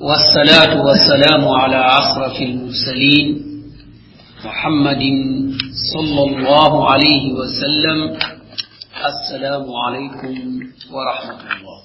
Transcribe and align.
والصلاة 0.00 0.82
والسلام 0.86 1.48
على 1.48 1.76
أشرف 1.76 2.42
المرسلين 2.42 3.28
محمد 4.44 5.02
صلى 5.94 6.22
الله 6.30 6.90
عليه 6.90 7.32
وسلم. 7.32 8.18
السلام 9.10 9.64
عليكم 9.84 10.34
ورحمة 10.92 11.40
الله. 11.54 11.78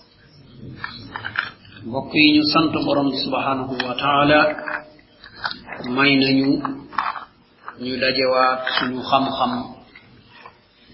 وقين 1.87 2.35
سنت 2.53 2.73
برم 2.87 3.11
سبحانه 3.25 3.71
وتعالى. 3.71 4.41
مين 5.85 6.19
نيو 6.19 6.61
نيو 7.81 7.95
لجوا 7.95 8.45
سنو 8.79 9.01
خم 9.01 9.25
خم 9.29 9.53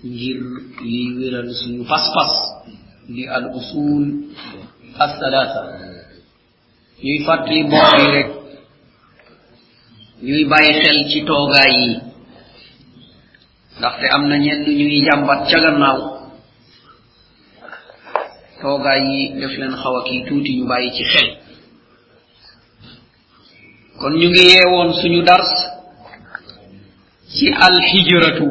جير 0.04 0.40
لي 0.84 1.16
ويرا 1.18 1.48
سنو 1.64 1.84
فس 1.84 2.06
فس 2.16 2.34
لي 3.10 3.38
الأصول 3.38 4.04
الثلاثة. 5.02 5.95
Ñuy 7.06 7.20
fàttali 7.26 7.62
mbokk 7.64 7.92
yi 8.00 8.08
rek. 8.16 8.28
Ñuy 10.26 10.44
bàyyi 10.52 10.74
xel 10.82 10.98
ci 11.10 11.20
toogaay 11.28 11.72
yi. 11.82 11.90
Ndaxte 13.78 14.06
am 14.16 14.24
na 14.30 14.36
ñenn 14.44 14.64
ñuy 14.80 15.04
jàmbat 15.06 15.40
ca 15.50 15.58
gannaaw. 15.64 16.00
Toogaay 18.62 19.02
yi 19.10 19.20
def 19.40 19.54
leen 19.60 19.76
xaw 19.82 19.96
a 20.00 20.02
kii 20.08 20.22
tuuti 20.28 20.52
ñu 20.58 20.66
bàyyi 20.72 20.90
ci 20.96 21.04
xel. 21.12 21.28
Kon 24.00 24.14
ñu 24.20 24.28
ngi 24.30 24.44
yeewoon 24.52 24.90
suñu 25.00 25.22
dars 25.30 25.52
ci 27.36 27.46
alhijratu 27.66 28.48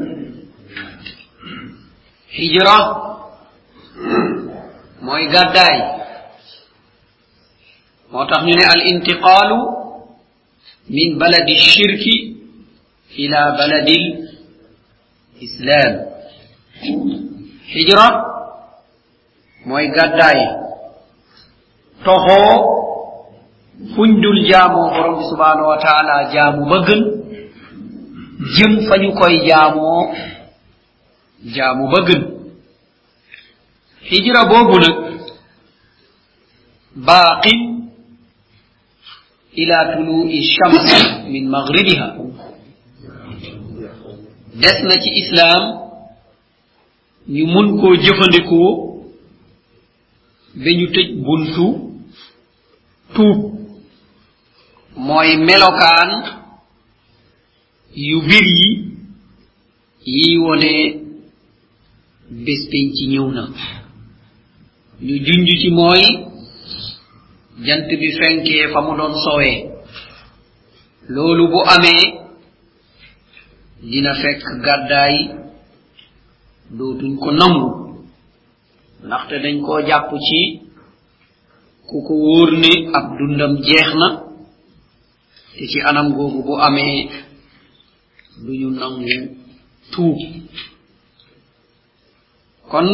hijra 2.36 2.76
mooy 5.04 5.24
gàddaay. 5.32 6.03
موتاخ 8.12 8.42
نيني 8.42 8.64
الانتقال 8.76 9.50
من 10.90 11.18
بلد 11.18 11.48
الشرك 11.48 12.04
إلى 13.18 13.40
بلد 13.58 13.88
الإسلام. 15.36 15.92
هجرة 17.74 18.08
موي 19.66 19.90
غداي 19.90 20.38
توخو 22.04 22.40
فندل 23.96 24.38
جامو 24.50 24.82
برب 24.90 25.18
سبحانه 25.30 25.64
وتعالى 25.68 26.16
جامو 26.34 26.64
بغن. 26.64 27.00
جيم 28.56 28.72
فانيو 28.88 29.14
كوي 29.14 29.46
جامو 29.48 30.14
جامو 31.44 31.86
بغن. 31.88 32.22
هجرة 34.12 34.42
بوبو 34.42 34.78
نك. 34.78 34.96
باقي 36.96 37.73
ila 39.56 39.78
tulu 39.96 40.28
ishams 40.30 40.86
min 41.30 41.48
maghribiha. 41.48 42.06
Des 44.60 44.78
na 44.88 44.94
ci 45.02 45.10
islam 45.22 45.62
ñu 47.28 47.46
mun 47.46 47.80
koo 47.80 47.94
jëfandikoo 47.96 48.70
ba 50.62 50.70
ñu 50.78 50.86
tëj 50.94 51.08
buntu 51.24 51.66
tuub. 53.14 53.38
Mooy 54.96 55.36
melokaan 55.46 56.10
yu 57.96 58.20
bir 58.28 58.44
yi 58.58 58.68
yi 60.06 60.38
wone 60.38 60.72
bés 62.44 62.60
ci 62.70 63.06
ñëw 63.12 63.26
na. 63.36 63.44
Ñu 65.02 65.14
junj 65.26 65.48
ci 65.60 65.70
mooy 65.70 66.02
jant 67.62 67.86
bi 68.00 68.08
fenkee 68.18 68.68
fa 68.72 68.80
mu 68.86 68.92
doon 68.98 69.14
sowee 69.24 69.58
loolu 71.14 71.44
bu 71.52 71.60
amee 71.74 72.04
dina 73.90 74.12
fekk 74.22 74.42
gàddaay 74.64 75.14
dootuñ 76.76 77.14
ko 77.22 77.30
nangu. 77.30 77.68
Ndaxte 79.06 79.34
dañ 79.44 79.56
koo 79.66 79.80
jàpp 79.88 80.10
ci 80.26 80.40
ku 81.88 81.96
ko 82.06 82.14
wóor 82.24 82.50
ne 82.62 82.72
ab 82.96 83.06
dundam 83.18 83.52
jeex 83.66 83.88
na 84.00 84.08
te 85.56 85.64
ci 85.70 85.78
anam 85.88 86.08
googu 86.16 86.40
bu 86.46 86.54
amee 86.66 86.96
duñu 88.44 88.68
nangu 88.80 89.16
tuub. 89.92 90.18
Kon 92.70 92.88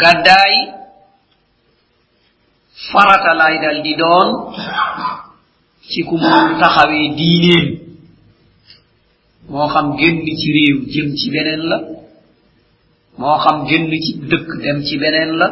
gàddaay 0.00 0.54
farata 2.90 3.32
lay 3.40 3.54
dal 3.62 3.78
di 3.86 3.94
doon 4.00 4.28
ci 5.90 6.00
ku 6.08 6.16
mum 6.16 6.58
taxawee 6.60 7.14
diineen 7.18 7.66
moo 9.50 9.66
xam 9.72 9.88
génn 9.98 10.18
ci 10.40 10.48
réew 10.56 10.78
jëm 10.92 11.08
ci 11.18 11.26
beneen 11.34 11.62
la 11.70 11.78
moo 13.18 13.36
xam 13.42 13.58
génn 13.68 13.90
ci 14.04 14.12
dëkk 14.30 14.48
dem 14.64 14.78
ci 14.86 14.94
beneen 15.02 15.30
la 15.40 15.48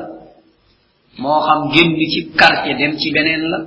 moo 1.22 1.38
xam 1.46 1.60
génn 1.74 1.92
ci 2.12 2.20
quartier 2.38 2.76
dem 2.80 2.92
ci 3.00 3.08
beneen 3.14 3.42
la 3.52 3.58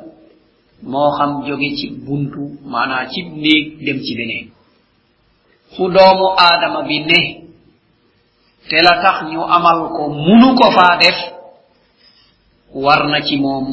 moo 0.92 1.10
xam 1.18 1.32
jóge 1.46 1.70
ci 1.78 1.88
buntu 2.06 2.44
maanaa 2.72 3.06
ci 3.12 3.22
néeg 3.44 3.66
dem 3.86 4.00
ci 4.06 4.14
beneen. 4.20 4.46
Fu 5.76 5.84
doomu 5.96 6.28
aadama 6.46 6.82
bi 6.90 7.00
ne 7.10 7.22
te 8.70 8.78
la 8.86 8.94
tax 9.04 9.18
ñu 9.32 9.42
amal 9.56 9.80
ko 9.96 10.04
munu 10.26 10.50
ko 10.60 10.68
faa 10.78 10.98
def 11.02 11.18
war 12.74 13.08
na 13.10 13.22
ci 13.22 13.38
moom 13.38 13.66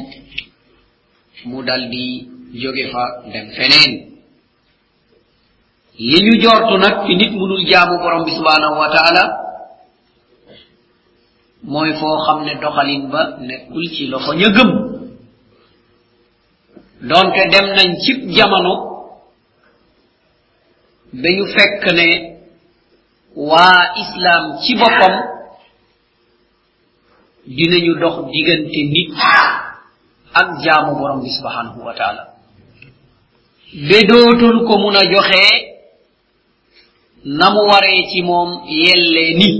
mu 1.44 1.62
dal 1.62 1.88
di 1.88 2.28
jóge 2.53 2.91
fa 2.93 3.05
dem 3.33 3.47
feneen. 3.56 3.93
Li 5.99 6.19
ñu 6.25 6.34
jortu 6.43 6.75
nag 6.78 7.06
fi 7.06 7.15
nit 7.16 7.33
munul 7.33 7.65
jaamu 7.71 7.99
borom 8.03 8.25
bi 8.25 8.31
subhanahu 8.38 8.77
wa 8.83 8.88
taala 8.94 9.25
mooy 11.62 11.93
foo 11.99 12.16
xam 12.27 12.38
ne 12.44 12.55
doxalin 12.61 13.03
ba 13.12 13.22
nekkul 13.41 13.84
ci 13.94 14.06
loxo 14.06 14.33
ña 14.34 14.49
gëm. 14.56 14.71
Donte 17.09 17.43
dem 17.53 17.67
nañ 17.77 17.91
cib 18.03 18.19
jamono 18.37 18.75
ba 21.12 21.28
ñu 21.37 21.44
fekk 21.55 21.82
ne 21.99 22.09
waa 23.49 23.81
islaam 24.03 24.44
ci 24.62 24.75
boppam 24.81 25.15
dinañu 27.56 27.94
dox 28.00 28.16
diggante 28.33 28.81
nit 28.94 29.11
ak 30.41 30.49
jaamu 30.65 30.93
borom 30.99 31.19
bi 31.22 31.31
subhanahu 31.38 31.83
wa 31.87 31.94
taala. 31.99 32.22
Be 33.88 33.99
dootul 34.09 34.66
ko 34.66 34.75
mun 34.83 34.97
a 34.97 35.03
joxee 35.12 35.55
na 37.25 37.47
mu 37.55 37.62
waree 37.71 38.06
ci 38.11 38.22
moom 38.22 38.50
yellee 38.66 39.34
ni. 39.41 39.50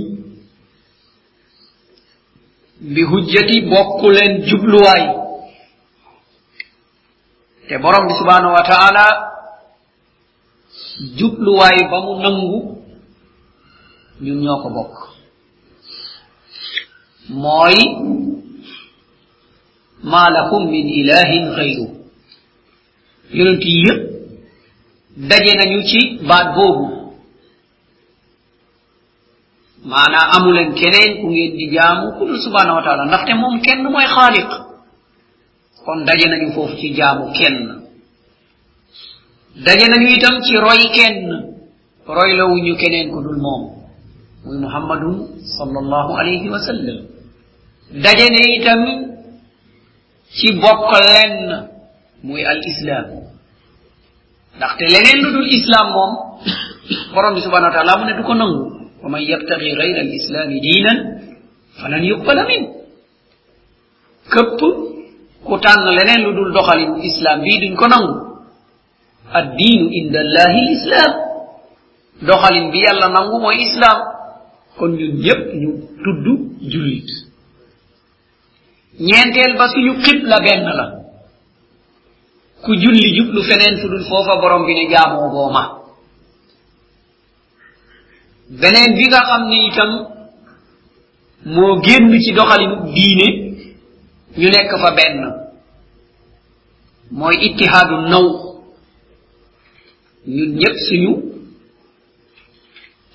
Bi 2.93 3.01
hujjati 3.03 3.61
bokku 3.71 4.07
leen 4.15 4.33
jubluwaay. 4.47 5.03
Te 7.67 7.75
borom 7.83 8.07
bi 8.07 8.13
subhanahu 8.19 8.53
wa 8.57 8.63
taala 8.71 9.05
jubluwaay 11.17 11.79
ba 11.91 11.97
mu 12.05 12.13
nangu 12.23 12.59
ñun 14.23 14.39
ñoo 14.43 14.61
ko 14.63 14.69
bokk. 14.69 15.10
موي 17.31 17.81
ما 20.03 20.29
لكم 20.35 20.61
من 20.73 20.85
إله 20.99 21.29
غيره. 21.57 21.89
يونتي 23.33 23.73
يب 23.85 23.99
دجينا 25.17 25.63
نيوشي 25.65 26.27
بعد 26.27 26.55
بوه 26.55 26.77
معنى 29.85 30.21
أمولا 30.37 30.63
كنين 30.79 31.11
كون 31.21 31.33
يدي 31.33 31.65
جامو 31.75 32.19
كل 32.19 32.31
سبحانه 32.45 32.73
وتعالى. 32.77 33.03
نفتي 33.11 33.33
موم 33.33 33.61
كن 33.61 33.83
موي 33.83 34.07
خالق. 34.07 34.49
كون 35.85 36.05
دجينا 36.05 36.37
نيوفوف 36.37 36.71
تي 36.79 36.89
جامو 36.99 37.33
كن. 37.37 37.57
دجينا 39.65 39.97
نيوتم 39.97 40.35
تي 40.45 40.53
روي 40.65 40.83
كن. 40.95 41.29
روي 42.17 42.31
لو 42.37 42.55
نيو 42.65 42.75
كنين 42.81 43.07
كدول 43.13 43.37
موم. 43.45 43.63
محمد 44.65 45.03
صلى 45.59 45.79
الله 45.83 46.07
عليه 46.19 46.43
وسلم. 46.49 47.10
Daje 47.93 48.25
ne 48.31 48.41
itam 48.55 48.81
ci 50.31 50.47
bokk 50.63 50.89
lenn 51.07 51.67
muy 52.23 52.43
al 52.45 52.61
islam 52.71 53.05
ndaxte 54.55 54.83
leneen 54.93 55.19
lu 55.23 55.29
dul 55.35 55.47
islam 55.59 55.87
moom 55.95 56.11
borom 57.13 57.33
bi 57.35 57.41
subhanahu 57.41 57.71
wa 57.71 57.75
taala 57.75 57.97
mu 57.99 58.05
ne 58.05 58.13
du 58.17 58.23
ko 58.23 58.33
nangu. 58.33 58.63
Wa 59.03 59.09
man 59.09 59.21
yabtagi 59.23 59.75
gayra 59.79 60.01
al 60.07 60.13
islami 60.19 60.57
diinan 60.61 60.97
falan 61.81 62.03
yuqbala 62.03 62.43
min. 62.47 62.63
Këpp 64.31 64.59
ku 65.47 65.53
tànn 65.63 65.85
leneen 65.97 66.21
lu 66.25 66.31
dul 66.37 66.51
islam 67.03 67.37
bii 67.43 67.59
duñ 67.61 67.73
ko 67.75 67.85
nangu. 67.87 68.15
Ad 69.33 69.55
inda 69.99 70.19
allahi 70.25 70.59
l 70.67 70.71
islam 70.77 71.11
doxalin 72.27 72.71
bi 72.71 72.79
yàlla 72.85 73.07
nangu 73.09 73.37
mooy 73.43 73.57
islam. 73.67 73.97
Kon 74.77 74.91
ñun 74.99 75.13
ñëpp 75.25 75.41
ñu 75.61 75.69
tudd 76.03 76.25
jullit 76.71 77.30
ñeenteel 79.07 79.57
ba 79.57 79.65
suñu 79.73 79.93
xibla 80.03 80.37
benn 80.45 80.63
la. 80.79 80.85
ku 82.63 82.71
julli 82.81 83.07
jublu 83.17 83.41
feneen 83.47 83.75
fu 83.81 83.87
dul 83.91 84.03
foofa 84.09 84.35
borom 84.41 84.63
bi 84.67 84.73
ne 84.77 84.83
jaamoo 84.91 85.29
gooma 85.33 85.63
beneen 88.61 88.91
bi 88.97 89.05
nga 89.09 89.21
xam 89.27 89.43
ne 89.49 89.57
itam 89.69 89.91
moo 91.53 91.81
génn 91.85 92.11
ci 92.23 92.31
doxalinu 92.37 92.75
diine 92.93 93.27
ñu 94.39 94.47
nekk 94.49 94.71
fa 94.83 94.91
benn. 94.97 95.19
mooy 97.17 97.35
ittihaadu 97.47 97.95
naw. 98.11 98.25
ñun 100.35 100.49
ñëpp 100.59 100.75
suñu 100.87 101.11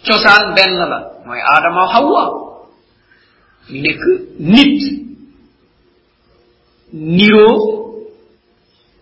cosaan 0.06 0.46
benn 0.56 0.74
la. 0.92 0.98
mooy 1.26 1.40
aadama 1.52 1.82
xawwa 1.92 2.22
ñu 3.70 3.78
nekk 3.84 4.00
nit. 4.38 5.05
Niroo 6.96 7.54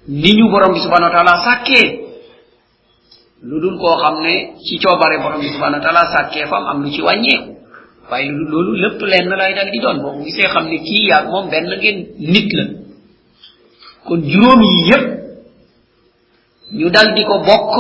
ni 0.09 0.31
ñu 0.37 0.51
borom 0.51 0.73
bi 0.75 0.81
subhanahu 0.85 1.11
wa 1.11 1.15
taala 1.17 1.35
sàkkee 1.47 1.87
lu 3.49 3.57
dul 3.63 3.77
koo 3.79 3.97
xam 4.03 4.17
ci 4.67 4.75
coobare 4.83 5.17
borom 5.23 5.41
bi 5.41 5.49
subhanahu 5.55 5.79
wa 5.81 5.85
taala 5.85 6.03
sàkkee 6.13 6.47
fam 6.51 6.65
am 6.71 6.83
lu 6.83 6.91
ci 6.91 7.01
wàññeeku 7.03 7.51
waaye 8.11 8.29
lu 8.29 8.45
loolu 8.53 8.73
lépp 8.83 9.01
lenn 9.11 9.29
lay 9.41 9.53
dal 9.57 9.71
di 9.73 9.79
doon 9.85 9.99
boo 10.03 10.23
gisee 10.25 10.49
xam 10.53 10.65
ne 10.71 10.79
kii 10.87 11.09
yaag 11.11 11.25
moom 11.33 11.49
benn 11.51 11.67
ngeen 11.71 11.99
nit 12.33 12.51
la 12.59 12.65
kon 14.07 14.21
juróom 14.31 14.61
yi 14.63 14.77
yépp 14.91 15.05
ñu 16.79 16.91
dal 16.91 17.09
di 17.15 17.23
ko 17.29 17.35
bokk 17.49 17.75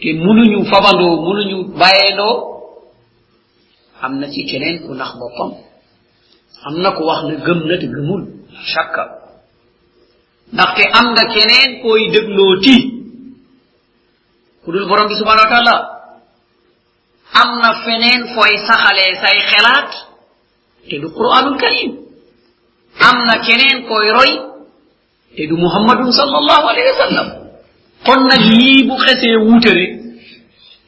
te 0.00 0.08
munuñu 0.24 0.58
fabandoo 0.70 1.14
munuñu 1.26 1.58
bàyyeendoo 1.80 2.36
am 4.02 4.12
na 4.20 4.26
ci 4.32 4.40
keneen 4.50 4.76
ku 4.86 4.94
nax 4.94 5.10
boppam 5.20 5.50
am 6.66 6.74
na 6.82 6.90
ko 6.96 7.02
wax 7.08 7.20
ne 7.28 7.34
gëm 7.46 7.60
na 7.68 7.76
te 7.80 7.86
gëmul. 7.94 8.22
Shakka 8.72 9.04
ndaxte 10.52 10.82
am 10.98 11.06
nga 11.12 11.24
keneen 11.34 11.70
koy 11.82 12.02
dégloo 12.14 12.54
ti. 12.64 12.76
Ku 14.64 14.72
dul 14.72 14.88
borom 14.88 15.08
bi 15.08 15.14
subhanahu 15.20 15.98
am 17.40 17.50
na 17.62 17.70
feneen 17.84 18.22
fooy 18.34 18.52
saxalee 18.66 19.12
say 19.22 19.38
xelaat 19.50 19.90
te 20.88 20.94
du 21.02 21.08
quranul 21.16 21.56
karim 21.62 21.92
am 23.08 23.16
na 23.28 23.34
keneen 23.46 23.78
koy 23.88 24.06
roy 24.16 24.30
te 25.36 25.42
du 25.48 25.56
muhammadun 25.56 26.10
sallallahu 26.12 26.64
alayhi 26.72 26.90
wa 26.92 27.00
sallam. 27.04 27.28
Kon 28.06 28.20
nag 28.30 28.40
yii 28.40 28.86
bu 28.88 28.94
xesee 29.04 29.36
wuute 29.44 29.70
rek 29.78 29.92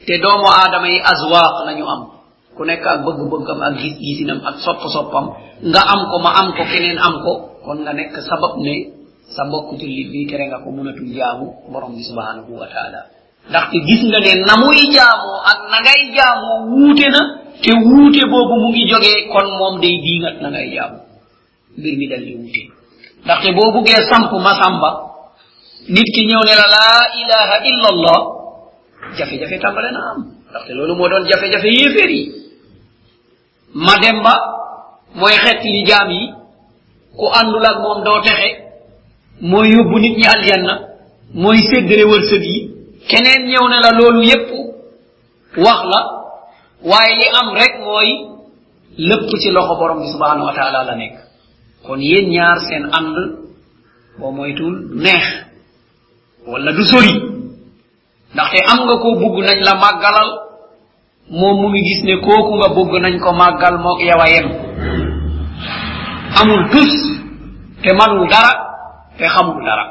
te 0.07 0.15
doomu 0.23 0.49
aadama 0.49 0.89
yi 0.89 0.99
azwaaq 1.13 1.55
lañu 1.67 1.85
am. 1.95 2.20
Ku 2.57 2.63
nekk 2.67 2.85
ak 2.87 3.01
bëgg-bëggam 3.07 3.59
ak 3.67 3.75
gis 3.81 3.95
gisinam 3.99 4.41
ak 4.45 4.57
sopp 4.65 4.81
soppam 4.95 5.27
nga 5.71 5.83
am 5.93 6.01
ko 6.11 6.17
ma 6.25 6.31
am 6.41 6.49
ko 6.57 6.63
keneen 6.67 6.99
am 6.99 7.15
ko. 7.25 7.33
Kon 7.65 7.85
nga 7.85 7.93
nekk 7.93 8.17
sabab 8.29 8.59
ne 8.65 8.75
sa 9.35 9.45
mbokku 9.47 9.77
jullit 9.81 10.09
bi 10.11 10.27
tere 10.27 10.49
nga 10.51 10.59
ko 10.65 10.69
mënatul 10.75 11.11
jaamu 11.15 11.47
borom 11.73 11.95
bi 11.97 12.03
subhanahu 12.03 12.51
wa 12.59 12.67
taala. 12.73 13.01
Ndaxte 13.49 13.79
gis 13.87 14.03
nga 14.11 14.19
ne 14.25 14.33
na 14.49 14.55
muy 14.61 14.81
jaamoo 14.95 15.39
ak 15.51 15.59
na 15.71 15.79
ngay 15.85 16.01
jaamoo 16.17 16.59
wuute 16.75 17.07
na 17.15 17.21
te 17.63 17.71
wuute 17.77 18.23
boobu 18.31 18.55
mu 18.63 18.69
ngi 18.75 18.85
jógee 18.91 19.29
kon 19.33 19.47
moom 19.59 19.75
day 19.81 19.95
diingat 20.05 20.37
na 20.43 20.49
ngay 20.51 20.69
jaamu. 20.75 20.99
Mbir 21.79 21.95
mi 22.01 22.07
dal 22.11 22.23
di 22.27 22.33
wuute. 22.41 22.63
Ndaxte 23.25 23.49
boo 23.57 23.71
buggee 23.75 24.01
samp 24.11 24.33
masamba 24.33 24.91
nit 25.89 26.09
ki 26.15 26.23
ñëw 26.29 26.43
ne 26.49 26.55
la 26.61 26.67
laa 26.75 27.03
ilaha 27.21 27.57
illa 27.71 27.89
allah 27.95 28.21
jafe-jafe 29.17 29.57
tàmbale 29.63 29.91
na 29.95 30.01
am. 30.13 30.19
Ndaxte 30.51 30.73
loolu 30.75 30.95
moo 30.99 31.09
doon 31.09 31.25
jafe-jafe 31.31 31.69
yéeféer 31.69 32.40
mademba 33.75 34.35
mooy 35.15 35.33
xettili 35.45 35.85
jaam 35.87 36.11
yi 36.11 36.33
ku 37.17 37.25
àndul 37.41 37.65
ak 37.67 37.77
moom 37.83 38.05
doo 38.05 38.21
texe 38.23 38.51
mooy 39.41 39.69
yóbbu 39.75 39.99
nit 39.99 40.17
ñi 40.19 40.27
aljanna 40.27 40.75
mooy 41.35 41.59
séddale 41.59 42.05
wërsëg 42.05 42.43
yi. 42.45 42.59
Keneen 43.09 43.43
ñëw 43.49 43.69
ne 43.69 43.79
la 43.83 43.91
loolu 43.99 44.23
yépp 44.23 44.49
wax 45.57 45.81
la 45.93 46.01
waaye 46.83 47.15
li 47.19 47.27
am 47.41 47.49
rek 47.55 47.75
mooy 47.85 48.09
lépp 48.99 49.29
ci 49.41 49.51
loxo 49.51 49.75
borom 49.79 50.01
bi 50.01 50.09
subhanahu 50.13 50.47
wa 50.47 50.53
taala 50.55 50.85
la 50.85 50.95
nekk. 50.97 51.15
Kon 51.87 51.99
yéen 52.01 52.29
ñaar 52.31 52.59
seen 52.69 52.85
ànd 52.93 53.17
boo 54.19 54.33
moytuwul 54.33 54.77
neex 55.03 55.25
wala 56.47 56.73
du 56.73 56.85
sori 56.85 57.13
ndaxte 58.35 58.59
am 58.71 58.81
nga 58.85 58.97
koo 59.03 59.15
bugg 59.21 59.37
nañ 59.45 59.59
la 59.65 59.75
màggalal 59.75 60.31
moom 61.31 61.57
mu 61.63 61.67
ngi 61.71 61.81
gis 61.87 62.01
ne 62.05 62.15
kooku 62.21 62.53
nga 62.59 62.69
bugg 62.75 62.93
nañ 63.03 63.15
ko 63.23 63.31
màggal 63.33 63.79
moog 63.79 64.01
yow 64.03 64.21
a 64.21 64.29
amul 66.41 66.63
tus 66.71 66.93
te 67.83 67.91
manul 67.95 68.27
dara 68.29 68.53
te 69.19 69.25
xamul 69.29 69.65
dara. 69.65 69.85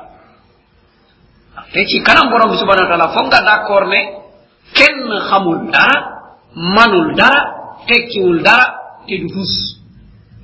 Te 1.74 1.86
ci 1.86 2.02
kanam 2.02 2.30
borom 2.32 2.50
bi 2.52 2.58
subhanahu 2.58 2.86
wa 2.88 2.92
taala 2.92 3.14
foog 3.16 3.28
nga 3.30 3.42
d'accord 3.48 3.88
ne 3.88 4.00
kenn 4.74 5.10
xamul 5.30 5.70
dara 5.72 5.98
manul 6.56 7.16
dara 7.16 7.42
tekkiwul 7.88 8.42
dara 8.44 8.66
te 9.08 9.16
du 9.22 9.28
tus. 9.28 9.52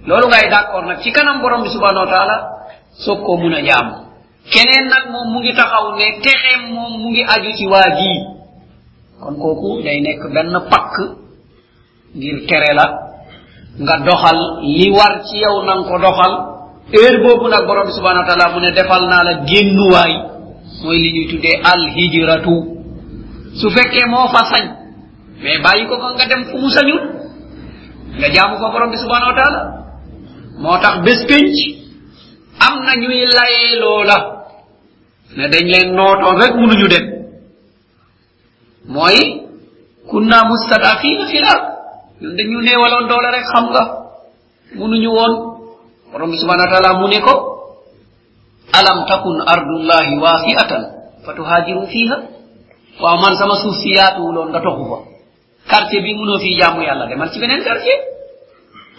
Loolu 0.06 0.27
ngay 0.27 0.50
d'accord 0.50 0.86
nag 0.86 1.00
ci 1.01 1.12
kanam 1.12 1.41
borom 1.41 1.63
bi 1.63 1.69
subhanahu 1.69 2.06
wa 2.06 2.12
taala 2.12 2.36
soog 3.03 3.19
koo 3.25 3.38
mun 3.38 3.53
a 3.53 3.62
keneen 4.51 4.86
nag 4.89 5.09
moom 5.12 5.27
mu 5.33 5.39
ngi 5.39 5.53
taxaw 5.57 5.95
ne 5.98 6.06
texeem 6.24 6.62
moom 6.74 6.94
mu 7.01 7.09
ngi 7.09 7.24
aju 7.33 7.51
ci 7.57 7.65
kon 9.21 9.35
kooku 9.41 9.81
day 9.85 9.97
nekk 10.06 10.21
benn 10.33 10.53
pakk 10.71 10.94
ngir 12.17 12.38
tere 12.50 12.71
la 12.79 12.85
nga 13.83 13.95
doxal 14.07 14.39
li 14.77 14.88
war 14.97 15.13
ci 15.25 15.38
yow 15.44 15.56
nang 15.67 15.83
ko 15.89 15.95
doxal. 16.06 16.33
Heure 16.94 17.17
boobu 17.23 17.45
nag 17.50 17.65
borom 17.67 17.88
bi 17.88 17.94
subhanahu 17.97 18.23
wa 18.23 18.29
taala 18.29 18.53
mu 18.53 18.59
ne 18.62 18.69
defal 18.77 19.03
naa 19.12 19.23
la 19.27 19.33
génnuwaay 19.50 20.13
mooy 20.83 20.97
li 21.03 21.09
ñuy 21.15 21.27
tuddee 21.31 21.57
alhijratu. 21.71 22.56
Su 23.59 23.67
fekkee 23.75 24.06
moo 24.12 24.27
fa 24.33 24.41
sañ 24.51 24.65
mais 25.44 25.59
ko 25.89 25.95
nga 26.15 26.25
dem 26.31 26.44
fu 26.50 26.56
mu 26.62 26.69
nga 28.19 28.27
jaamu 28.33 28.56
borom 28.73 28.91
subhanahu 29.03 29.31
wa 29.31 29.38
taala 29.39 29.62
am 32.65 32.75
na 32.85 32.94
ñuy 33.01 33.19
layee 33.38 33.75
loola 33.81 34.17
ne 35.38 35.45
dañ 35.51 35.65
leen 35.73 35.89
rek 36.41 36.53
dem 36.94 37.06
mooy 38.88 39.18
kunna 40.10 40.38
mustadafina 40.50 41.26
fil 41.32 41.44
ard. 41.46 41.64
Ñun 42.22 42.36
dañu 42.38 42.60
neewaloon 42.62 43.08
doole 43.10 43.30
rek 43.32 43.46
xam 43.54 43.66
nga. 43.72 43.84
Munuñu 44.76 45.10
woon. 45.12 45.34
Borom 46.12 46.32
bi 46.32 46.38
subhana 46.38 46.64
wa 46.66 46.72
taala 46.72 47.00
mu 47.00 47.08
ne 47.08 47.20
ko 47.20 47.34
alam 48.74 49.06
takun 49.08 49.38
ardullahi 49.46 50.18
wasi'atan 50.20 50.82
fatuhajiru 51.25 51.88
fiha 51.88 52.18
waaw 53.01 53.18
man 53.24 53.36
sama 53.39 53.56
suuf 53.62 53.75
si 53.84 53.89
yaatuwuloon 53.96 54.50
nga 54.51 54.60
toxu 54.62 54.84
fa. 54.89 54.98
Quartier 55.70 56.01
bi 56.04 56.13
munoo 56.15 56.39
fi 56.39 56.56
jaamu 56.60 56.82
yàlla 56.84 57.08
demal 57.08 57.30
ci 57.32 57.39
beneen 57.39 57.63
quartier. 57.63 58.00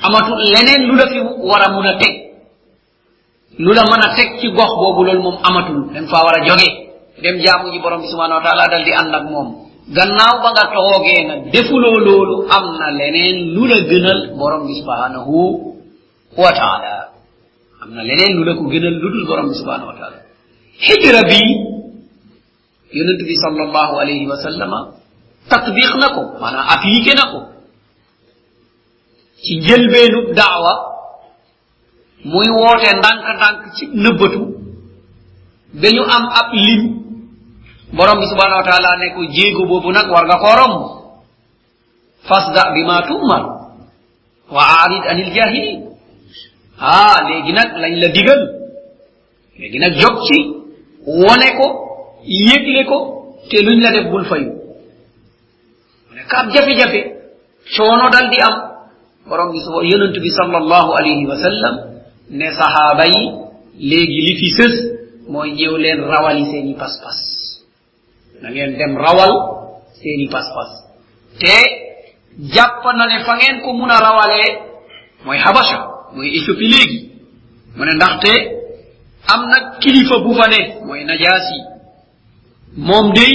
Amatu 0.02 0.32
leneen 0.52 0.82
lu 0.88 0.94
la 0.96 1.06
fi 1.08 1.18
war 1.20 1.62
a 1.62 1.68
mun 1.72 1.86
a 1.86 1.94
teg. 1.96 2.14
Lu 3.58 3.72
la 3.72 3.82
mën 3.88 4.02
a 4.06 4.08
teg 4.16 4.28
ci 4.40 4.48
gox 4.52 4.70
boobu 4.80 5.04
loolu 5.04 5.22
moom 5.22 5.36
amatul. 5.42 5.78
Dañ 5.94 6.06
faa 6.10 6.24
war 6.26 6.36
a 6.36 6.44
jóge 6.44 6.68
dem 7.22 7.36
jaamu 7.40 7.72
ji 7.72 7.78
borom 7.80 8.00
bi 8.02 8.08
subhana 8.08 8.34
wa 8.38 8.42
taala 8.42 8.68
dal 8.68 8.84
di 8.84 8.92
ànd 8.92 9.14
ak 9.14 9.24
moom. 9.30 9.65
Gannaaw 9.94 10.36
ba 10.42 10.48
nga 10.54 10.64
toogee 10.74 11.20
nag 11.30 11.40
defuloo 11.54 11.98
loolu 12.06 12.36
am 12.50 12.64
na 12.78 12.86
leneen 12.98 13.54
lu 13.54 13.66
la 13.70 13.78
gënal 13.90 14.20
borom 14.38 14.66
bi 14.66 14.74
subhanahu 14.80 15.34
wa 16.42 16.50
taala 16.58 16.94
am 17.82 17.90
na 17.94 18.02
leneen 18.02 18.32
lu 18.36 18.42
la 18.48 18.52
ko 18.58 18.64
gënal 18.72 18.94
lu 19.02 19.08
dul 19.14 19.24
borom 19.30 19.46
bi 19.50 19.54
subhanahu 19.60 19.88
wa 19.90 19.96
taala 19.98 20.18
hijra 20.86 21.22
bi 21.30 21.40
yonent 22.98 23.20
bi 23.28 23.34
sallallahu 23.44 23.94
alayhi 24.02 24.26
wa 24.26 24.36
sallama 24.42 24.80
tatbiq 25.50 25.92
na 26.02 26.08
ko 26.14 26.22
maanaam 26.42 26.66
appliqué 26.74 27.12
na 27.14 27.24
ko 27.32 27.40
ci 29.44 29.52
njëlbeenu 29.62 30.34
daawa 30.38 30.72
muy 32.32 32.48
woote 32.58 32.88
ndànk-ndànk 32.98 33.60
ci 33.76 33.84
nëbbatu 34.02 34.42
dañu 35.82 36.02
am 36.16 36.24
ab 36.40 36.48
lim 36.64 36.82
borom 37.92 38.18
bi 38.20 38.26
subhanahu 38.32 38.60
wa 38.62 38.66
taala 38.70 38.90
ne 39.00 39.14
ko 39.14 39.20
jéego 39.36 39.62
boobu 39.66 39.92
nag 39.92 40.08
war 40.10 40.24
nga 40.26 40.38
koo 40.42 40.54
romb 40.60 40.76
fasda 42.28 42.62
bi 42.74 42.82
ma 42.84 43.02
tummar 43.08 43.42
wa 44.54 44.62
aarid 44.62 45.02
anil 45.10 45.30
jahilin 45.36 45.80
ah 46.78 47.16
léegi 47.28 47.52
nag 47.52 47.68
lañ 47.82 47.92
la 48.02 48.08
digal 48.16 48.40
léegi 49.58 49.78
nag 49.78 49.92
jog 50.02 50.16
ci 50.26 50.38
wone 51.06 51.48
ko 51.58 51.66
yégle 52.46 52.82
ko 52.90 52.98
te 53.50 53.62
luñ 53.62 53.78
la 53.84 53.90
def 53.94 54.06
bul 54.10 54.24
fayu 54.30 54.50
ne 56.14 56.22
ka 56.30 56.36
ab 56.42 56.46
jafe-jafe 56.54 57.00
coono 57.76 58.06
dal 58.14 58.26
di 58.32 58.38
am 58.48 58.54
borom 59.28 59.50
bi 59.52 59.58
yonent 59.90 60.16
bi 60.24 60.30
sallallahu 60.38 60.90
alayhi 60.98 61.24
wa 61.30 61.36
sallam 61.44 61.74
ne 62.38 62.48
sahaaba 62.60 63.04
yi 63.14 63.22
léegi 63.90 64.20
li 64.26 64.34
fi 64.40 64.48
sës 64.58 64.74
mooy 65.32 65.50
ñëw 65.58 65.74
leen 65.84 66.00
rawali 66.12 66.44
seeni 66.50 66.74
pas-pas 66.74 67.35
na 68.42 68.50
ngeen 68.50 68.76
dem 68.78 68.96
rawal 68.96 69.32
seeni 70.00 70.28
pas-pas. 70.28 70.70
Te 71.40 71.54
jàpp 72.54 72.82
na 72.96 73.06
ne 73.06 73.24
fa 73.24 73.36
ngeen 73.36 73.60
ko 73.62 73.72
mun 73.72 73.90
a 73.90 73.98
rawalee 74.00 74.50
mooy 75.24 75.38
habasha 75.38 75.78
mooy 76.14 76.28
éthiopie 76.36 76.68
léegi 76.72 76.98
mu 77.76 77.84
ne 77.84 77.92
ndaxte 77.94 78.32
am 79.32 79.40
nag 79.50 79.64
kilifa 79.80 80.18
bu 80.24 80.34
fa 80.34 80.46
ne 80.48 80.60
mooy 80.86 81.04
najaasi 81.04 81.58
moom 82.76 83.12
day 83.12 83.34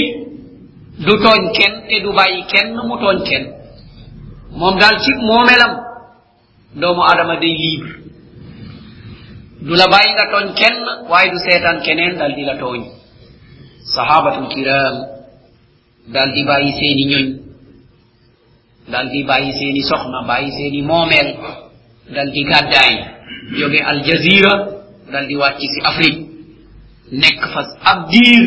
du 0.98 1.12
tooñ 1.24 1.42
kenn 1.56 1.74
te 1.88 2.00
du 2.04 2.12
bàyyi 2.12 2.44
kenn 2.52 2.74
mu 2.88 2.94
tooñ 3.02 3.18
kenn 3.28 3.44
moom 4.58 4.78
daal 4.78 4.96
ci 5.02 5.10
moomelam 5.26 5.74
doomu 6.80 7.02
adama 7.10 7.36
day 7.36 7.54
libre. 7.62 7.92
Du 9.66 9.74
la 9.74 9.86
bàyyi 9.92 10.12
nga 10.14 10.26
tooñ 10.32 10.54
kenn 10.54 10.76
waaye 11.10 11.30
du 11.30 11.38
seetaan 11.38 11.82
keneen 11.84 12.16
dal 12.18 12.34
di 12.34 12.44
la 12.44 12.54
tooñ 12.62 12.82
sahabatul 13.84 14.48
kiram 14.54 14.94
dal 16.12 16.28
di 16.34 16.42
bàyyi 16.44 16.72
seeni 16.78 17.04
ñoñ 17.12 17.26
dal 18.92 19.06
di 19.10 19.22
bàyyi 19.22 19.52
seeni 19.58 19.82
soxna 19.90 20.22
bàyyi 20.28 20.50
seeni 20.56 20.80
moomeel 20.82 21.28
dal 22.14 22.28
di 22.34 22.42
gàddaay 22.50 22.92
jóge 23.58 23.80
al 23.90 23.98
jazira 24.06 24.52
dal 25.12 25.26
di 25.28 25.34
wàcc 25.36 25.60
si 25.72 25.78
afrique 25.90 26.22
nekk 27.12 27.40
fa 27.52 27.60
ab 27.90 27.98
diir 28.10 28.42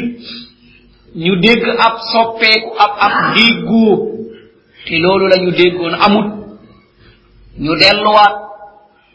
ñu 1.23 1.33
dégg 1.43 1.63
ab 1.85 1.95
ab 2.83 2.91
ab 3.05 3.13
déggoo 3.35 3.93
te 4.85 4.95
loolu 4.99 5.25
amut. 6.05 6.45
Ñu 7.63 7.71
delluwaat 7.79 8.35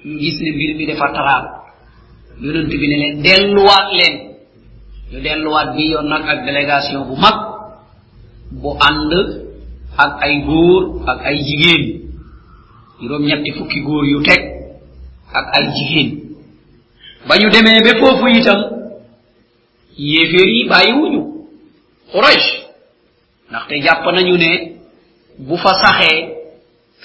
ñu 0.04 0.14
gis 0.20 0.36
ne 0.40 0.50
mbir 0.54 0.70
mi 0.76 0.86
dafa 0.86 1.06
taraal 1.14 1.44
yonent 2.42 2.68
bi 2.80 2.86
ne 2.88 2.96
ñu 5.12 5.18
delluwaat 5.20 5.68
bi 5.76 5.90
yoon 5.92 6.08
nag 6.08 6.24
ak 6.32 6.38
délégation 6.46 7.04
bu 7.08 7.14
mag 7.16 7.36
bu 8.62 8.70
ànd 8.88 9.12
ak 9.98 10.12
ay 10.22 10.34
góor 10.46 11.02
ak 11.06 11.20
ay 11.28 11.36
jigéen 11.46 11.84
juróom 13.00 13.22
ñetti 13.26 13.50
fukki 13.58 13.80
góor 13.86 14.04
yu 14.12 14.22
teg 14.22 14.40
ak 15.38 15.46
ay 15.56 15.64
jigéen 15.76 16.08
ba 17.28 17.34
ñu 17.38 17.48
demee 17.50 17.80
ba 17.86 17.92
foofu 18.00 18.26
itam 18.28 18.60
yéeféer 19.98 20.68
bàyyiwuñu 20.70 21.22
quraish. 22.12 22.60
Ndaxte 23.50 23.74
jàpp 23.84 24.04
nañu 24.14 24.36
ne 24.36 24.50
bu 25.46 25.56
fa 25.56 25.72
saxee 25.82 26.18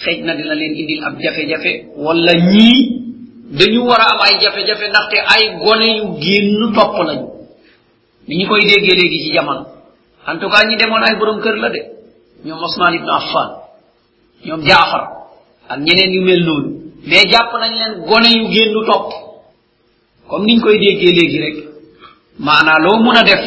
xëj 0.03 0.17
na 0.25 0.33
dina 0.37 0.53
leen 0.55 0.73
indil 0.81 1.01
ab 1.07 1.15
jafe-jafe 1.23 1.71
wala 2.05 2.33
ñii 2.51 2.79
dañu 3.59 3.81
war 3.89 4.01
a 4.01 4.05
am 4.13 4.19
ay 4.27 4.35
jafe-jafe 4.43 4.85
ndaxte 4.89 5.17
ay 5.33 5.43
gone 5.63 5.87
yu 5.97 6.05
génn 6.23 6.73
topp 6.75 6.95
lañu 7.07 7.27
ni 8.27 8.35
ñu 8.37 8.47
koy 8.47 8.61
déggee 8.61 8.95
léegi 8.95 9.19
ci 9.23 9.33
jamono. 9.33 9.65
En 10.27 10.37
tout 10.39 10.49
cas 10.49 10.65
ñi 10.67 10.75
demoon 10.77 11.03
ay 11.03 11.15
borom 11.19 11.39
kër 11.41 11.55
la 11.57 11.69
de. 11.69 11.81
Ñoom 12.45 12.63
osman 12.63 12.93
ibnu 12.95 13.09
affan 13.11 13.49
ñoom 14.45 14.61
jaafar 14.67 15.03
ak 15.69 15.79
ñeneen 15.79 16.11
yu 16.13 16.21
mel 16.21 16.43
noonu. 16.45 16.69
Mais 17.07 17.23
jàpp 17.31 17.51
nañ 17.59 17.71
leen 17.79 17.93
gone 18.07 18.29
yu 18.37 18.47
génnu 18.53 18.85
topp. 18.85 19.13
Comme 20.27 20.45
niñ 20.45 20.59
koy 20.61 20.79
déggee 20.79 21.13
léegi 21.13 21.39
rek 21.39 21.55
maanaa 22.39 22.79
loo 22.83 22.97
mun 23.03 23.15
a 23.17 23.23
def 23.23 23.43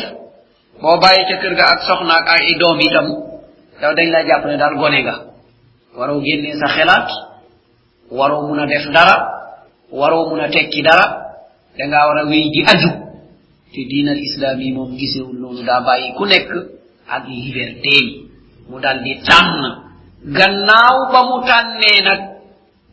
boo 0.80 0.96
bàyyi 1.02 1.24
ca 1.28 1.36
kër 1.42 1.54
ga 1.54 1.64
ak 1.72 1.80
soxna 1.86 2.14
ak 2.14 2.28
ay 2.28 2.54
doom 2.60 2.80
itam 2.80 3.06
daw 3.80 3.94
dañ 3.94 4.08
laa 4.10 4.26
jàpp 4.26 4.44
ne 4.46 4.56
daal 4.56 4.74
gone 4.76 5.02
nga. 5.02 5.14
Waroo 5.96 6.20
génnee 6.22 6.54
sa 6.60 6.68
xelaat 6.68 7.08
waroo 8.10 8.46
mun 8.48 8.60
a 8.60 8.66
def 8.66 8.84
dara 8.94 9.16
waroo 9.90 10.30
mun 10.30 10.40
a 10.40 10.48
tekki 10.48 10.82
dara 10.82 11.06
dangaa 11.76 12.06
war 12.08 12.18
a 12.18 12.24
wéy 12.30 12.50
di 12.50 12.62
aju. 12.72 12.90
te 13.72 13.80
diinal 13.90 14.18
islam 14.28 14.60
yi 14.60 14.72
moom 14.72 14.96
gisewul 14.98 15.36
loolu 15.42 15.62
daa 15.64 15.80
bàyyi 15.86 16.14
ku 16.16 16.24
nekk 16.26 16.50
ak 17.08 17.22
liberté 17.28 17.90
yi. 18.04 18.28
Mu 18.68 18.76
dal 18.80 18.98
di 19.04 19.14
tànn. 19.26 19.62
Gannaaw 20.36 20.96
ba 21.12 21.20
mu 21.28 21.36
tànnee 21.46 22.00
nag 22.06 22.20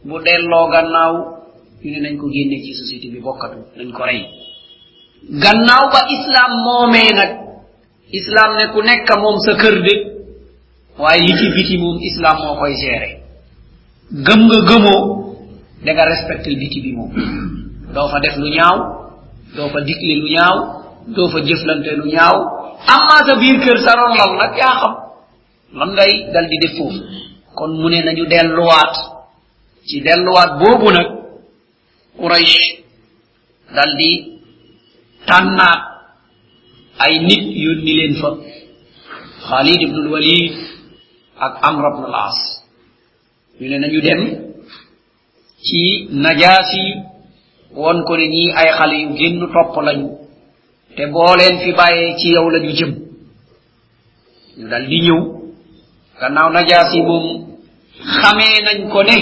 bu 0.08 0.15
delloo 0.25 0.70
gannaaw 0.74 1.13
ñu 1.84 1.89
ne 1.91 2.00
nañ 2.01 2.17
ko 2.17 2.27
génne 2.34 2.58
ci 2.63 2.74
société 2.74 3.08
bi 3.13 3.20
bokkatu 3.20 3.58
nañ 3.77 3.91
ko 3.91 4.03
rey. 4.05 4.22
Gannaaw 5.44 5.86
ba 5.94 6.01
islam 6.15 6.51
moomee 6.65 7.12
nag 7.20 7.32
islam 8.20 8.50
ne 8.58 8.65
ku 8.74 8.79
nekk 8.82 9.10
moom 9.22 9.38
sa 9.46 9.53
kër 9.62 9.75
de 9.86 9.94
waaye 11.01 11.22
li 11.25 11.34
ci 11.39 11.48
biti 11.55 11.77
moom 11.77 11.98
islam 12.01 12.38
moo 12.44 12.55
koy 12.60 12.74
géré 12.82 13.12
gëm 14.25 14.41
nga 14.48 14.60
gëmoo 14.70 15.01
da 15.86 15.91
nga 15.94 16.05
respecté 16.05 16.55
biti 16.55 16.79
bi 16.82 16.91
moom. 16.98 17.12
Doo 17.94 18.08
fa 18.12 18.20
def 18.20 18.36
lu 18.38 18.48
ñaaw 18.55 18.77
doo 19.56 19.70
fa 19.74 19.80
digle 19.88 20.14
lu 20.22 20.28
ñaaw 20.36 20.58
doo 21.16 21.28
fa 21.34 21.40
jëflante 21.48 21.92
lu 22.00 22.06
ñaaw 22.16 22.38
amma 22.96 23.18
sa 23.28 23.34
biir 23.42 23.58
kër 23.64 23.78
sa 23.86 23.92
ron 24.00 24.14
lal 24.20 24.32
nag 24.42 24.54
yaa 24.62 24.76
xam 24.82 24.94
lan 25.78 25.90
ngay 25.96 26.14
dal 26.34 26.46
di 26.52 26.58
def 26.64 26.78
kon 27.58 27.72
mu 27.82 27.88
ne 27.90 28.00
nañu 28.06 28.26
delluwaat 28.32 28.94
ci 29.88 29.96
delluwaat 30.06 30.52
boobu 30.60 30.88
nag 30.92 31.08
quraish 32.20 32.58
dal 33.76 33.92
di 34.00 34.12
tànnaat 35.28 35.82
ay 37.04 37.14
nit 37.28 37.44
yónni 37.64 37.94
leen 38.00 38.14
fa 38.22 38.30
khalid 39.48 39.80
ibnul 39.86 40.10
walid 40.14 40.54
ak 41.46 41.54
amr 41.70 41.84
ibn 41.92 42.04
al 42.10 42.16
as 42.28 42.38
ñu 43.60 43.68
ne 43.70 43.78
nañu 43.84 44.00
dem 44.08 44.22
ci 45.66 45.82
najaasi 46.24 46.84
won 47.75 48.03
ko 48.08 48.17
ne 48.17 48.27
ñii 48.27 48.51
ay 48.55 48.70
xale 48.77 48.96
yu 49.03 49.10
génn 49.17 49.39
topp 49.53 49.75
lañu. 49.84 50.10
Te 50.96 51.05
boo 51.08 51.36
leen 51.39 51.58
fi 51.60 51.72
bàyyee 51.74 52.15
ci 52.17 52.29
yow 52.32 52.50
lañu 52.50 52.72
jëm. 52.77 52.91
Ñu 54.58 54.67
dal 54.70 54.88
di 54.88 55.00
ñëw. 55.01 55.20
Gannaaw 56.20 56.50
najaasi 56.53 57.01
moom 57.01 57.25
xamee 58.22 58.63
nañ 58.65 58.89
ko 58.91 59.03
ne 59.03 59.17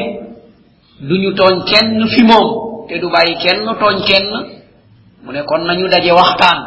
duñu 1.08 1.34
tooñ 1.34 1.64
kenn 1.70 2.08
fi 2.14 2.22
moom. 2.24 2.48
Te 2.88 3.00
du 3.00 3.08
bàyyi 3.10 3.36
kenn 3.44 3.66
tooñ 3.80 3.98
kenn. 4.08 4.28
Mu 5.24 5.32
ne 5.32 5.42
kon 5.44 5.64
nañu 5.66 5.88
daje 5.90 6.12
waxtaan. 6.12 6.60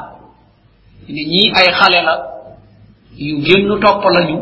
Ne 1.09 1.23
ñii 1.33 1.53
ay 1.59 1.69
xale 1.79 2.01
la 2.07 2.15
yu 3.17 3.41
génn 3.47 3.81
topp 3.81 4.03
lañu. 4.17 4.39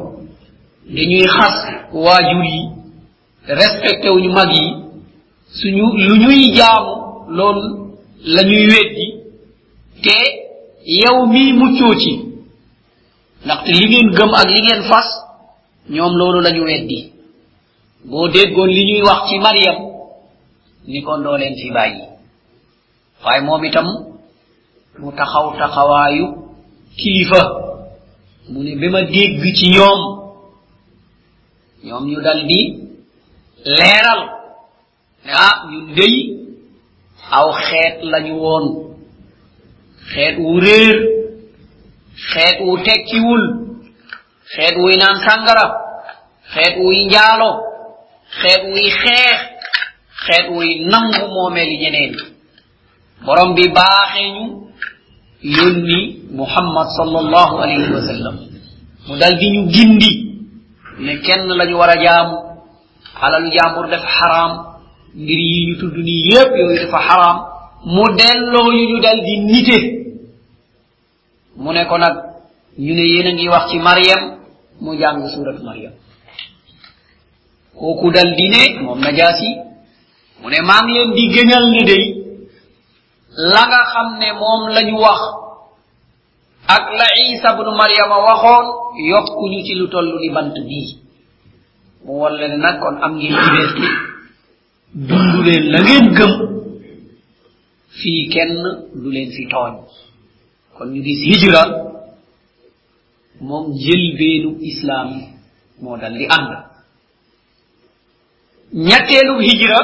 Dañuy 0.86 1.26
xas 1.36 1.56
waajur 1.92 2.44
yi. 2.44 2.60
Respecté 3.46 4.08
wuñu 4.10 4.30
mag 4.32 4.50
yi. 4.56 4.66
Suñu 5.58 5.84
lu 5.96 6.54
jaamu 6.56 7.03
loolu 7.28 7.96
la 8.24 8.42
ñuy 8.42 8.66
weddi 8.72 9.06
te 10.02 10.16
yow 10.86 11.26
mii 11.26 11.52
muccoo 11.52 11.94
ci. 11.94 12.12
Ndaxte 13.44 13.70
li 13.72 13.86
ngeen 13.88 14.08
gëm 14.16 14.30
ak 14.34 14.48
li 14.54 14.60
ngeen 14.62 14.82
fas 14.90 15.06
ñoom 15.90 16.12
loolu 16.16 16.40
la 16.40 16.50
ñu 16.50 16.64
weddi. 16.64 17.12
Boo 18.04 18.28
déggoon 18.28 18.68
li 18.70 18.84
ñuy 18.84 19.02
wax 19.02 19.28
ci 19.28 19.38
mariam 19.38 19.76
ni 20.86 21.02
ko 21.02 21.16
ndoo 21.16 21.36
leen 21.36 21.54
fi 21.56 21.70
bàyyi. 21.70 22.02
Waaye 23.24 23.40
moom 23.40 23.64
itam 23.64 23.86
mu 24.98 25.12
taxaw 25.12 25.56
taxawaayu 25.58 26.26
kilifa. 26.96 27.40
Mu 28.50 28.62
ne 28.62 28.76
bi 28.76 28.88
ma 28.88 29.02
dégg 29.02 29.42
ci 29.56 29.70
ñoom 29.70 30.00
ñoom 31.84 32.04
ñu 32.10 32.20
dal 32.22 32.46
di 32.46 32.60
leeral. 33.64 34.20
Ne 35.24 35.32
ah 35.32 35.66
ñun 35.70 35.94
dey 35.94 36.33
aw 37.38 37.48
xeet 37.66 37.96
lañu 38.12 38.34
woon. 38.44 38.66
Xeet 40.12 40.36
wu 40.44 40.60
réer 40.64 40.96
xeet 42.32 42.56
wu 42.64 42.72
tekkiwul 42.86 43.42
xeet 44.54 44.74
wuy 44.82 44.94
naan 45.00 45.16
sàngara 45.26 45.66
xeet 46.54 46.74
wuy 46.82 46.96
njaalo 47.06 47.50
xeet 48.40 48.62
wuy 48.70 48.86
xeex 49.02 49.38
xeet 50.26 50.46
wuy 50.54 50.68
nangu 50.92 51.24
moomeeli 51.34 51.76
ñeneen. 51.82 52.12
Borom 53.24 53.50
bi 53.56 53.64
baaxee 53.76 54.28
ñu 54.36 54.44
yónni 55.56 56.00
muhammad 56.40 56.88
sallallahu 56.98 57.54
alayhi 57.62 57.90
wa 57.96 58.02
sallam. 58.10 58.36
Mu 59.06 59.14
dal 59.20 59.34
di 59.40 59.46
ñu 59.54 59.62
gindi 59.74 60.12
ne 61.04 61.12
kenn 61.24 61.48
lañu 61.58 61.76
war 61.80 61.90
a 61.90 61.96
jaamu 62.04 62.36
alalu 63.24 63.48
jaamur 63.56 63.86
def 63.92 64.04
xaraam. 64.16 64.52
ngir 65.16 65.38
yi 65.38 65.66
ñu 65.66 65.74
tudd 65.80 65.96
nii 65.96 66.22
yépp 66.32 66.50
yooyu 66.58 66.78
dafa 66.82 66.98
xaraam 67.08 67.38
mu 67.94 68.04
delloo 68.18 68.72
ñu 68.72 68.84
ñu 68.90 69.00
dal 69.00 69.18
di 69.26 69.34
nite. 69.40 69.78
Mu 71.56 71.72
ne 71.72 71.84
ko 71.86 71.98
nag 71.98 72.16
ñu 72.78 72.94
ne 72.94 73.02
yéen 73.12 73.26
a 73.28 73.32
ngi 73.32 73.48
wax 73.48 73.70
ci 73.70 73.78
mariam 73.78 74.22
mu 74.80 74.96
jàng 74.98 75.22
surat 75.28 75.58
mariam 75.62 75.92
kooku 77.78 78.10
dal 78.10 78.34
di 78.36 78.46
ne 78.48 78.62
moom 78.82 78.98
najaasi 79.00 79.50
mu 80.40 80.48
ne 80.50 80.58
maa 80.62 80.82
ngi 80.82 80.92
leen 80.94 81.10
di 81.14 81.24
gëñal 81.34 81.64
ne 81.70 81.82
day 81.90 82.04
la 83.52 83.62
nga 83.68 83.80
xam 83.92 84.08
ne 84.20 84.28
moom 84.40 84.62
lañu 84.74 84.96
wax 84.98 85.20
ak 86.66 86.84
la 86.98 87.06
isa 87.30 87.52
bnu 87.56 87.70
mariama 87.76 88.16
waxoon 88.26 88.66
yokkuñu 89.10 89.62
ci 89.66 89.74
lu 89.74 89.86
toll 89.88 90.08
ni 90.20 90.30
bant 90.30 90.54
bii. 90.68 90.98
Mu 92.04 92.12
walla 92.20 92.38
leen 92.48 92.58
nag 92.60 92.80
kon 92.80 92.96
am 93.02 93.12
ngeen 93.16 93.34
jibee 93.42 93.68
dund 94.94 95.34
leen 95.46 95.64
la 95.72 95.78
ngeen 95.82 96.06
gëm 96.16 96.32
fii 97.98 98.28
kenn 98.32 98.54
du 99.00 99.08
leen 99.14 99.30
fi 99.36 99.42
tooñ 99.52 99.74
kon 100.76 100.88
ñu 100.92 101.00
gis 101.06 101.20
hijra 101.30 101.62
moom 103.40 103.64
jëlbeenu 103.84 104.50
islam 104.70 105.08
moo 105.82 105.96
dal 106.00 106.14
di 106.18 106.26
ànd 106.36 106.52
ñetteelu 108.88 109.34
hijra 109.48 109.78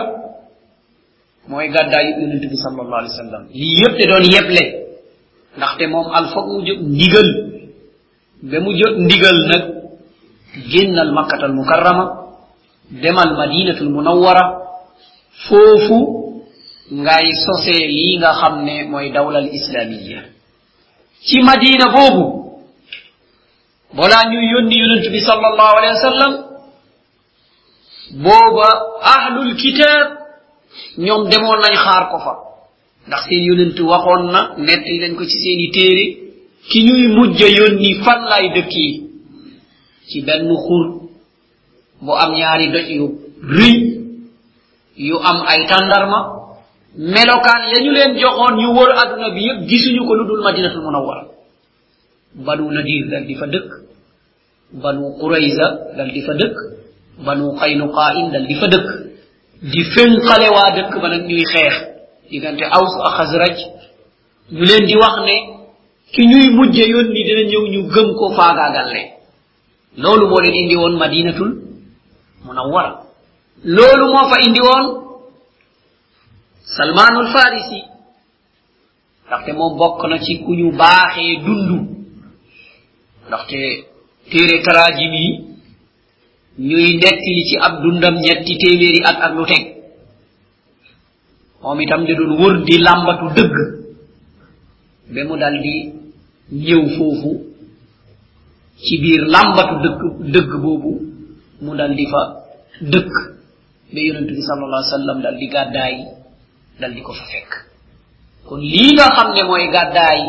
mooy 1.49 1.69
gàddaayu 1.75 2.11
yonente 2.21 2.47
bi 2.52 2.57
sallallahu 2.64 3.00
alayhi 3.02 3.14
wa 3.17 3.23
sallam 3.25 3.43
lii 3.59 3.75
yëpp 3.81 3.95
te 3.99 4.05
doon 4.11 4.25
yeble 4.35 4.64
ndaxte 5.57 5.85
moom 5.95 6.07
al 6.17 6.26
foog 6.33 6.47
mu 6.52 6.59
jóg 6.67 6.81
ndigal 6.95 7.29
ba 8.50 8.57
mu 8.64 8.71
jóg 8.81 8.95
ndigal 9.05 9.38
nag 9.50 9.62
génnal 10.71 11.11
makkatal 11.17 11.52
mukarrama 11.59 12.05
demal 13.02 13.31
madinatul 13.40 13.90
munawwara 13.97 14.45
foofu 15.47 15.99
ngay 17.03 17.27
sosee 17.45 17.87
lii 17.97 18.19
nga 18.19 18.31
xam 18.41 18.55
ne 18.67 18.75
mooy 18.91 19.11
dawlal 19.15 19.49
islamiya 19.59 20.21
ci 21.27 21.37
madina 21.43 21.87
boobu 21.95 22.25
balaa 23.97 24.25
ñuy 24.31 24.47
yónni 24.53 24.77
yonent 24.83 25.07
bi 25.13 25.21
booba 28.25 28.69
ahlul 29.15 29.55
kitab 29.63 30.07
ñoom 30.99 31.23
demoon 31.31 31.61
nañ 31.63 31.75
xaar 31.85 32.05
ko 32.11 32.19
fa. 32.25 32.33
Ndax 33.07 33.23
seen 33.29 33.43
yonent 33.49 33.79
waxoon 33.91 34.23
na 34.33 34.41
nettali 34.67 34.99
nañ 35.03 35.13
ko 35.19 35.25
ci 35.31 35.37
seeni 35.43 35.67
téere 35.75 36.05
ki 36.69 36.79
ñuy 36.87 37.05
mujj 37.17 37.41
yónni 37.59 37.91
fan 38.05 38.21
lay 38.31 38.47
dëkk 38.55 38.73
yi? 38.83 38.89
Ci 40.09 40.19
benn 40.27 40.49
xur 40.65 40.85
bu 42.05 42.13
am 42.23 42.31
ñaari 42.39 42.67
doj 42.75 42.89
yu 42.99 43.07
yu 45.09 45.16
am 45.30 45.38
ay 45.52 45.61
tàndarma 45.71 46.19
melokaan 47.14 47.62
ya 47.73 47.78
ñu 47.85 47.90
leen 47.97 48.12
joxoon 48.21 48.54
ñu 48.61 48.69
wër 48.76 48.90
aduna 49.02 49.28
bi 49.35 49.40
yëpp 49.49 49.61
gisuñu 49.69 50.02
ko 50.07 50.12
lu 50.14 50.25
dul 50.28 50.42
madinatul 50.42 50.83
munawwara. 50.83 51.23
Banu 52.47 52.71
nadir 52.71 53.09
dal 53.11 53.25
di 53.26 53.35
fa 53.35 53.47
dëkk 53.47 53.71
banu 54.83 55.04
qurayza 55.21 55.66
dal 55.97 56.11
di 56.14 56.21
fa 56.26 56.33
dëkk 56.40 56.57
banu 57.26 57.47
qaynuqain 57.61 58.26
dal 58.33 58.47
di 58.47 58.54
fa 58.61 58.66
dëkk. 58.75 58.88
Di 59.73 59.80
fenqale 59.95 60.49
waa 60.57 60.71
dëkk 60.76 60.92
ba 61.02 61.09
nag 61.09 61.23
ñuy 61.28 61.45
xeex. 61.52 61.75
Diggante 62.30 62.64
aws 62.76 62.92
ak 63.07 63.12
xasraj 63.19 63.57
ñu 64.52 64.64
leen 64.69 64.85
di 64.87 64.95
wax 65.02 65.14
ne 65.26 65.37
ki 66.12 66.23
ñuy 66.30 66.47
mujje 66.57 66.85
yónni 66.92 67.21
dina 67.26 67.42
ñëw 67.50 67.64
ñu 67.73 67.80
gëm 67.95 68.09
ko 68.19 68.26
faagaagalle 68.37 69.02
loolu 69.97 70.26
moo 70.28 70.40
leen 70.45 70.54
indi 70.62 70.76
woon 70.76 70.95
madinatul 70.99 71.50
munawwara 72.45 72.92
loolu 73.64 74.07
moo 74.12 74.29
fa 74.31 74.37
indi 74.47 74.61
woon 74.61 74.87
salmanul 76.76 77.26
farisi 77.35 77.81
ndaxte 79.26 79.52
moom 79.52 79.76
bokk 79.79 80.00
na 80.09 80.19
ci 80.19 80.38
ku 80.45 80.55
ñu 80.55 80.73
baaxee 80.81 81.37
dund 81.45 81.71
ndaxte 83.29 83.59
téere 84.31 84.62
tarajim 84.64 85.12
yi 85.23 85.29
ñuy 86.59 86.95
nettili 87.00 87.43
ci 87.49 87.57
ab 87.67 87.83
dundam 87.83 88.14
ñetti 88.25 88.57
téeméeri 88.61 89.00
at 89.05 89.17
ak 89.25 89.33
lu 89.37 89.45
teg. 89.47 89.64
Moom 91.62 91.81
itam 91.81 92.05
da 92.07 92.14
doon 92.14 92.33
wër 92.40 92.55
di 92.67 92.79
làmbatu 92.79 93.26
dëgg 93.37 93.55
ba 95.14 95.21
mu 95.29 95.37
dal 95.37 95.57
di 95.62 95.75
ñëw 96.52 96.83
foofu 96.97 97.31
ci 98.83 98.99
biir 99.02 99.23
làmbatu 99.35 99.75
dëkk 99.85 100.00
dëgg 100.33 100.50
boobu 100.62 100.93
mu 101.61 101.75
dal 101.76 101.95
di 101.95 102.07
fa 102.12 102.23
dëkk. 102.81 103.40
Ba 103.93 103.99
yonent 104.07 104.29
bi 104.37 104.43
sallallahu 104.49 104.81
alayhi 104.81 104.93
wa 104.93 104.99
sallam 104.99 105.19
dal 105.25 105.37
di 105.41 105.47
gàddaay 105.55 105.95
dal 106.81 106.93
di 106.95 107.03
ko 107.03 107.13
fa 107.13 107.25
fekk 107.33 107.51
kon 108.49 108.61
lii 108.61 108.91
nga 108.97 109.07
xam 109.17 109.29
ne 109.35 109.43
mooy 109.49 109.65
gàddaay 109.75 110.21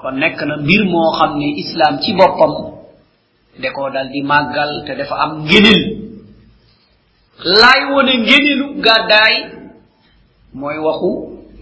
kon 0.00 0.14
nekk 0.22 0.38
na 0.48 0.54
mbir 0.64 0.82
moo 0.92 1.10
xam 1.18 1.32
ne 1.40 1.48
islam 1.62 1.94
ci 2.02 2.10
boppam 2.18 2.52
de 3.60 3.68
koo 3.74 3.90
dal 3.94 4.08
di 4.12 4.20
màggal 4.22 4.70
te 4.86 4.92
dafa 4.98 5.14
am 5.24 5.32
ngénel 5.44 5.80
laay 7.60 7.80
wone 7.92 8.12
ngénelu 8.26 8.66
gàddaay 8.86 9.34
mooy 10.60 10.78
waxu 10.86 11.10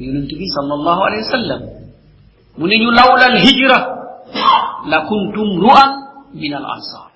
yonent 0.00 0.30
bi 0.40 0.46
sallallahu 0.56 1.00
alayhi 1.08 1.24
wa 1.26 1.32
sallam 1.36 1.60
mu 2.58 2.64
ne 2.66 2.76
ñu 2.82 2.90
lawla 2.90 3.26
al 3.32 3.38
hijra 3.44 3.78
la 4.90 4.98
kuntum 5.10 5.48
ru'an 5.64 5.90
min 6.34 6.52
al 6.54 6.64
ansar 6.76 7.07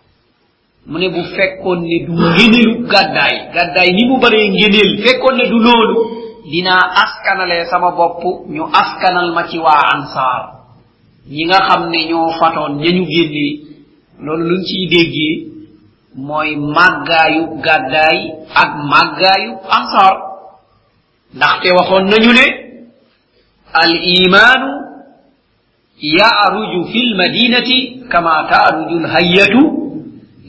mu 0.87 0.99
ne 0.99 1.09
bu 1.09 1.23
fekkoon 1.37 1.81
ne 1.89 1.99
du 2.07 2.13
ngenilu 2.13 2.87
gàddaay. 2.93 3.35
Gàddaay 3.55 3.91
ni 3.93 4.05
mu 4.09 4.19
baree 4.21 4.49
ngenil 4.51 5.03
fekkoon 5.05 5.37
ne 5.37 5.45
du 5.51 5.59
loolu. 5.59 5.97
Dinaa 6.51 6.85
askanalee 7.03 7.65
sama 7.71 7.91
bopp 7.93 8.23
ñu 8.51 8.63
askanal 8.81 9.33
ma 9.33 9.43
ci 9.49 9.59
waa 9.59 9.83
ansaar. 9.95 10.43
Ñi 11.31 11.45
nga 11.47 11.59
xam 11.69 11.83
ne 11.91 11.99
ñoo 12.09 12.31
fatoon 12.39 12.73
ñañu 12.83 13.05
génnee. 13.13 13.61
Loolu 14.21 14.45
luñ 14.51 14.63
ciy 14.65 14.87
déggee 14.89 15.47
mooy 16.17 16.57
màggaayu 16.57 17.43
gàddaay 17.65 18.19
ak 18.55 18.71
màggaayu 18.93 19.53
ansaar. 19.79 20.17
Ndaxte 21.35 21.69
waxoon 21.79 22.05
nañu 22.11 22.33
ne 22.39 22.47
al 23.73 23.93
imaanu 24.19 24.71
yaaruju 26.01 26.85
fi 26.93 27.01
lmadinati 27.11 28.03
kama 28.09 28.47
taaruju 28.51 28.99
lhayyatu 29.01 29.61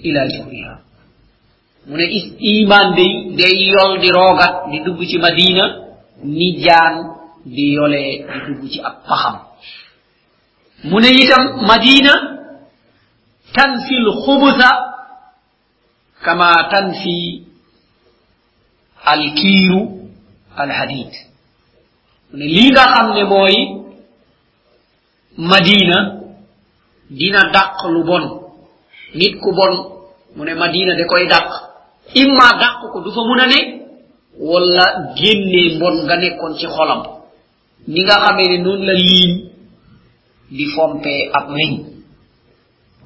ila 0.07 0.21
juriha 0.33 0.73
mu 1.87 1.95
ne 1.97 2.05
is 2.17 2.25
iman 2.39 2.95
day 3.39 3.55
yol 3.75 3.99
di 4.01 4.09
roogat 4.11 4.53
di 4.71 4.77
dugg 4.85 4.99
ci 5.09 5.17
madina 5.17 5.65
ni 6.23 6.47
jaan 6.63 6.95
di 7.45 7.73
yolee 7.75 8.23
di 8.31 8.39
dugg 8.47 8.63
ci 8.71 8.79
ab 8.79 8.95
paxam 9.07 9.35
mu 10.89 10.97
madina 11.69 12.13
tanfi 13.53 13.95
lxubusa 14.07 14.69
kama 16.23 16.49
tanfi 16.71 17.43
alkiiru 19.05 20.09
alhadid. 20.55 21.11
Mu 22.31 22.37
ne 22.39 22.45
lii 22.45 22.69
nga 22.71 22.83
xam 22.93 23.07
ne 23.15 23.23
madina 25.37 25.97
dina 27.09 27.41
dàq 27.53 27.77
lu 27.93 28.01
nit 29.15 29.33
ku 29.41 29.51
bon 29.57 29.92
mu 30.36 30.43
ne 30.46 30.54
madina 30.56 30.96
da 30.96 31.06
koy 31.06 31.28
dàq. 31.28 31.48
Imma 32.15 32.48
dàq 32.62 32.91
ko 32.91 33.00
du 33.02 33.12
fa 33.12 33.22
mun 33.28 33.39
a 33.39 33.48
ne 33.48 33.60
wala 34.39 34.86
génnee 35.15 35.76
mbon 35.76 35.96
nga 36.06 36.15
nekkoon 36.17 36.54
ci 36.60 36.67
xolam. 36.67 37.02
Ni 37.88 38.02
nga 38.04 38.15
xamee 38.24 38.48
ne 38.50 38.58
noonu 38.63 38.84
la 38.86 38.93
liim 38.93 39.34
di 40.52 40.65
fompee 40.76 41.30
ab 41.34 41.50
weñ. 41.50 41.72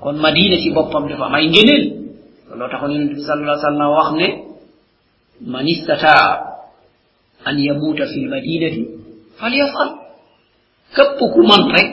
Kon 0.02 0.16
madina 0.18 0.58
ci 0.62 0.72
boppam 0.72 1.08
dafa 1.10 1.26
am 1.26 1.36
ay 1.36 1.48
ngéneel 1.50 1.84
loo 2.58 2.70
taxoon 2.70 2.92
yonente 2.94 3.16
bi 3.16 3.22
sal 3.22 3.40
allah 3.42 3.58
sallam 3.62 3.92
wax 3.98 4.10
ne 4.20 4.28
man 5.52 5.68
istataa 5.68 6.26
an 7.46 7.56
yamuuta 7.60 8.06
fi 8.08 8.20
lmadinati 8.26 8.82
falyafal. 9.38 9.90
Képp 10.96 11.20
ku 11.34 11.42
man 11.50 11.64
rek 11.76 11.90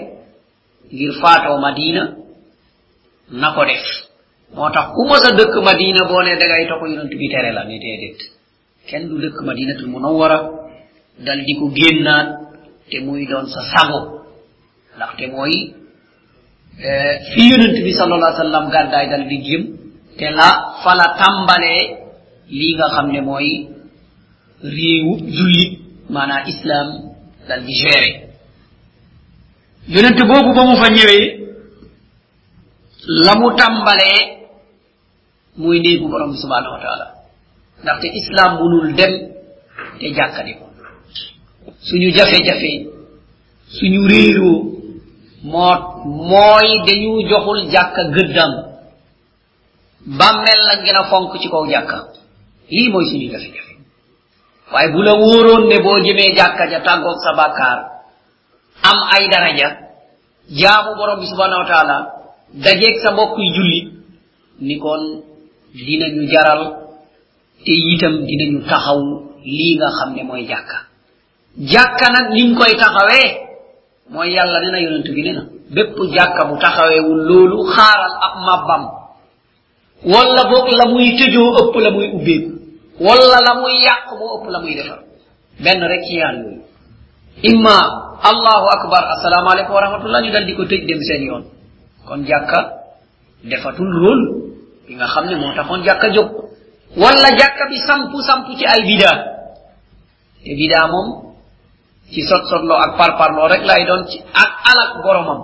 ngir 0.93 1.13
faatoo 1.21 1.59
madina 1.61 2.03
na 3.31 3.53
ko 3.55 3.65
def. 3.65 4.04
Moo 4.55 4.71
tax 4.75 4.87
ku 4.95 5.03
mos 5.09 5.25
a 5.29 5.31
dëkk 5.39 5.55
madina 5.69 6.03
boo 6.09 6.23
ne 6.23 6.33
dangay 6.41 6.65
topp 6.69 6.83
yonent 6.91 7.13
bi 7.21 7.27
tere 7.33 7.51
la 7.57 7.65
ne 7.65 7.77
déedéet 7.85 8.21
kenn 8.89 9.09
du 9.09 9.17
dëkk 9.25 9.39
madinatul 9.49 9.89
munawwara 9.95 10.39
dal 11.27 11.41
di 11.47 11.55
ko 11.59 11.67
génnaat 11.79 12.29
te 12.91 12.99
muy 13.07 13.27
doon 13.31 13.47
sa 13.55 13.61
sago 13.73 14.01
ndaxte 14.97 15.25
mooy 15.35 15.55
fi 17.33 17.41
yonent 17.51 17.77
bi 17.85 17.93
sallallahu 17.99 18.31
alayhi 18.31 18.41
wasallam 18.43 18.65
gàddaay 18.75 19.07
dal 19.13 19.25
di 19.31 19.39
jëm 19.47 19.63
te 20.19 20.27
la 20.39 20.49
fa 20.83 20.93
la 20.99 21.07
tàmbalee 21.21 21.83
lii 22.59 22.75
nga 22.77 22.87
xam 22.95 23.07
ne 23.15 23.21
mooy 23.29 23.49
réewu 24.77 25.13
jullit 25.37 25.73
islam 26.53 26.89
dal 27.49 27.61
di 27.67 27.75
géré 27.83 28.11
yonent 29.95 30.19
boobu 30.29 30.51
ba 30.57 30.63
mu 30.69 30.77
fa 30.83 30.89
ñëwee 30.97 31.27
la 33.25 33.33
mu 33.41 33.49
muy 35.57 35.81
néegu 35.81 36.09
borom 36.09 36.31
bi 36.33 36.37
subhanahu 36.45 36.73
wa 36.77 36.81
taala 36.85 37.07
ndaxte 37.83 38.07
islam 38.21 38.51
munul 38.59 38.95
dem 38.99 39.13
te 39.99 40.07
jàkkadi 40.17 40.53
ko 40.59 40.65
suñu 41.89 42.09
jafe-jafe 42.17 42.73
suñu 43.77 44.01
réeroo 44.13 44.59
moo 45.53 45.75
mooy 46.31 46.69
dañu 46.87 47.13
joxul 47.29 47.61
jàkka 47.73 48.03
gëddam 48.15 48.53
bàmmel 50.19 50.61
la 50.69 50.75
gën 50.85 50.97
a 51.01 51.05
fonk 51.11 51.33
ci 51.41 51.49
kaw 51.53 51.65
jàkka 51.73 51.99
lii 52.71 52.89
mooy 52.93 53.05
suñu 53.11 53.27
jafe-jafe 53.33 53.75
waaye 54.73 54.89
bu 54.93 55.01
la 55.03 55.13
wóoroon 55.21 55.63
ne 55.71 55.77
boo 55.85 55.99
jëmee 56.05 56.35
jàkka 56.39 56.65
ja 56.71 56.81
tàggoog 56.87 57.19
sa 57.25 57.31
bàkkaar 57.39 57.79
am 58.89 58.99
ay 59.15 59.25
daraja 59.33 59.69
jaamu 60.61 60.91
borom 60.99 61.21
bi 61.21 61.27
subhanahu 61.33 61.63
wa 61.63 61.69
taala 61.73 61.97
dajeeg 62.65 62.97
sa 63.03 63.11
mbokk 63.13 63.39
yu 63.39 63.55
julli 63.57 63.81
ni 64.67 64.79
kon 64.79 65.03
dinañu 65.75 66.23
jaral 66.33 66.63
te 67.65 67.73
itam 67.93 68.15
dinañu 68.29 68.61
taxaw 68.69 69.01
lii 69.45 69.77
nga 69.79 69.89
xam 69.99 70.11
ne 70.15 70.23
mooy 70.23 70.47
jàkka. 70.47 70.79
Jàkka 71.59 72.07
nag 72.15 72.27
niñ 72.35 72.55
koy 72.59 72.73
taxawee 72.81 73.29
mooy 74.11 74.31
yàlla 74.35 74.59
ne 74.61 74.69
na 74.73 74.79
yonent 74.81 75.09
bi 75.15 75.23
ne 75.23 75.33
na 75.33 75.43
bépp 75.75 75.97
jàkka 76.15 76.45
bu 76.49 76.55
taxaweewul 76.59 77.21
loolu 77.29 77.59
xaaral 77.75 78.15
ab 78.27 78.35
mabbam 78.47 78.83
wala 80.13 80.43
boog 80.51 80.69
la 80.79 80.85
muy 80.93 81.17
tëjoo 81.19 81.51
ëpp 81.61 81.75
la 81.85 81.91
muy 81.91 82.07
ubbeeku. 82.17 82.51
Wala 83.01 83.39
la 83.47 83.53
muy 83.61 83.75
yàq 83.87 84.07
moo 84.19 84.31
ëpp 84.39 84.47
la 84.51 84.59
muy 84.61 84.75
defar. 84.75 85.01
Benn 85.63 85.81
rek 85.83 86.03
ci 86.07 86.15
yooyu. 86.23 86.61
Imma 87.43 87.77
allahu 88.23 88.67
akbar 88.77 89.03
asalaamaaleykum 89.15 89.75
wa 89.75 89.81
rahmatullah 89.81 90.21
ñu 90.23 90.31
dal 90.31 90.47
di 90.47 90.55
ko 90.55 90.63
tëj 90.65 90.83
dem 90.87 91.01
seen 91.03 91.23
yoon. 91.27 91.45
Kon 92.07 92.21
jàkka 92.27 92.61
defatul 93.45 93.91
rôle 94.03 94.25
bi 94.87 94.95
nga 94.97 95.07
xam 95.07 95.25
ne 95.27 95.37
moo 95.37 95.55
taxoon 95.57 95.85
jàkka 95.85 96.09
jóg 96.15 96.29
wala 96.97 97.29
jàkka 97.39 97.65
bi 97.71 97.79
sampu 97.87 98.19
sampu 98.23 98.57
ci 98.59 98.65
ay 98.67 98.83
bidaa 98.89 99.17
te 100.45 100.51
bidaa 100.61 100.87
moom 100.93 101.09
ci 102.13 102.21
sot 102.23 102.45
sotloo 102.51 102.79
ak 102.85 102.97
parparloo 102.99 103.49
rek 103.49 103.63
lay 103.65 103.83
doon 103.87 104.03
ci 104.11 104.19
ak 104.43 104.51
alak 104.71 104.91
boromam 105.03 105.41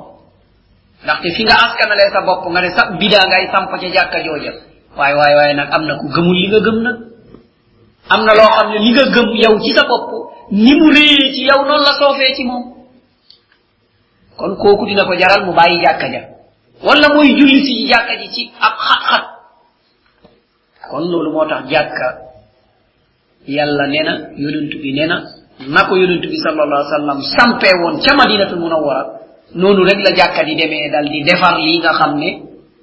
ndaxte 1.05 1.29
fi 1.37 1.43
nga 1.45 1.57
askanalee 1.65 2.11
sa 2.13 2.21
bopp 2.27 2.45
nga 2.53 2.61
ne 2.61 2.71
sa 2.77 2.83
bidaa 3.01 3.25
ngay 3.29 3.45
samp 3.53 3.71
ca 3.71 3.87
jàkka 3.95 4.19
jooja. 4.25 4.53
Waaye 4.97 5.15
waaye 5.15 5.35
waaye 5.37 5.55
nag 5.55 5.69
am 5.73 5.83
na 5.87 5.95
ku 6.01 6.07
gëmul 6.15 6.37
li 6.43 6.49
nga 6.51 6.61
gëm 6.67 6.79
nag. 6.83 6.97
Am 8.13 8.21
na 8.27 8.33
loo 8.35 8.51
xam 8.57 8.69
ne 8.73 8.79
li 8.85 8.91
nga 8.93 9.05
gëm 9.15 9.29
yow 9.45 9.55
ci 9.65 9.73
sa 9.73 9.83
bopp 9.89 10.11
ni 10.51 10.73
mu 10.79 10.87
réyee 10.93 11.33
ci 11.35 11.43
yow 11.49 11.65
noonu 11.65 11.85
la 11.89 11.93
soofee 12.01 12.35
ci 12.37 12.45
moom. 12.45 12.65
Kon 14.37 14.57
kooku 14.61 14.85
dina 14.87 15.05
ko 15.05 15.15
jaral 15.17 15.47
mu 15.47 15.53
bàyyi 15.55 15.81
jàkka 15.85 16.07
ja. 16.13 16.21
Wala 16.85 17.09
muy 17.15 17.29
julli 17.39 17.65
si 17.65 17.87
jàkka 17.89 18.15
ji 18.21 18.29
ci 18.35 18.43
ab 18.61 18.75
xat-xat 18.87 19.25
kon 20.91 21.05
loolu 21.11 21.31
moo 21.33 21.47
tax 21.49 21.63
jàkka 21.73 22.09
yàlla 23.57 23.87
nee 23.93 24.03
na 24.09 24.13
yonent 24.43 24.73
bi 24.83 24.93
nee 24.93 25.07
na 25.07 25.17
na 25.75 25.81
ko 25.89 25.97
yonent 25.97 26.25
bi 26.31 26.37
sallallahu 26.45 26.81
alayhi 26.81 26.93
wa 26.93 26.99
sallam 26.99 27.19
woon 27.83 27.95
ca 28.05 28.13
madinatul 28.17 28.61
munawwara 28.61 29.03
noonu 29.55 29.85
rek 29.85 29.99
la 30.07 30.11
jàkka 30.19 30.45
di 30.45 30.55
demee 30.57 30.91
dal 30.93 31.07
di 31.13 31.23
defar 31.25 31.55
lii 31.65 31.79
nga 31.79 31.93
xam 31.99 32.13
ne 32.19 32.31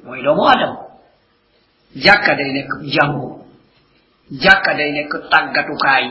mooy 0.06 0.22
doomu 0.24 0.44
adam 0.54 0.74
jàkka 2.06 2.36
day 2.36 2.52
nekk 2.54 2.72
jàngu 2.94 3.30
jàkka 4.44 4.74
day 4.78 4.92
nekk 4.92 5.12
tàggatukaay 5.32 6.06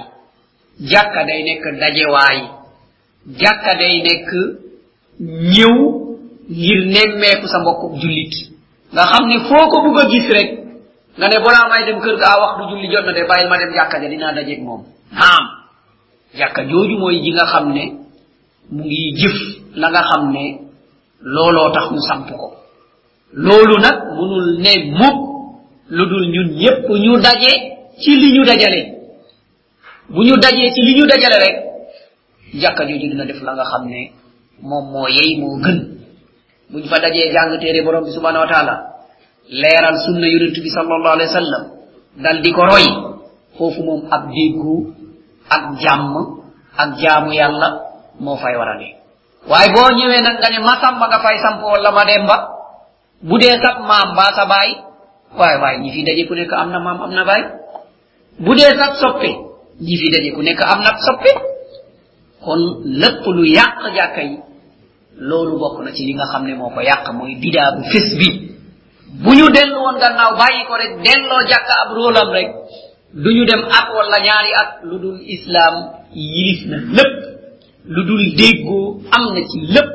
jàkka 0.91 1.25
day 1.29 1.43
nekk 1.49 1.65
dajewaay 1.81 2.39
jàkka 3.41 3.73
day 3.81 3.95
nekk 4.07 4.31
ñëw 5.55 5.75
ngir 6.51 6.81
nemmeeku 6.95 7.47
sa 7.49 7.59
mbokku 7.61 7.99
jullit. 8.01 8.35
Nga 8.93 9.03
xam 9.11 9.25
ne 9.29 9.37
foo 9.49 9.65
ko 9.71 9.77
gis 10.11 10.27
rek 10.31 10.49
nga 11.18 11.26
ne 11.29 11.37
balaa 11.44 11.68
may 11.70 11.85
dem 11.87 11.98
kër 12.05 12.16
gaa 12.22 12.37
waxtu 12.42 12.62
julli 12.70 12.88
jot 12.92 13.05
na 13.07 13.12
de, 13.12 13.22
bàyyil 13.29 13.48
ma 13.48 13.57
dem 13.59 13.72
jàkka 13.74 14.00
ja, 14.02 14.09
dinaa 14.09 14.33
dajeeg 14.35 14.61
moom. 14.62 14.83
Naam. 15.12 15.44
Jàkka 16.38 16.62
jooju 16.68 16.98
mooy 16.98 17.20
ji 17.22 17.31
nga 17.33 17.44
xam 17.52 17.72
ne 17.72 17.85
mu 18.70 18.83
ngi 18.85 19.14
jëf 19.20 19.37
la 19.81 19.88
nga 19.90 20.02
xam 20.09 20.33
ne 20.33 20.44
looloo 21.22 21.72
tax 21.72 21.87
mu 21.90 22.00
samp 22.09 22.29
ko. 22.40 22.48
Loolu 23.33 23.76
nag 23.85 23.96
munul 24.16 24.48
ne 24.64 24.72
mukk 24.98 25.18
lu 25.88 26.05
dul 26.11 26.24
ñun 26.35 26.48
ñépp 26.61 26.88
ñu 26.88 27.12
daje 27.24 27.50
ci 28.02 28.11
li 28.20 28.29
ñu 28.38 28.44
dajale. 28.44 28.83
Bu 30.09 30.20
ñu 30.22 30.37
dajee 30.37 30.70
ci 30.74 30.83
li 30.83 30.94
ñu 31.00 31.07
dajale 31.07 31.38
rek, 31.44 31.57
jàkka 32.61 32.85
jooju 32.88 33.09
dina 33.11 33.24
def 33.24 33.40
la 33.42 33.55
nga 33.55 33.64
xam 33.64 33.88
ne 33.88 34.11
moom 34.61 34.85
moo 34.92 35.09
yey 35.09 35.38
moo 35.40 35.57
gën. 35.64 35.79
Buñ 36.70 36.85
fa 36.90 36.98
dajee 36.98 37.33
jàng 37.33 37.59
téere 37.61 37.83
borom 37.85 38.05
bi 38.05 38.11
subhanahu 38.12 38.44
wa 38.44 38.48
taala 38.52 38.74
leeral 39.49 39.97
sunna 40.07 40.27
yonent 40.27 40.57
bi 40.59 40.71
sallallahu 40.71 41.15
alayhi 41.17 41.31
wa 41.33 41.39
sallam 41.41 41.65
dal 42.19 42.39
di 42.43 42.51
ko 42.53 42.63
roy. 42.67 42.87
Foofu 43.57 43.81
moom 43.83 44.01
ab 44.13 44.29
déggu 44.29 44.93
ak 45.49 45.65
jàmm 45.81 46.15
ak 46.77 46.91
jaamu 47.01 47.33
yàlla 47.33 47.69
moo 48.21 48.37
fay 48.37 48.55
war 48.57 48.77
ne. 48.79 48.97
Nga 49.47 51.19
fay 51.25 51.37
samp 51.41 51.63
wala 51.63 51.91
ma 51.93 52.05
demba 52.05 52.37
bu 53.23 53.39
dee 53.39 53.57
sab 53.63 53.81
maam 53.87 54.13
mbaa 54.13 54.33
sa 54.37 54.45
baay 54.47 54.71
waaye 55.39 55.57
waaye 55.63 55.79
ñi 55.81 55.91
fi 55.93 56.03
daje 56.05 56.27
ku 56.29 56.35
nekk 56.35 56.53
am 56.53 56.71
na 56.71 56.79
maam 56.81 57.01
am 57.03 57.13
na 57.15 57.25
baay. 57.25 57.43
Soppe 59.01 59.31
ñi 59.81 59.95
fi 60.01 60.07
daje 60.13 60.31
ku 60.35 60.43
nekk 60.43 60.61
am 60.63 60.81
na 60.83 60.91
soppe. 61.01 61.31
Kon 62.45 62.61
lépp 62.85 63.25
lu 63.27 63.45
yàq 63.47 63.81
jàkka 63.97 64.23
yi 64.23 64.37
loolu 65.19 65.59
bokk 65.59 65.81
na 65.85 65.93
ci 65.93 66.05
li 66.05 66.13
nga 66.15 66.27
xam 66.33 66.45
ne 66.47 66.55
moo 66.55 66.71
ko 66.71 66.81
yàq 66.81 67.09
mooy 67.15 67.35
bidaa 67.41 67.73
bu 67.77 67.83
fés 67.89 68.09
bi 68.19 68.46
bu 69.24 69.31
ñu 69.38 69.46
dellu 69.57 69.79
woon 69.85 69.96
gannaaw 70.02 70.33
bàyyi 70.40 70.62
ko 70.68 70.74
rek 70.83 70.92
delloo 71.05 71.42
jàkk 71.50 71.68
ab 71.83 71.88
róolam 71.96 72.29
rek 72.37 72.48
du 73.22 73.29
ñu 73.37 73.44
dem 73.50 73.62
at 73.79 73.87
wala 73.96 74.18
ñaari 74.26 74.52
at 74.62 74.70
lu 74.88 74.96
dul 75.02 75.18
islaam 75.35 75.74
yilif 76.14 76.61
na 76.70 76.76
lépp 76.96 77.14
lu 77.94 78.00
dul 78.09 78.22
déggoo 78.38 79.00
am 79.14 79.24
na 79.35 79.40
ci 79.50 79.59
lépp 79.74 79.90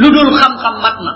lu 0.00 0.08
dul 0.14 0.28
xam-xam 0.38 0.76
mat 0.84 0.96
na. 1.06 1.12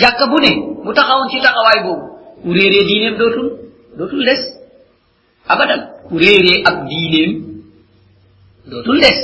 Jàkk 0.00 0.20
bu 0.30 0.36
ne 0.44 0.50
bu 0.84 0.90
taxawoon 0.96 1.28
ci 1.30 1.38
taxawaay 1.44 1.78
boobu 1.84 2.06
ku 2.42 2.48
réeree 2.56 2.84
diineem 2.88 3.16
dootul 3.20 3.48
dootul 3.98 4.24
des. 4.28 4.40
Abadan 5.52 5.80
ku 6.08 6.14
réeree 6.22 6.62
ab 6.68 6.76
diineem 6.88 7.32
dootul 8.70 8.98
des. 9.04 9.18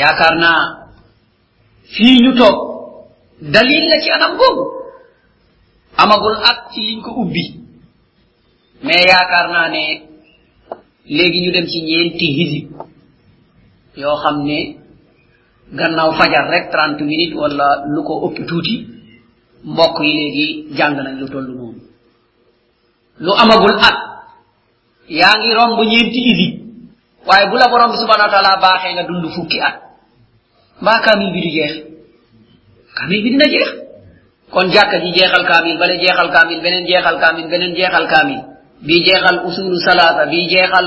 Yaakaar 0.00 0.34
naa 0.42 0.60
fii 1.94 2.20
ñu 2.22 2.32
toog 2.38 2.56
dalil 3.54 3.84
la 3.90 3.96
ci 4.02 4.10
anam 4.16 4.32
boobu 4.40 4.64
amagul 6.02 6.34
amagol 6.38 6.58
ci 6.72 6.80
liñ 6.86 7.00
ko 7.02 7.10
ubbi. 7.22 7.44
Mais 8.84 9.02
yaakaar 9.10 9.46
naa 9.52 9.68
ne 9.68 9.82
léegi 11.06 11.40
ñu 11.42 11.50
dem 11.52 11.66
ci 11.66 11.78
ñeenti 11.82 12.26
hisi 12.36 12.60
yoo 13.96 14.16
xam 14.22 14.36
ne 14.46 14.58
gannaaw 15.78 16.12
fajar 16.18 16.48
rek 16.50 16.70
trente 16.70 17.02
minutes 17.04 17.34
wala 17.34 17.66
lu 17.94 18.02
ko 18.04 18.12
ëpp 18.28 18.46
tuuti 18.48 18.74
mbokk 19.64 19.96
yi 20.04 20.12
léegi 20.18 20.46
jàng 20.76 20.94
nañ 20.96 21.18
lu 21.20 21.28
toll 21.28 21.46
noonu. 21.48 21.80
Lu 23.24 23.32
amagul 23.42 23.74
at 23.88 23.96
yaa 25.08 25.34
ngi 25.38 25.54
romb 25.54 25.78
ñeenti 25.90 26.20
hisi 26.26 26.46
waaye 27.26 27.50
bu 27.50 27.56
la 27.56 27.68
borom 27.70 27.90
bi 27.90 27.96
subhana 27.98 28.24
wa 28.26 28.30
taala 28.30 28.60
baaxee 28.62 28.92
nga 28.94 29.02
dund 29.08 29.24
fukki 29.34 29.58
at 29.60 29.76
mbaa 30.80 31.00
kaamil 31.04 31.32
bi 31.34 31.40
du 31.40 31.50
jeex. 31.56 31.72
Kaamil 32.96 33.22
bi 33.22 33.30
dina 33.30 33.46
jeex. 33.50 33.87
Kon 34.52 34.66
jàkka 34.74 34.96
ji 35.02 35.10
jeexal 35.16 35.44
kaamil 35.50 35.76
bale 35.78 35.94
jeexal 36.02 36.28
kaamil 36.34 36.60
beneen 36.64 36.84
jeexal 36.88 37.16
kaamil 37.22 37.46
beneen 37.52 37.72
jeexal 37.78 38.06
kaamil 38.12 38.40
bi 38.86 38.96
jeexal 39.06 39.36
usulu 39.48 39.76
salaata 39.86 40.30
bi 40.30 40.46
jeexal 40.52 40.86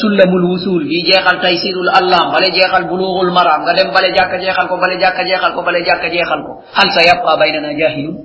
sullamul 0.00 0.44
wusul 0.52 0.82
bi 0.90 0.98
jeexal 1.08 1.38
taysirul 1.44 1.90
allam 1.98 2.26
bale 2.34 2.48
jeexal 2.56 2.84
bulughul 2.90 3.30
maram 3.36 3.62
nga 3.64 3.72
dem 3.78 3.88
bale 3.96 4.08
jàkka 4.16 4.36
jeexal 4.42 4.66
ko 4.68 4.76
bale 4.82 4.94
jàkka 5.02 5.22
jeexal 5.28 5.52
ko 5.56 5.60
bale 5.62 5.80
jàkka 5.86 6.08
jeexal 6.14 6.40
ko 6.46 6.52
hal 6.76 6.88
sa 6.96 7.00
yabqa 7.08 7.32
baynana 7.40 7.70
jahilun 7.80 8.16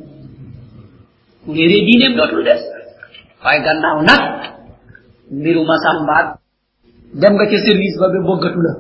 ku 1.46 1.50
réeree 1.56 1.86
diineem 1.88 2.14
dootul 2.18 2.44
des 2.44 2.62
waaye 3.44 3.62
gannaaw 3.66 3.98
nag 4.10 4.24
mbiru 5.38 5.62
masambaat 5.72 6.28
dem 7.22 7.34
nga 7.38 7.46
ca 7.52 7.58
service 7.66 7.96
ba 8.02 8.08
ba 8.14 8.20
bëggatu 8.30 8.60
la 8.66 8.74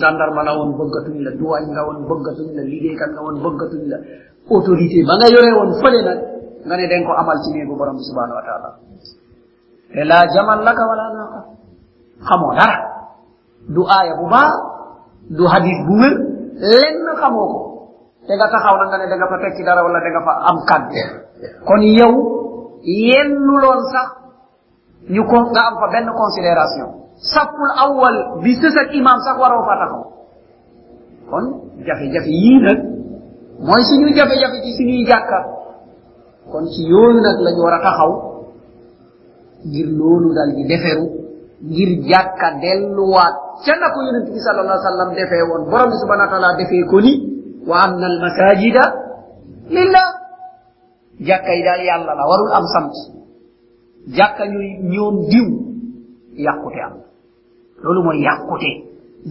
gendarme 0.00 0.40
la 0.46 0.52
woon 0.56 0.70
bëggatuñ 0.78 1.16
la 1.26 1.30
duwañ 1.40 1.64
nga 1.72 1.82
woon 1.86 1.98
bëggatuñ 2.08 2.48
la 2.56 2.62
liggéeykat 2.70 3.10
nga 3.14 3.22
woon 3.24 3.36
bëggatuñ 3.44 3.82
la 3.92 3.98
autorité 4.50 4.98
ba 5.08 5.14
nga 5.16 5.28
yore 5.32 5.50
woon 5.56 5.70
fële 5.80 6.00
nag. 6.04 6.18
Nga 6.64 6.74
ne 6.76 6.84
den 6.88 7.04
ko 7.04 7.12
amal 7.12 7.36
ci 7.44 7.52
néegu 7.52 7.76
borom 7.76 7.96
bi 7.96 8.04
subhanahu 8.08 8.36
wa 8.40 8.44
taala. 8.48 8.68
Te 9.92 10.00
laa 10.04 10.24
jamal 10.32 10.60
laka 10.64 10.82
wala 10.88 11.04
naqa. 11.12 11.40
Xamoo 12.24 12.52
dara. 12.56 12.78
Du 13.68 13.82
aaya 13.84 14.16
bu 14.20 14.26
baax 14.32 14.52
du 15.36 15.44
hadis 15.48 15.78
bu 15.88 15.94
wér 16.00 16.14
lenn 16.56 17.04
xamoo 17.20 17.46
ko. 17.52 17.60
Te 18.26 18.32
nga 18.36 18.48
taxaw 18.48 18.74
na 18.80 18.84
nga 18.88 18.98
ne 18.98 19.06
da 19.12 19.16
nga 19.16 19.28
fa 19.28 19.38
tekki 19.44 19.62
dara 19.64 19.80
wala 19.84 20.00
da 20.00 20.08
nga 20.12 20.22
fa 20.24 20.32
am 20.48 20.58
kàddu. 20.68 21.02
Kon 21.68 21.82
yow 21.84 22.12
yennu 22.84 23.54
loon 23.60 23.80
sax 23.92 24.08
ñu 25.12 25.22
ko 25.28 25.36
nga 25.52 25.62
am 25.68 25.74
fa 25.80 25.86
benn 25.92 26.08
considération. 26.12 26.88
Sappul 27.20 27.70
awwal 27.84 28.16
bi 28.42 28.56
sës 28.56 28.72
ak 28.76 28.88
imam 28.96 29.20
sax 29.20 29.36
waroo 29.36 29.64
fa 29.68 29.74
taxaw. 29.80 30.04
Kon 31.30 31.44
jafe-jafe 31.84 32.32
yii 32.32 32.60
nag 32.64 32.93
mooy 33.66 33.82
suñu 33.88 34.08
jafe-jafe 34.16 34.58
ci 34.64 34.70
suñuy 34.78 35.02
jàkka 35.10 35.38
kon 36.52 36.64
ci 36.72 36.82
yooyu 36.92 37.20
nag 37.26 37.38
lañu 37.44 37.62
war 37.66 37.74
a 37.78 37.80
taxaw 37.86 38.12
ngir 39.66 39.88
loolu 39.98 40.28
dal 40.36 40.50
di 40.56 40.64
deferu. 40.70 41.24
Ngir 41.64 41.90
jàkka 42.10 42.48
delluwaat 42.60 43.34
ca 43.64 43.72
na 43.80 43.88
ko 43.94 43.98
bi 44.28 44.38
sallallahu 44.46 44.78
wa 44.80 44.88
sallam 44.90 45.10
defee 45.16 45.44
woon 45.48 45.62
borom 45.72 45.90
subhanahu 46.00 46.26
wa 46.28 46.32
taala 46.32 46.50
defee 46.60 46.84
ko 46.90 46.96
ni 47.00 47.12
wa 47.68 47.76
anna 47.88 48.04
al 48.12 48.18
masajida 48.24 48.84
lillah. 49.72 50.08
Jàkka 51.28 51.50
yi 51.56 51.62
daal 51.64 51.82
yàlla 51.88 52.12
la 52.18 52.24
warul 52.30 52.52
am 52.58 52.66
sant 52.74 52.92
jàkka 54.18 54.44
ñuy 54.52 54.68
ñoom 54.92 55.14
diw 55.30 55.46
yàqute 56.44 56.80
am 56.86 56.94
loolu 57.82 58.00
mooy 58.04 58.18
yàqute 58.26 58.70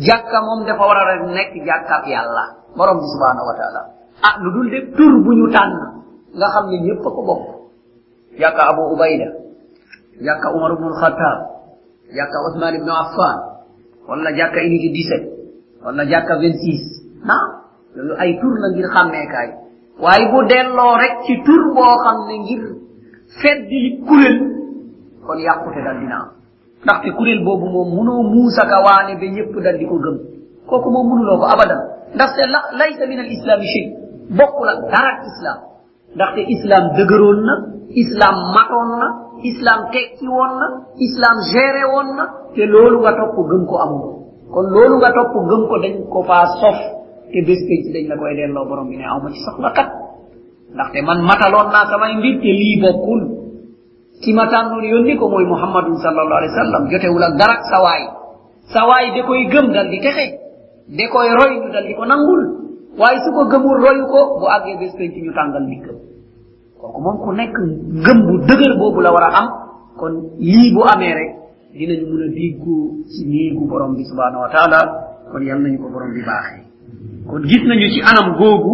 jàkka 0.08 0.38
moom 0.48 0.66
dafa 0.66 0.84
war 0.90 0.98
a 1.02 1.04
rek 1.12 1.22
nekk 1.38 1.54
jàkkaab 1.68 2.04
yàlla 2.14 2.44
borom 2.78 2.98
subhanahu 3.14 3.46
wa 3.50 3.56
taala 3.60 3.82
ah 4.22 4.36
lu 4.42 4.50
dul 4.54 4.70
de 4.72 4.80
tur 4.96 5.14
bu 5.24 5.32
ñu 5.36 5.48
tànn. 5.52 5.74
Nga 6.38 6.48
xam 6.54 6.66
ne 6.70 6.78
ñëpp 6.86 7.06
a 7.08 7.10
ko 7.16 7.22
bokk. 7.28 7.44
Yàkka 8.40 8.62
abu 8.70 8.82
ubayda 8.94 9.28
yàkka 10.22 10.48
umar 10.56 10.72
ibnul 10.74 10.94
alxataab 10.94 11.40
yàkka 12.18 12.38
osman 12.48 12.76
ibnu 12.76 12.92
affan 12.92 13.38
wala 14.08 14.32
jàkka 14.38 14.60
unité 14.62 14.90
17 14.90 15.86
wala 15.86 16.06
jàkka 16.06 16.34
26 16.38 17.30
ah 17.30 17.46
loolu 17.96 18.14
ay 18.18 18.40
tur 18.42 18.54
la 18.62 18.68
ngir 18.74 18.88
xàmmeekaay. 18.94 19.50
Waaye 20.02 20.26
bu 20.32 20.40
delloo 20.50 20.98
rek 20.98 21.14
ci 21.26 21.34
tur 21.46 21.62
boo 21.76 21.96
xam 22.04 22.18
ne 22.28 22.36
ngir 22.44 22.64
feddi 23.42 24.02
kuréel 24.08 24.38
kon 25.26 25.38
yàqute 25.40 25.82
dal 25.86 26.00
dina 26.00 26.16
am. 26.22 26.30
Ndaxte 26.84 27.10
kuréel 27.18 27.44
boobu 27.46 27.66
moom 27.70 27.90
munoo 27.96 28.24
muusaka 28.24 28.78
waane 28.86 29.14
ba 29.20 29.26
ñëpp 29.36 29.54
dal 29.64 29.78
di 29.78 29.86
ko 29.86 29.96
gëm. 30.04 30.18
Kooku 30.68 30.90
moom 30.90 31.08
munuloo 31.10 31.38
ko 31.38 31.46
abadan. 31.54 31.82
Ndaxte 32.16 32.42
la 32.54 32.60
laysa 32.80 33.06
min 33.08 33.20
al 33.20 33.30
islami 33.32 33.66
shay. 33.74 33.86
Bokkul 34.30 34.68
ak 34.70 34.80
dara 34.92 35.14
islam. 35.30 35.60
Ndaxte 36.16 36.42
islam 36.56 36.84
dëgëroon 36.98 37.40
na 37.48 37.54
islam 38.04 38.36
matoon 38.56 38.90
na 39.02 39.08
islam 39.44 39.80
tekki 39.94 40.28
woon 40.30 40.54
na 40.62 40.68
islam 41.02 41.36
géré 41.52 41.84
woon 41.94 42.10
na 42.18 42.24
te 42.56 42.64
loolu 42.66 43.02
nga 43.04 43.12
topp 43.18 43.36
gëm 43.50 43.64
ko 43.70 43.76
amul. 43.86 44.12
Kon 44.54 44.66
loolu 44.74 44.96
nga 45.02 45.12
topp 45.18 45.34
gëm 45.50 45.64
ko 45.70 45.76
dañ 45.84 45.96
ko 46.14 46.20
faa 46.30 46.46
sof 46.62 46.80
te 47.32 47.40
bés 47.48 47.62
penc 47.68 47.86
dañ 47.94 48.06
la 48.12 48.16
koy 48.18 48.34
delloo 48.38 48.66
borom 48.70 48.88
bi 48.90 48.98
ne 48.98 49.06
aw 49.10 49.20
ma 49.24 49.30
ci 49.34 49.40
soxla 49.46 49.72
kat 49.78 49.90
ndaxte 50.74 51.00
man 51.08 51.20
mataloon 51.30 51.68
naa 51.74 51.86
samay 51.92 52.14
mbir 52.20 52.36
te 52.44 52.52
lii 52.60 52.78
bokkul. 52.84 53.22
Ki 54.22 54.32
ma 54.38 54.46
tànnoon 54.48 54.86
yónni 54.86 55.18
ko 55.20 55.26
mooy 55.30 55.46
muhammadun 55.46 55.98
sallallahu 55.98 56.40
alayhi 56.42 56.54
wa 56.56 56.62
sallam 56.64 56.84
jotewul 56.92 57.24
ak 57.24 57.36
dara 57.42 57.56
sawaay. 57.74 58.04
Sawaay 58.74 59.06
da 59.16 59.22
koy 59.28 59.42
gëm 59.52 59.68
dal 59.74 59.90
di 59.92 60.00
texe 60.00 60.26
da 60.98 61.06
koy 61.12 61.28
roy 61.40 61.54
dal 61.74 61.86
di 61.90 61.94
ko 61.98 62.06
nangul 62.06 62.63
waaye 63.00 63.18
su 63.24 63.30
ko 63.34 63.42
gëmul 63.52 63.78
royu 63.84 64.06
ko 64.12 64.20
bu 64.40 64.46
àggee 64.56 64.78
bés 64.80 64.94
penc 64.98 65.16
ñu 65.16 65.34
tàngal 65.34 65.66
dikk. 65.70 65.86
Kooku 66.80 67.00
moom 67.02 67.18
ku 67.24 67.32
nekk 67.34 67.56
gëm 68.06 68.20
bu 68.28 68.34
dëgër 68.48 68.74
boobu 68.78 69.02
la 69.02 69.12
war 69.12 69.24
a 69.24 69.30
am. 69.40 69.48
Kon 69.98 70.14
lii 70.40 70.74
bu 70.74 70.82
amee 70.94 71.14
rek 71.14 71.32
dinañu 71.74 72.06
mun 72.12 72.22
a 72.22 72.28
diggu 72.34 72.78
ci 73.10 73.26
néegu 73.26 73.66
borom 73.68 73.96
bi 73.96 74.04
subhanahu 74.06 74.42
wa 74.46 74.50
taala. 74.50 74.80
Kon 75.32 75.42
yal 75.42 75.60
nañu 75.62 75.78
ko 75.82 75.90
borom 75.90 76.12
bi 76.14 76.22
baaxee. 76.22 76.64
Kon 77.30 77.42
gis 77.50 77.64
nañu 77.68 77.88
ci 77.94 78.02
anam 78.02 78.36
googu 78.38 78.74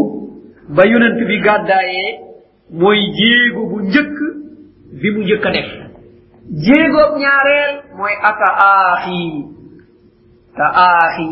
ba 0.75 0.83
yonent 0.85 1.19
bi 1.27 1.39
gàddaayee 1.41 2.19
mooy 2.71 2.99
jéego 3.17 3.61
bu 3.69 3.81
njëkk 3.87 4.17
bi 5.01 5.07
mu 5.13 5.19
njëkk 5.23 5.45
a 5.45 5.51
def. 5.51 5.69
Jéegoob 6.65 7.11
ñaareel 7.21 7.73
mooy 7.97 8.13
ata 8.29 8.49
aaxi 8.67 9.45
ta 10.57 10.65
aaxi 10.65 11.29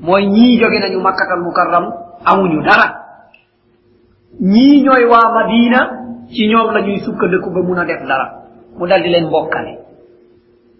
mooy 0.00 0.26
ñii 0.26 0.60
jóge 0.60 0.78
nañu 0.80 1.00
makkatal 1.02 1.40
mukarram. 1.42 2.03
amuñu 2.24 2.62
dara. 2.62 2.86
Ñii 4.40 4.82
ñooy 4.82 5.04
waa 5.12 5.32
madina 5.34 5.80
ci 6.32 6.48
ñoom 6.48 6.72
la 6.74 6.80
ñuy 6.82 6.98
sukkandiku 7.00 7.50
ba 7.50 7.60
mun 7.62 7.78
a 7.78 7.84
def 7.84 8.02
dara. 8.06 8.26
Mu 8.78 8.86
dal 8.86 9.02
di 9.02 9.08
leen 9.08 9.26
mbokkale. 9.26 9.72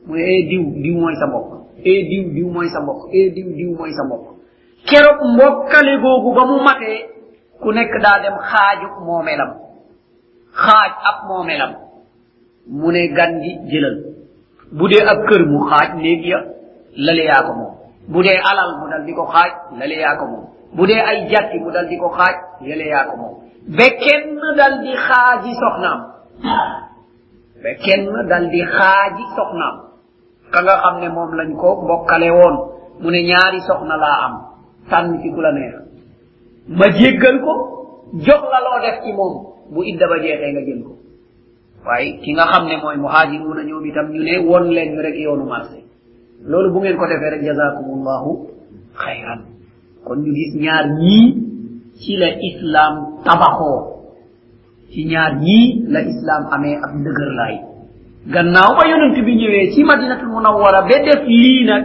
Mu 0.06 0.14
ne 0.16 0.22
ee 0.22 0.42
diw 0.48 0.62
diw 0.82 0.96
mooy 1.00 1.14
sa 1.20 1.26
mbokk. 1.26 1.50
Ee 1.84 2.02
diw 2.10 2.24
diw 2.34 2.48
mooy 2.50 2.68
sa 2.68 2.80
mbokk. 2.82 3.00
Ee 3.14 3.30
diw 3.30 3.48
diw 3.58 3.70
mooy 3.78 3.92
sa 3.92 4.04
mbokk. 4.04 4.26
Keroog 4.88 5.20
mbokkale 5.34 5.92
googu 6.02 6.34
ba 6.34 6.44
mu 6.46 6.56
matee 6.66 7.00
ku 7.62 7.72
nekk 7.72 7.92
daa 8.02 8.18
dem 8.22 8.36
xaaju 8.50 8.88
moomelam 9.06 9.50
xaaj 10.52 10.92
ab 11.10 11.18
moomelam 11.28 11.72
mu 12.68 12.90
ne 12.92 13.08
gan 13.16 13.40
gi 13.42 13.52
jëlal. 13.70 13.96
Bu 14.72 14.88
dee 14.88 15.04
ab 15.06 15.18
kër 15.28 15.42
mu 15.46 15.58
xaaj 15.70 15.88
néeg 16.02 16.24
ya 16.26 16.38
lale 16.96 17.24
yaa 17.24 17.42
ko 17.46 17.52
moom. 17.54 17.72
Bu 18.08 18.22
dee 18.22 18.36
alal 18.50 18.70
mu 18.80 18.88
dal 18.90 19.04
di 19.06 19.12
ko 19.14 19.24
xaaj 19.32 19.50
lale 19.78 19.94
yaa 20.04 20.16
ko 20.18 20.24
moom. 20.26 20.44
Bu 20.76 20.86
dee 20.86 21.00
ay 21.10 21.28
jatti 21.30 21.58
mu 21.58 21.70
dal 21.70 21.86
di 21.88 21.96
ko 21.98 22.08
xaaj 22.08 22.36
yele 22.68 22.86
yaa 22.92 23.04
ko 23.10 23.14
moom 23.16 23.34
ba 23.76 23.86
kenn 24.02 24.40
dal 24.58 24.74
di 24.84 24.92
xaaji 25.06 25.50
soxnaam 25.62 26.00
ba 27.62 27.70
kenn 27.84 28.04
dal 28.30 28.44
di 28.52 28.60
xaaji 28.76 29.24
soxnaam 29.36 29.76
ka 30.52 30.58
nga 30.62 30.74
xam 30.82 30.94
ne 31.00 31.08
moom 31.08 31.30
lañ 31.38 31.50
ko 31.56 31.68
mbokkale 31.84 32.28
woon 32.30 32.56
mu 33.00 33.08
ne 33.10 33.20
ñaari 33.30 33.60
soxna 33.68 33.96
laa 33.96 34.18
am 34.26 34.34
tànn 34.90 35.20
ci 35.22 35.28
ku 35.34 35.40
la 35.40 35.52
neex 35.52 35.74
ma 36.78 36.86
jéggal 36.98 37.36
ko 37.44 37.52
jox 38.26 38.42
la 38.52 38.58
loo 38.66 38.78
def 38.84 38.96
ci 39.04 39.12
moom 39.12 39.34
bu 39.72 39.80
idda 39.82 40.06
ba 40.08 40.16
jeexee 40.22 40.52
nga 40.52 40.62
jël 40.66 40.82
ko. 40.84 40.92
Waaye 41.86 42.20
ki 42.22 42.30
nga 42.32 42.44
xam 42.52 42.64
ne 42.68 42.76
mooy 42.82 42.96
muhaajiruuna 42.96 43.62
ñoom 43.64 43.84
itam 43.86 44.06
ñu 44.12 44.22
ne 44.22 44.34
won 44.48 44.64
leen 44.76 44.96
rek 45.00 45.16
yoonu 45.16 45.44
marché. 45.44 45.80
Loolu 46.44 46.70
bu 46.72 46.78
ngeen 46.80 46.96
ko 46.96 47.06
defee 47.06 47.30
rek 47.34 47.42
jazakumullahu 47.42 48.30
xayran 49.02 49.40
kon 50.06 50.16
ñu 50.24 50.32
gis 50.34 50.52
ñaar 50.64 50.86
ñii 51.00 51.26
ci 52.00 52.16
la 52.16 52.28
islam 52.50 52.94
tabaxoo 53.24 53.80
ci 54.92 55.04
ñaar 55.10 55.32
ñii 55.40 55.84
la 55.92 56.00
islam 56.02 56.42
amee 56.54 56.76
ab 56.84 56.92
ndëgër 57.00 57.30
laay 57.38 57.56
gannaaw 58.32 58.70
ba 58.78 58.82
yonent 58.90 59.16
bi 59.26 59.32
ñëwee 59.40 59.70
ci 59.72 59.84
madinatul 59.84 60.28
munawwara 60.28 60.82
ba 60.82 60.96
def 61.06 61.22
lii 61.26 61.64
nag 61.64 61.84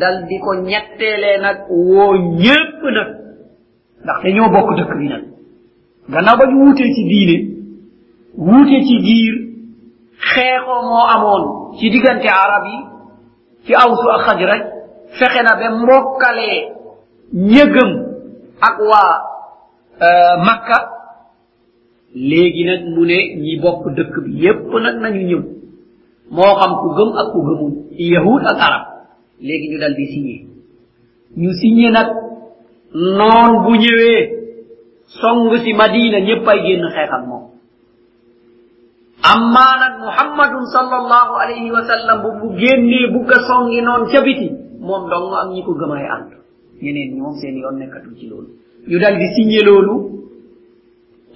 dal 0.00 0.16
di 0.28 0.38
ko 0.38 0.50
ñetteelee 0.54 1.38
nag 1.44 1.56
woo 1.70 2.14
ñépp 2.42 2.80
nag 2.96 3.08
ndaxte 4.02 4.28
ñoo 4.36 4.50
bokk 4.54 4.68
dëkk 4.78 4.92
bi 4.98 5.06
nag 5.08 5.22
gannaaw 6.12 6.36
ba 6.38 6.44
ñu 6.50 6.56
wuutee 6.64 6.90
ci 6.94 7.02
diine 7.10 7.36
wuute 8.36 8.76
ci 8.86 8.96
giir 9.06 9.34
xeexoo 10.30 10.82
moo 10.88 11.04
amoon 11.14 11.42
ci 11.78 11.90
diggante 11.90 12.28
arab 12.28 12.64
yi 12.72 12.78
ci 13.64 13.72
awsu 13.74 14.06
ak 14.14 14.20
xajraj 14.26 14.62
fexe 15.18 15.40
na 15.42 15.52
ba 15.60 15.66
mbokkalee 15.78 16.71
ñëgëm 17.32 17.90
ak 18.60 18.76
waa 18.90 19.14
makka. 20.46 20.78
Léegi 22.14 22.64
nag 22.64 22.82
mu 22.94 23.04
ne 23.06 23.18
ñi 23.40 23.56
bokk 23.60 23.88
dëkk 23.96 24.14
bi 24.24 24.32
yépp 24.44 24.68
nag 24.84 24.96
nañu 25.00 25.22
ñëw. 25.26 25.42
Moo 26.30 26.54
xam 26.60 26.72
ku 26.80 26.88
gëm 26.96 27.10
ak 27.20 27.26
ku 27.32 27.40
gëmul. 27.46 27.72
Yahud 27.96 28.42
ak 28.50 28.58
arab. 28.60 28.84
Léegi 29.40 29.68
ñu 29.72 29.78
dal 29.80 29.94
di 29.94 30.06
signé. 30.12 30.36
Ñu 31.36 31.50
signé 31.60 31.90
nag 31.90 32.08
noon 32.92 33.64
bu 33.64 33.72
ñëwee. 33.80 34.40
Song 35.20 35.48
si 35.64 35.72
madina 35.72 36.20
ñépp 36.20 36.46
ay 36.48 36.60
génn 36.66 36.84
xeexal 36.94 37.24
moom. 37.28 37.44
Amma 39.22 39.66
nag 39.80 39.94
muhammadun 40.04 40.66
sallallahu 40.72 41.32
alayhi 41.42 41.70
wa 41.70 41.82
sallam 41.86 42.22
bu 42.22 42.30
bu 42.40 42.46
génnee 42.58 43.08
bugg 43.12 43.30
a 43.32 43.38
songi 43.46 43.80
noon 43.80 44.08
ca 44.10 44.20
biti 44.20 44.48
moom 44.80 45.08
dong 45.10 45.32
am 45.32 45.48
ñi 45.54 45.62
ko 45.62 45.72
gëm 45.78 45.92
ay 45.92 46.06
ànd 46.14 46.30
ñeneen 46.82 47.08
ñi 47.14 47.20
moom 47.20 47.34
seen 47.40 47.56
yoon 47.62 47.76
nekkatul 47.78 48.14
ci 48.18 48.26
loolu 48.30 48.48
ñu 48.88 48.98
dal 48.98 49.16
di 49.20 49.26
signé 49.34 49.60
loolu 49.68 49.94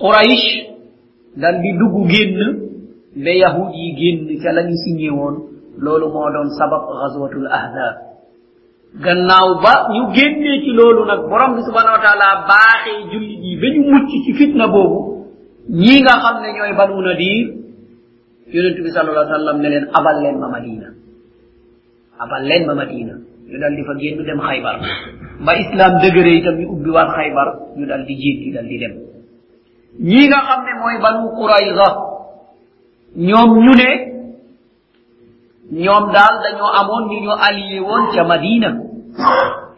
quraish 0.01 0.47
dal 1.37 1.57
di 1.63 1.71
dugg 1.79 1.97
génn 2.13 2.39
ba 3.25 3.33
yahud 3.43 3.71
yi 3.81 3.89
génn 4.01 4.21
ca 4.43 4.53
la 4.53 4.63
ñu 4.69 4.77
signé 4.85 5.11
woon 5.11 5.37
loolu 5.85 6.07
moo 6.15 6.29
doon 6.35 6.49
sabab 6.59 6.83
ghazwatul 7.01 7.47
ahzab 7.59 7.97
gannaaw 9.05 9.49
ba 9.65 9.73
ñu 9.95 10.03
génnee 10.17 10.61
ci 10.65 10.71
loolu 10.79 11.05
nag 11.11 11.21
borom 11.31 11.55
bi 11.57 11.63
subhanahu 11.69 11.97
wa 11.97 12.03
taala 12.07 12.29
baaxee 12.51 13.01
jullit 13.13 13.41
yi 13.49 13.55
ba 13.61 13.67
ñu 13.75 13.83
mucc 13.93 14.09
ci 14.25 14.33
fitna 14.39 14.67
boobu 14.69 15.01
ñii 15.71 16.01
nga 16.05 16.15
xam 16.23 16.37
ne 16.43 16.49
ñooy 16.57 16.73
banu 16.79 17.01
nadir 17.03 17.47
yonent 18.55 18.79
bi 18.85 18.91
sallallahu 18.95 19.25
alayhi 19.27 19.33
wa 19.33 19.39
sallam 19.39 19.57
ne 19.63 19.69
leen 19.73 19.87
abal 19.99 20.17
leen 20.23 20.37
ma 20.43 20.49
madina 20.55 20.89
abal 22.23 22.43
leen 22.49 22.63
ma 22.69 22.75
madina 22.81 23.15
ñu 23.49 23.57
dal 23.61 23.75
di 23.77 23.83
fa 23.85 23.95
génn 24.01 24.23
dem 24.25 24.41
xaybar. 24.41 24.77
Ba 25.45 25.53
islam 25.63 25.93
dëgëre 26.03 26.33
itam 26.39 26.55
ñu 26.61 26.67
ubbi 26.75 26.91
waat 26.91 27.09
xaybar 27.17 27.49
ñu 27.77 27.87
dal 27.87 28.03
di 28.07 28.15
jéggi 28.23 28.53
dal 28.55 28.67
di 28.67 28.79
dem. 28.79 28.95
Ñii 30.09 30.27
nga 30.29 30.41
xam 30.49 30.61
ne 30.67 30.73
mooy 30.81 30.97
banu 31.03 31.29
qurayza 31.37 31.89
ñoom 33.17 33.51
ñu 33.65 33.73
ne 33.81 33.91
ñoom 35.85 36.05
daal 36.15 36.35
dañoo 36.45 36.71
amoon 36.81 37.05
ñu 37.11 37.19
ñu 37.25 37.33
allié 37.49 37.81
woon 37.81 38.05
ca 38.15 38.25
madina. 38.25 38.71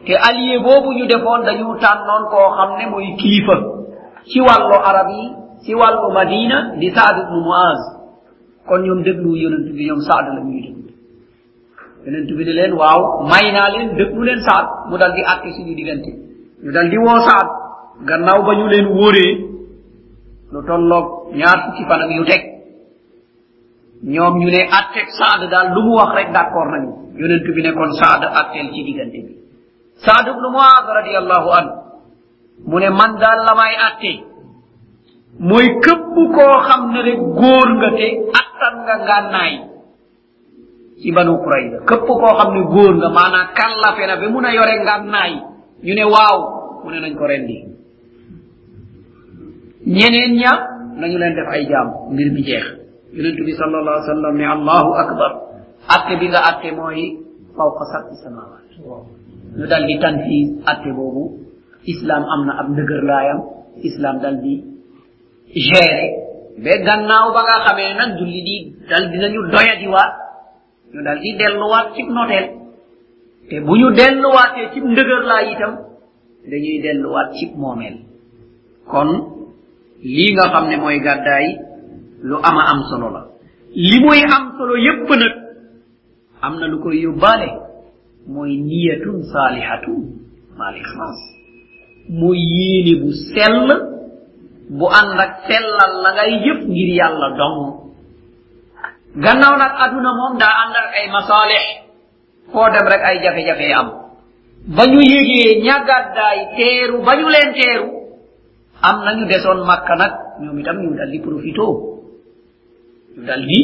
Te 0.07 0.15
allié 0.29 0.59
boobu 0.65 0.93
ñu 0.97 1.07
defoon 1.07 1.45
dañu 1.45 1.77
tànnoon 1.83 2.25
koo 2.31 2.49
xam 2.57 2.71
ne 2.79 2.85
mooy 2.91 3.15
kilifa. 3.21 3.57
Ci 4.29 4.41
wàllu 4.41 4.75
arab 4.91 5.09
yi 5.17 5.25
ci 5.65 5.75
wàllu 5.75 6.13
madina 6.13 6.75
di 6.81 6.89
saad 6.91 7.17
ibnu 7.23 7.39
muaz 7.47 7.81
kon 8.67 8.81
ñoom 8.83 9.03
déglu 9.03 9.37
yonent 9.37 9.67
bi 9.77 9.87
ñoom 9.89 10.01
saad 10.09 10.27
la 10.35 10.41
ñuy 10.45 10.61
déglu 10.67 10.78
yonent 12.05 12.29
bi 12.37 12.45
ne 12.45 12.53
leen 12.59 12.73
waaw 12.81 13.01
may 13.31 13.47
naa 13.53 13.69
leen 13.75 13.89
déglu 13.99 14.23
leen 14.29 14.41
saad 14.47 14.67
mu 14.91 14.97
dal 14.99 15.13
di 15.17 15.23
àtte 15.33 15.49
suñu 15.57 15.75
diggante. 15.79 16.11
Ñu 16.63 16.71
dal 16.73 16.89
di 16.91 16.97
woo 16.97 17.19
saad 17.29 17.49
gannaaw 18.09 18.41
ba 18.47 18.53
ñu 18.59 18.67
leen 18.73 18.87
wóoree 18.97 19.33
lu 20.53 20.59
tolloog 20.67 21.07
ñaar 21.39 21.59
fukki 21.65 21.85
fan 21.89 22.01
yu 22.19 22.25
teg. 22.31 22.43
Ñoom 24.15 24.35
ñu 24.41 24.49
ne 24.55 24.61
atteg 24.79 25.09
saad 25.19 25.41
daal 25.51 25.69
lu 25.75 25.81
mu 25.87 25.93
wax 25.99 26.11
rek 26.19 26.29
d'accord 26.33 26.69
nañu. 26.73 26.91
Yonent 27.21 27.45
bi 27.55 27.63
ne 27.63 27.71
kon 27.73 27.93
saad 28.01 28.23
atteel 28.41 28.69
ci 28.75 28.83
diggante 28.87 29.19
bi. 29.27 29.33
Saad 30.05 30.27
ibnu 30.33 30.49
muaz 30.55 30.87
radiallahu 30.99 31.49
an 31.59 31.67
mu 32.67 32.77
ne 32.79 32.89
man 32.91 33.13
daal 33.23 33.41
la 33.47 33.55
may 33.61 33.75
atte 33.89 34.13
mooy 35.49 35.67
këpp 35.85 36.15
koo 36.35 36.55
xam 36.67 36.83
rek 37.07 37.19
góor 37.39 37.69
nga 37.79 37.91
te 37.99 38.09
attan 38.41 38.75
nga 38.85 38.95
ngànnaay 39.07 39.55
ci 41.01 41.09
banu 41.15 41.39
qurayda 41.43 41.79
këpp 41.89 42.07
koo 42.07 42.33
xam 42.39 42.51
ne 42.55 42.63
góor 42.73 42.93
nga 43.01 43.09
maanaam 43.17 43.47
kallafe 43.59 44.03
na 44.07 44.15
ba 44.21 44.27
mun 44.33 44.45
a 44.45 44.51
yore 44.55 44.75
ngànnaay 44.83 45.33
ñu 45.87 45.93
ne 45.95 46.05
waaw 46.15 46.39
mu 46.85 46.89
ne 46.91 46.99
nañ 47.01 47.15
ko 47.19 47.25
rendi. 47.27 47.57
Ñeneen 49.87 50.33
ña 50.41 50.53
nañu 51.01 51.17
leen 51.19 51.35
def 51.39 51.49
ay 51.55 51.65
jaam 51.71 51.89
mbir 52.13 52.29
mi 52.35 52.43
jeex. 52.43 52.67
Yonent 53.15 53.39
bi 53.47 53.53
sallallahu 53.55 53.95
alayhi 53.97 54.09
wa 54.11 54.15
sallam 54.15 54.35
ne 54.37 54.47
allahu 54.47 54.91
akbar. 55.03 55.31
Atte 55.95 56.15
bi 56.21 56.27
nga 56.29 56.41
atte 56.51 56.69
mooy 56.77 57.01
fawqa 57.57 57.85
sab'i 57.93 58.15
samawat 58.23 58.67
ñu 59.59 59.65
dal 59.71 59.85
di 59.87 59.97
tanfiis 59.99 60.49
atte 60.67 60.91
boobu. 60.97 61.25
Islam 61.87 62.23
am 62.35 62.41
na 62.47 62.53
ab 62.61 62.67
ndëgër 62.75 63.03
laayam 63.11 63.41
islam 63.89 64.19
dal 64.23 64.37
di 64.45 64.55
géré 65.55 66.07
ba 66.63 66.75
gannaaw 66.87 67.27
ba 67.33 67.41
nga 67.47 67.57
xamee 67.65 67.95
nag 67.97 68.11
julli 68.19 68.41
di 68.49 68.57
dal 68.91 69.05
dinañu 69.13 69.41
doyadiwaat 69.55 70.13
ñu 70.92 71.01
dal 71.05 71.18
di 71.20 71.31
delluwaat 71.38 71.94
cib 71.94 72.09
noteel. 72.09 72.46
Te 73.48 73.61
bu 73.61 73.72
ñu 73.77 73.88
delluwaatee 73.98 74.70
cib 74.72 74.85
ndëgërlaay 74.85 75.46
itam 75.53 75.72
dañuy 76.51 76.79
delluwaat 76.85 77.29
cib 77.38 77.51
moomeel. 77.57 77.96
Kon 78.90 79.09
lii 80.03 80.33
nga 80.35 80.44
xam 80.53 80.64
ne 80.68 80.77
mooy 80.77 80.98
gàddaay 81.01 81.46
lu 82.22 82.37
ama 82.48 82.62
am 82.72 82.81
solo 82.90 83.09
la. 83.14 83.22
Li 83.74 83.98
muy 84.01 84.20
am 84.35 84.44
solo 84.59 84.74
yépp 84.77 85.09
nag 85.22 85.35
am 86.40 86.55
na 86.61 86.66
lu 86.66 86.79
koy 86.83 86.96
yóbbaale. 87.05 87.48
Mooy 88.27 88.57
niyatun 88.68 89.22
saalihatun 89.33 90.03
maal 90.59 90.77
ixlaas. 90.77 91.20
Mooy 92.09 92.38
yéene 92.38 93.01
bu 93.03 93.11
sell 93.12 93.68
bu 94.79 94.87
ànd 95.01 95.18
ak 95.24 95.33
sellal 95.48 95.92
la 96.05 96.11
ngay 96.14 96.33
jëf 96.44 96.61
ngir 96.68 96.88
yàlla 97.01 97.29
dong. 97.38 97.61
Gannaaw 99.16 99.55
nag 99.57 99.73
aduna 99.85 100.11
moom 100.18 100.35
daa 100.38 100.55
ànd 100.64 100.75
ak 100.77 100.88
ay 100.99 101.07
masaalix 101.16 101.64
foo 102.53 102.68
dem 102.73 102.87
rek 102.92 103.03
ay 103.09 103.16
jafe-jafe 103.25 103.66
am 103.73 103.88
ba 104.77 104.83
ñu 104.87 105.01
yégee 105.01 105.62
ñàggaddaay 105.64 106.38
teeru 106.57 107.03
ba 107.07 107.16
ñu 107.16 107.29
leen 107.29 107.51
teeru 107.57 107.88
am 108.83 108.97
nañu 109.05 109.25
desoon 109.27 109.64
makka 109.66 109.94
nag 109.97 110.12
ñoom 110.42 110.59
itam 110.61 110.77
ñu 110.83 110.94
dal 110.97 111.11
di 111.11 111.18
profito 111.21 111.66
ñu 113.16 113.23
dal 113.27 113.42
di 113.47 113.61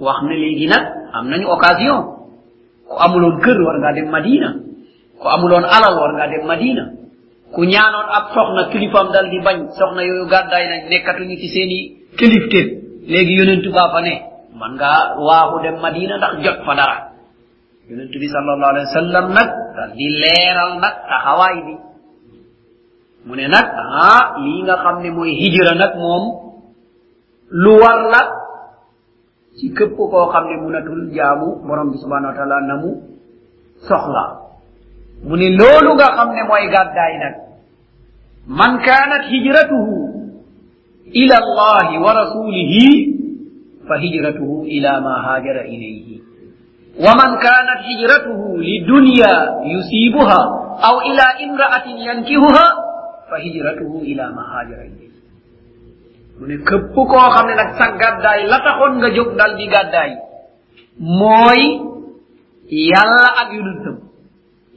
wax 0.00 0.18
ne 0.28 0.34
léegi 0.42 0.66
nag 0.66 0.84
am 1.12 1.24
nañu 1.28 1.46
occasion 1.50 2.00
ku 2.88 2.94
amuloon 3.04 3.40
kër 3.44 3.58
war 3.66 3.76
ngaa 3.80 3.92
dem 3.92 4.08
madina 4.10 4.48
ku 5.20 5.26
amuloon 5.28 5.64
alal 5.64 5.94
war 5.98 6.12
ngaa 6.14 6.28
dem 6.32 6.44
madina 6.46 6.84
ku 7.54 7.60
ñaanoon 7.64 8.08
ab 8.16 8.24
soxna 8.34 8.62
kilifam 8.72 9.10
dal 9.12 9.28
di 9.30 9.38
bañ 9.46 9.68
soxna 9.78 10.02
yooyu 10.08 10.26
gàddaay 10.32 10.64
nañ 10.70 10.80
nekkatuñu 10.90 11.36
ci 11.40 11.48
seeni 11.54 11.78
kilifte 12.18 12.60
léegi 13.12 13.34
yonentu 13.38 13.70
baa 13.72 13.90
fa 13.92 14.00
ne 14.00 14.14
man 14.54 14.78
ngaa 14.78 15.18
waaxu 15.18 15.56
dem 15.66 15.76
madina 15.82 16.14
ndax 16.18 16.32
jot 16.44 16.58
fa 16.66 16.72
dara 16.78 16.96
yonentu 17.90 18.16
bi 18.22 18.28
sallallahu 18.30 18.70
alayhi 18.72 18.88
wa 18.88 18.96
sallam 19.00 19.24
nag 19.34 19.48
dal 19.76 19.90
di 19.98 20.06
leeral 20.22 20.72
nag 20.80 20.94
taxawaay 21.10 21.56
bi 21.66 21.74
mu 23.26 23.32
ne 23.34 23.46
nag 23.50 23.66
ah 24.06 24.38
lii 24.40 24.62
nga 24.64 24.76
xam 24.82 24.96
ne 25.02 25.10
mooy 25.10 25.32
hijra 25.40 25.72
nag 25.74 25.92
moom 25.98 26.24
lu 27.50 27.72
war 27.82 27.98
la 28.12 28.22
ci 29.58 29.74
képp 29.76 29.96
koo 29.96 30.26
xam 30.32 30.44
ne 30.48 30.56
munatul 30.62 31.02
jaamu 31.16 31.48
borom 31.66 31.90
bi 31.92 31.98
subhanahu 31.98 32.30
wa 32.32 32.36
taala 32.38 32.56
na 32.68 32.74
mu 32.82 32.90
soxla 33.88 34.24
mu 35.26 35.34
ne 35.36 35.48
nga 35.58 36.08
xam 36.16 36.28
ne 36.36 36.42
mooy 36.48 36.64
gàddaay 36.74 37.14
nag 37.22 37.34
man 38.46 38.72
kaanat 38.86 39.24
hijratuhu 39.32 39.96
ila 41.12 41.36
allahi 41.42 41.94
wa 42.04 42.10
rasulihi 42.20 43.13
فهجرته 43.88 44.62
إلى 44.66 45.00
ما 45.00 45.14
هاجر 45.26 45.60
إليه. 45.60 46.18
ومن 47.04 47.30
كانت 47.46 47.80
هجرته 47.90 48.40
لدنيا 48.70 49.34
يصيبها 49.74 50.42
أو 50.88 50.94
إلى 51.00 51.24
امرأة 51.44 51.86
ينكهها 52.08 52.66
فهجرته 53.30 53.92
إلى 54.02 54.24
ما 54.36 54.42
هاجر 54.54 54.78
إليه. 54.88 55.14
من 56.40 56.64
كبو 56.64 57.02
كو 57.06 57.18
خامن 57.18 57.56
نك 57.56 57.70
سانغاد 57.78 58.22
داي 58.22 58.46
لا 58.46 58.58
تاخون 58.58 58.92
nga 58.98 59.08
jog 59.16 59.28
dal 59.38 59.52
di 59.54 59.66
gaday 59.70 60.10
moy 60.98 61.60
yalla 62.90 63.26
ak 63.42 63.48
yudutum 63.54 63.96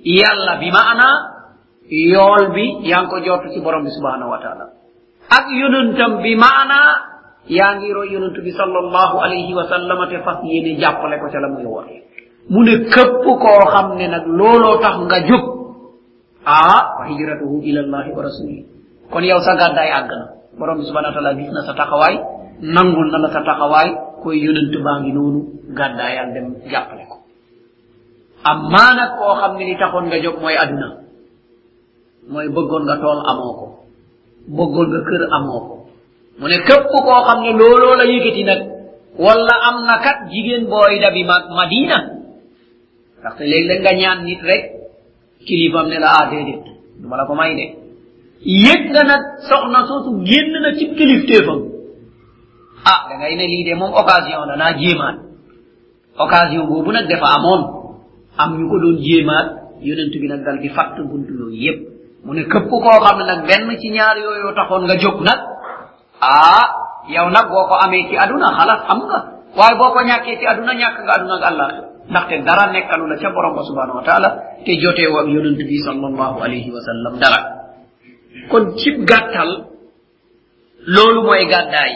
yalla 0.06 0.54
bi 0.62 0.70
maana 0.70 1.10
yol 1.90 2.54
bi 2.54 2.66
yang 2.86 3.10
ko 3.10 3.18
jot 3.26 3.42
ci 3.54 3.58
borom 3.66 3.90
yaa 7.50 7.76
ngi 7.78 7.94
roy 7.94 8.08
yonent 8.14 8.38
bi 8.44 8.52
sallallahu 8.52 9.16
alayhi 9.20 9.54
wa 9.54 9.66
sallam 9.72 10.00
te 10.10 10.18
fas 10.26 10.40
yéene 10.44 10.80
jàppale 10.80 11.20
ko 11.20 11.28
ca 11.32 11.40
la 11.40 11.48
muy 11.48 11.66
woote 11.66 11.96
mu 12.50 12.64
ne 12.64 12.74
képp 12.94 13.24
koo 13.26 13.62
xam 13.72 13.96
ne 13.98 14.08
nag 14.08 14.26
tax 14.82 14.96
nga 15.08 15.18
jóg 15.28 15.44
ah 16.48 17.04
hijratuhu 17.08 17.60
ila 17.68 17.80
allahi 17.84 18.12
wa 18.16 18.24
rasulihi 18.24 18.64
kon 19.12 19.24
yow 19.24 19.40
sa 19.44 19.56
gàddaay 19.56 19.92
àgg 19.92 20.12
na. 20.12 20.26
Borom 20.58 20.80
bi 20.82 20.86
subhanahu 20.90 21.12
wa 21.14 21.16
taala 21.22 21.38
gis 21.38 21.52
na 21.54 21.62
sa 21.68 21.74
taxawaay 21.78 22.16
nangul 22.66 23.08
na 23.14 23.30
sa 23.30 23.46
taxawaay 23.46 23.90
koy 24.24 24.42
yonent 24.42 24.74
baa 24.84 24.98
ngi 25.06 25.12
noonu 25.14 25.40
gàddaayal 25.78 26.28
dem 26.34 26.48
jàppale 26.72 27.06
ko. 27.12 27.18
Amma 28.44 28.84
nag 28.98 29.12
koo 29.22 29.34
xam 29.38 29.54
ne 29.60 29.64
li 29.70 29.76
taxoon 29.78 30.06
nga 30.10 30.18
jóg 30.24 30.36
mooy 30.42 30.56
aduna 30.58 30.88
mooy 32.32 32.48
bëggoon 32.50 32.84
nga 32.88 32.96
tool 32.98 33.20
amoo 33.32 33.54
ko. 33.60 33.68
Nga 34.50 35.00
kër 35.08 35.24
amoo 35.38 35.77
mu 36.40 36.46
ne 36.48 36.58
képp 36.68 36.84
koo 36.92 37.22
xam 37.28 37.40
ne 37.44 37.52
looloo 37.60 37.96
la 38.00 38.06
yëkkati 38.06 38.44
nag 38.44 38.62
wala 39.26 39.56
am 39.70 39.78
na 39.88 39.96
kat 40.06 40.18
jigéen 40.32 40.64
booy 40.72 41.00
dabi 41.02 41.24
ma 41.24 41.36
madina 41.58 41.98
ndaxte 43.20 43.44
léeg-léeg 43.52 43.80
nga 43.82 43.94
ñaan 43.94 44.20
nit 44.26 44.42
rek 44.50 44.64
kilifam 45.46 45.88
ne 45.90 45.98
la 46.00 46.10
ah 46.20 46.30
déedéet 46.30 46.64
duma 47.00 47.18
la 47.18 47.26
ko 47.26 47.36
may 47.36 47.56
de. 47.56 47.66
Yëg 48.46 48.82
nga 48.94 49.04
nag 49.04 49.22
soxna 49.50 49.86
soosu 49.88 50.12
génn 50.26 50.52
na 50.62 50.74
ci 50.78 50.86
kilifteefam. 50.96 51.60
Ah 52.86 53.10
da 53.10 53.14
ngay 53.18 53.36
ne 53.36 53.46
lii 53.48 53.64
de 53.66 53.74
moom 53.76 53.94
occasion 53.94 54.46
la 54.46 54.56
naa 54.58 54.78
jéemaat. 54.78 55.18
Occasion 56.18 56.68
boobu 56.68 56.92
nag 56.92 57.08
dafa 57.10 57.28
amoon. 57.38 57.62
Am 58.38 58.58
ñu 58.58 58.70
ko 58.70 58.80
doon 58.80 58.98
jéemaat 59.02 59.48
yonent 59.82 60.14
bi 60.22 60.28
nag 60.28 60.44
dal 60.46 60.60
di 60.62 60.70
fàtt 60.70 60.96
buntu 61.02 61.34
yooyu 61.34 61.58
yépp. 61.66 61.80
Mu 62.24 62.34
ne 62.34 62.44
képp 62.44 62.70
koo 62.70 62.80
xam 63.04 63.18
benn 63.48 63.78
ci 63.80 63.90
ñaar 63.90 64.18
yooyu 64.18 64.54
taxoon 64.56 64.84
nga 64.86 64.98
jóg 64.98 65.22
nag 65.22 65.40
a 66.22 66.38
yow 67.16 67.28
nag 67.30 67.48
boo 67.50 67.66
ko 67.70 67.76
amee 67.86 68.08
ci 68.10 68.16
aduna 68.18 68.52
xalaat 68.58 68.82
xam 68.88 69.00
nga? 69.08 69.20
Waaye 69.58 69.76
boo 69.80 69.92
ko 69.94 70.00
ñàkkee 70.10 70.38
ci 70.40 70.46
aduna 70.46 70.74
ñàkk 70.74 70.98
nga 71.06 71.14
aduna 71.18 71.36
ak 71.40 71.46
allah. 71.52 71.68
Ndaxte 72.10 72.36
dara 72.48 72.72
nekkalu 72.72 73.06
la 73.12 73.16
ca 73.22 73.30
borom 73.36 73.54
ba 73.56 73.64
subhanahu 73.68 74.00
wa 74.00 74.06
taala 74.08 74.30
te 74.66 74.72
jotee 74.82 75.08
ak 75.12 75.28
yonent 75.28 75.60
bi 75.70 75.78
sallallahu 75.88 76.38
alayhi 76.46 76.70
wa 76.72 76.82
sallam 76.88 77.14
dara. 77.20 77.40
Kon 78.52 78.64
cib 78.80 79.04
gàttal 79.10 79.52
loolu 80.88 81.22
mooy 81.28 81.44
gàddaay. 81.52 81.92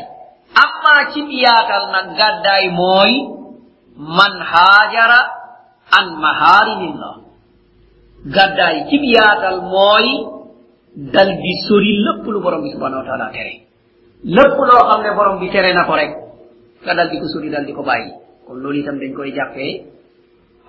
Amma 0.63 0.95
cib 1.13 1.27
yaatal 1.31 1.85
nag 1.95 2.07
gàddaay 2.19 2.63
mooy 2.79 3.13
man 4.17 4.33
haajara 4.51 5.21
an 5.97 6.05
maharimillah 6.23 7.15
gàddaay 8.35 8.75
cib 8.89 9.03
yaatal 9.15 9.59
mooy 9.73 10.07
dal 11.13 11.29
di 11.43 11.53
sori 11.67 11.91
lépp 12.05 12.23
lu 12.33 12.39
borom 12.43 12.61
bi 12.63 12.69
subhanahu 12.75 13.01
wa 13.03 13.07
taala 13.07 13.27
tere. 13.31 13.70
lépp 14.23 14.57
loo 14.57 14.83
xam 14.89 15.01
ne 15.03 15.11
borom 15.15 15.39
bi 15.39 15.49
tere 15.51 15.73
na 15.73 15.85
ko 15.85 15.93
rek 15.95 16.11
nga 16.83 16.93
dal 16.95 17.09
di 17.09 17.19
ko 17.19 17.27
sori 17.27 17.49
dal 17.49 17.65
di 17.65 17.73
ko 17.73 17.83
bàyyi. 17.83 18.11
Kon 18.45 18.57
loolu 18.61 18.79
itam 18.79 18.97
dañ 18.99 19.13
koy 19.13 19.31
jàppee 19.33 19.85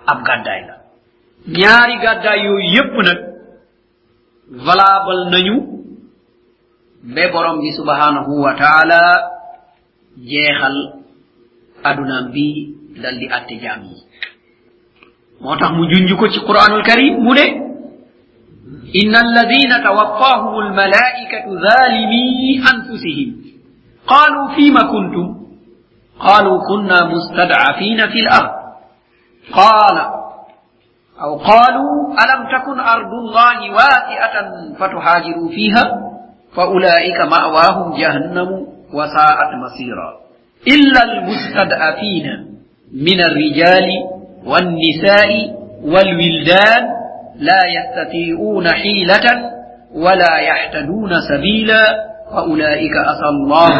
ab 0.07 0.19
gàddaay 0.25 0.61
la. 0.67 0.75
Ñaari 1.47 1.95
gàddaay 2.03 2.39
yooyu 2.45 2.69
yépp 2.75 2.95
nag 3.07 3.19
valable 4.65 5.29
nañu 5.31 5.55
ba 7.15 7.23
borom 7.31 7.59
bi 7.61 7.71
subhanahu 7.73 8.31
wa 8.45 8.53
taala 8.55 9.01
jeexal 10.17 10.77
adunaam 11.83 12.31
bi 12.31 12.75
dal 13.01 13.17
di 13.19 13.27
atte 13.27 13.55
jaam 13.61 13.81
yi. 13.89 13.97
Moo 15.41 15.55
tax 15.57 15.71
mu 15.75 15.83
junj 15.91 16.09
ko 16.19 16.27
ci 16.29 16.39
quranul 16.47 16.83
karim 16.83 17.19
mu 17.23 17.33
ne 17.33 17.45
إن 18.95 19.15
الذين 19.15 19.83
توفاهم 19.83 20.59
الملائكة 20.59 21.45
ظالمي 21.47 22.59
أنفسهم. 22.73 23.35
قالوا 24.07 24.55
فيما 24.55 24.81
كنتم؟ 24.81 25.35
قالوا 26.19 26.59
كنا 26.69 26.99
مستضعفين 27.05 27.97
في 28.09 28.19
الأرض. 28.19 28.51
قال 29.53 29.97
أو 31.21 31.37
قالوا 31.37 32.13
ألم 32.23 32.61
تكن 32.61 32.79
أرض 32.79 33.11
الله 33.23 33.71
واسعة 33.71 34.45
فتهاجروا 34.79 35.49
فيها؟ 35.49 35.83
فأولئك 36.55 37.19
مأواهم 37.31 37.97
جهنم 37.97 38.49
وساءت 38.93 39.51
مصيرا. 39.65 40.09
إلا 40.67 41.03
المستضعفين 41.03 42.25
من 42.93 43.19
الرجال 43.19 43.87
والنساء 44.45 45.55
والولدان 45.83 47.02
لا 47.37 47.61
يستطيعون 47.77 48.67
حيلة 48.67 49.25
ولا 49.95 50.33
يحتدون 50.37 51.11
سبيلا 51.29 51.83
فأولئك 52.31 52.91
أسى 52.97 53.25
الله 53.29 53.77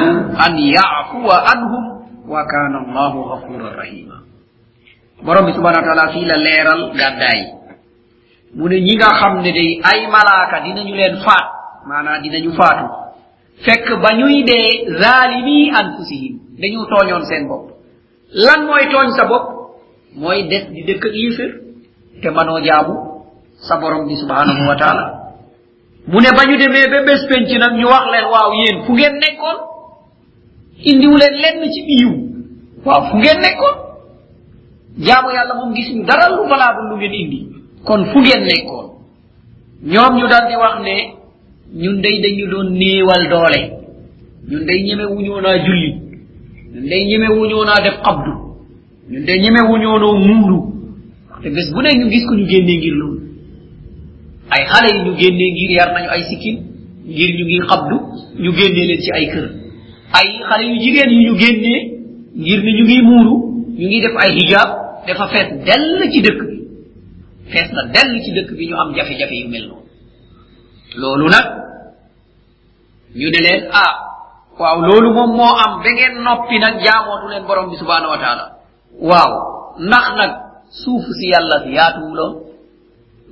أن 0.48 0.54
يعفو 0.60 1.28
عنهم 1.32 1.84
وكان 2.28 2.74
الله 2.86 3.14
غفورا 3.22 3.70
رحيما 3.82 4.18
borom 5.24 5.46
bi 5.48 5.54
subhanahu 5.56 5.80
wa 5.80 5.88
taala 5.88 6.12
fii 6.12 6.26
la 6.28 6.36
leeral 6.38 6.92
gàddaay 7.00 7.40
mu 8.60 8.68
ne 8.68 8.78
ñi 8.84 8.96
nga 9.00 9.10
xam 9.20 9.40
ne 9.40 9.52
day 9.56 9.80
ay 9.92 10.00
malaaka 10.12 10.60
dinañu 10.66 10.96
leen 11.00 11.16
faat 11.26 11.46
maanaa 11.88 12.20
dinañu 12.24 12.52
faatu 12.60 12.86
fekk 13.66 13.88
ba 14.04 14.10
ñuy 14.20 14.44
dee 14.44 14.68
zalimi 15.02 15.72
anfusihim 15.80 16.34
dañu 16.62 16.80
tooñoon 16.92 17.24
seen 17.30 17.48
bopp 17.48 17.66
lan 18.46 18.60
mooy 18.68 18.86
tooñ 18.92 19.08
sa 19.18 19.24
bopp 19.32 19.46
mooy 20.22 20.44
des 20.52 20.64
di 20.76 20.82
dëkk 20.90 21.04
ak 21.08 21.14
yéefér 21.22 21.52
te 22.22 22.30
manoo 22.36 22.60
jaamu 22.68 23.13
sabu 23.68 23.86
rabbi 23.88 24.16
subhanahu 24.18 24.68
wa 24.68 24.76
taala. 24.76 25.06
Mu 26.08 26.20
ne 26.20 26.30
ba 26.38 26.44
ñu 26.46 26.58
demee 26.58 26.88
ba 26.92 27.00
bés 27.08 27.22
penc 27.30 27.50
nag 27.60 27.74
ñu 27.80 27.86
wax 27.88 28.06
leen 28.12 28.26
waaw 28.34 28.52
yéen 28.60 28.78
fu 28.86 28.92
ngeen 28.94 29.16
nekkoon? 29.24 29.58
Indiwu 30.90 31.16
leen 31.18 31.36
lenn 31.44 31.72
ci 31.72 31.82
biiw 31.88 32.12
waaw 32.86 33.02
fu 33.10 33.18
ngeen 33.18 33.40
nekkoon? 33.42 33.76
Jaamu 35.06 35.30
yàlla 35.36 35.54
moom 35.56 35.74
gis 35.76 35.90
ñu 35.96 36.04
dara 36.06 36.30
lu 36.30 36.44
valable 36.50 36.90
lu 36.90 36.96
ngeen 36.98 37.14
indi. 37.14 37.40
Kon 37.86 38.06
fu 38.12 38.20
ngeen 38.20 38.44
nekkoon? 38.50 38.88
Ñoom 39.92 40.14
ñu 40.18 40.28
dal 40.28 40.48
di 40.50 40.56
wax 40.56 40.76
ne 40.84 40.96
ñun 41.82 42.02
day 42.02 42.22
dañu 42.22 42.46
doon 42.52 42.70
néewal 42.80 43.24
doole. 43.30 43.62
Ñun 44.50 44.66
day 44.66 44.84
ñeme 44.84 45.06
wuñoo 45.06 45.42
naa 45.42 45.58
julli. 45.66 45.92
Ñun 46.74 46.86
day 46.90 47.06
ñeme 47.08 47.28
wuñoo 47.38 47.66
naa 47.66 47.82
def 47.82 47.98
qabdu. 48.04 48.32
Ñun 49.10 49.26
day 49.26 49.40
ñeme 49.42 49.62
wuñoo 49.70 50.00
noo 50.00 50.18
muuru 50.18 50.60
te 51.42 51.50
bés 51.50 51.72
bu 51.74 51.82
ne 51.82 51.90
ñu 52.00 52.10
gis 52.12 52.26
ko 52.26 52.36
ñu 52.36 52.46
génnee 52.48 52.78
ngir 52.78 52.94
loolu. 52.94 53.13
ay 54.54 54.62
xale 54.72 54.88
yi 54.96 55.00
ñu 55.06 55.12
génnee 55.20 55.52
ngir 55.56 55.72
yar 55.78 55.90
nañu 55.94 56.10
ay 56.16 56.24
sikkin 56.30 56.56
ngir 57.12 57.30
ñu 57.38 57.44
ngi 57.46 57.58
xabdu 57.70 57.96
ñu 58.44 58.50
génnee 58.58 58.86
leen 58.90 59.02
ci 59.04 59.12
ay 59.18 59.26
kër. 59.34 59.46
Ay 60.18 60.28
xale 60.50 60.64
yu 60.70 60.76
jigéen 60.84 61.10
yu 61.16 61.22
ñu 61.28 61.34
génnee 61.42 61.80
ngir 62.42 62.60
ni 62.66 62.72
ñu 62.78 62.84
ngi 62.86 63.02
muuru 63.10 63.36
ñu 63.80 63.86
ngi 63.88 64.00
def 64.02 64.16
ay 64.24 64.32
hijab 64.38 64.70
dafa 65.08 65.26
fees 65.34 65.50
dell 65.66 66.00
ci 66.12 66.20
dëkk 66.26 66.42
bi. 66.50 66.58
Fees 67.52 67.70
na 67.76 67.82
dell 67.94 68.12
ci 68.24 68.32
dëkk 68.38 68.50
bi 68.58 68.68
ñu 68.70 68.76
am 68.82 68.90
jafe-jafe 68.96 69.36
yu 69.42 69.48
mel 69.50 69.66
noonu. 69.70 69.86
Loolu 71.00 71.28
nag 71.34 71.46
ñu 73.20 73.28
ne 73.34 73.40
leen 73.46 73.64
ah 73.72 73.94
waaw 74.60 74.78
loolu 74.88 75.10
moom 75.18 75.32
moo 75.38 75.54
am 75.66 75.74
ba 75.84 75.90
ngeen 75.92 76.16
noppi 76.26 76.56
nag 76.60 76.76
jaamootu 76.86 77.28
leen 77.32 77.44
borom 77.48 77.70
bi 77.72 77.76
subhanahu 77.82 78.12
wa 78.14 78.18
taala. 78.24 78.46
Waaw 79.10 79.32
ndax 79.88 80.06
nag 80.20 80.32
suufu 80.82 81.12
si 81.20 81.26
yàlla 81.34 81.56
si 81.64 81.70
yaatuwuloon 81.78 82.34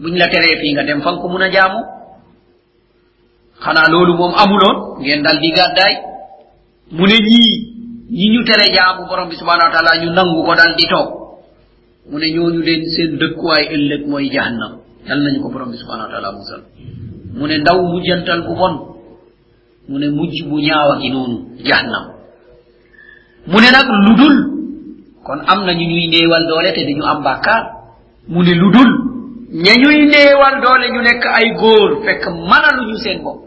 buñ 0.01 0.13
la 0.17 0.27
teree 0.27 0.57
fii 0.61 0.73
nga 0.73 0.83
dem 0.83 1.01
fa 1.01 1.11
nga 1.11 1.21
ko 1.21 1.27
mun 1.29 1.41
a 1.45 1.49
jaamu. 1.51 1.79
Xanaa 3.63 3.89
loolu 3.93 4.13
moom 4.17 4.33
amuloon 4.41 4.77
ngeen 5.01 5.21
dal 5.23 5.37
di 5.39 5.49
gàddaay. 5.57 5.93
Mu 6.97 7.05
ne 7.05 7.17
ñii 7.29 7.53
ñi 8.17 8.25
ñu 8.33 8.43
tere 8.43 8.65
jaamu 8.75 9.05
borom 9.09 9.29
bi 9.29 9.35
subhanahu 9.35 9.67
wa 9.69 9.73
taala 9.75 10.01
ñu 10.01 10.09
nangu 10.11 10.41
ko 10.45 10.53
dal 10.55 10.73
di 10.75 10.85
toog. 10.91 11.09
Mu 12.09 12.17
ne 12.19 12.27
ñooñu 12.33 12.59
leen 12.67 12.83
seen 12.93 13.17
dëkkuwaay 13.21 13.65
ëllëg 13.75 14.01
mooy 14.09 14.29
jahannam. 14.33 14.73
Yal 15.07 15.19
nañu 15.23 15.39
ko 15.43 15.49
borom 15.53 15.69
bi 15.71 15.77
subhanahu 15.77 16.07
wa 16.07 16.11
taala 16.13 16.31
musal. 16.31 16.61
Mu 17.37 17.45
ne 17.47 17.55
ndaw 17.61 17.79
mujjantal 17.93 18.41
bu 18.47 18.53
bon. 18.55 18.75
Mu 19.89 19.97
ne 19.99 20.07
mujj 20.09 20.35
bu 20.49 20.57
ñaawa 20.59 20.99
gi 21.01 21.09
noonu 21.11 21.37
jahannam. 21.63 22.05
Mu 23.47 23.57
ne 23.61 23.69
nag 23.71 23.87
lu 24.05 24.13
dul 24.19 24.35
kon 25.23 25.39
am 25.47 25.59
na 25.65 25.71
ñu 25.73 25.85
ñuy 25.85 26.07
néewal 26.09 26.47
doole 26.49 26.73
te 26.73 26.81
dañu 26.87 27.03
am 27.05 27.21
bàkkaar. 27.23 27.63
Mu 28.27 28.41
ne 28.43 28.53
lu 28.55 28.71
dul 28.71 28.91
ñañuy 29.51 30.07
néewal 30.07 30.61
doole 30.63 30.87
ñu 30.95 31.01
nekk 31.03 31.23
ay 31.27 31.51
góor 31.59 32.03
fekk 32.05 32.23
manaluñu 32.49 32.95
seen 33.03 33.19
bopp. 33.23 33.43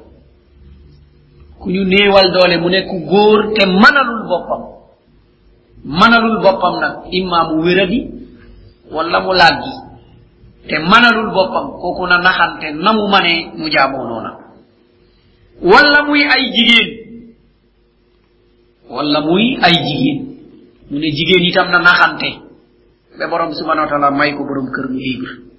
ku 1.61 1.71
ñu 1.73 1.85
néewal 1.85 2.29
doole 2.33 2.61
mu 2.61 2.69
nekk 2.69 2.89
góor 3.09 3.53
te 3.57 3.65
manalul 3.67 4.29
boppam. 4.29 4.63
manalul 5.85 6.43
boppam 6.45 6.75
nag 6.81 6.95
imma 7.11 7.49
mu 7.49 7.63
wéradi 7.65 8.01
wala 8.93 9.21
mu 9.21 9.33
làggi. 9.33 9.73
te 10.69 10.77
manalul 10.79 11.33
boppam 11.33 11.67
kooku 11.81 12.05
na 12.07 12.19
naxante 12.21 12.69
na 12.77 12.93
mu 12.93 13.09
manee 13.09 13.49
mu 13.57 13.69
jaamoo 13.73 14.05
noona. 14.05 14.31
wala 15.63 16.05
muy 16.05 16.21
ay 16.21 16.53
jigéen. 16.53 16.89
wala 18.91 19.21
muy 19.25 19.57
ay 19.63 19.73
jigéen. 19.73 20.19
mu 20.91 20.99
ne 21.01 21.09
jigéen 21.17 21.49
itam 21.49 21.71
na 21.73 21.79
naxante. 21.81 22.29
ba 23.19 23.25
borom 23.27 23.55
subhanahu 23.57 23.87
wa 23.87 23.91
taala 23.91 24.11
may 24.13 24.37
ko 24.37 24.45
borom 24.45 24.69
kër 24.69 24.89
mu 24.93 25.01
hijre 25.01 25.54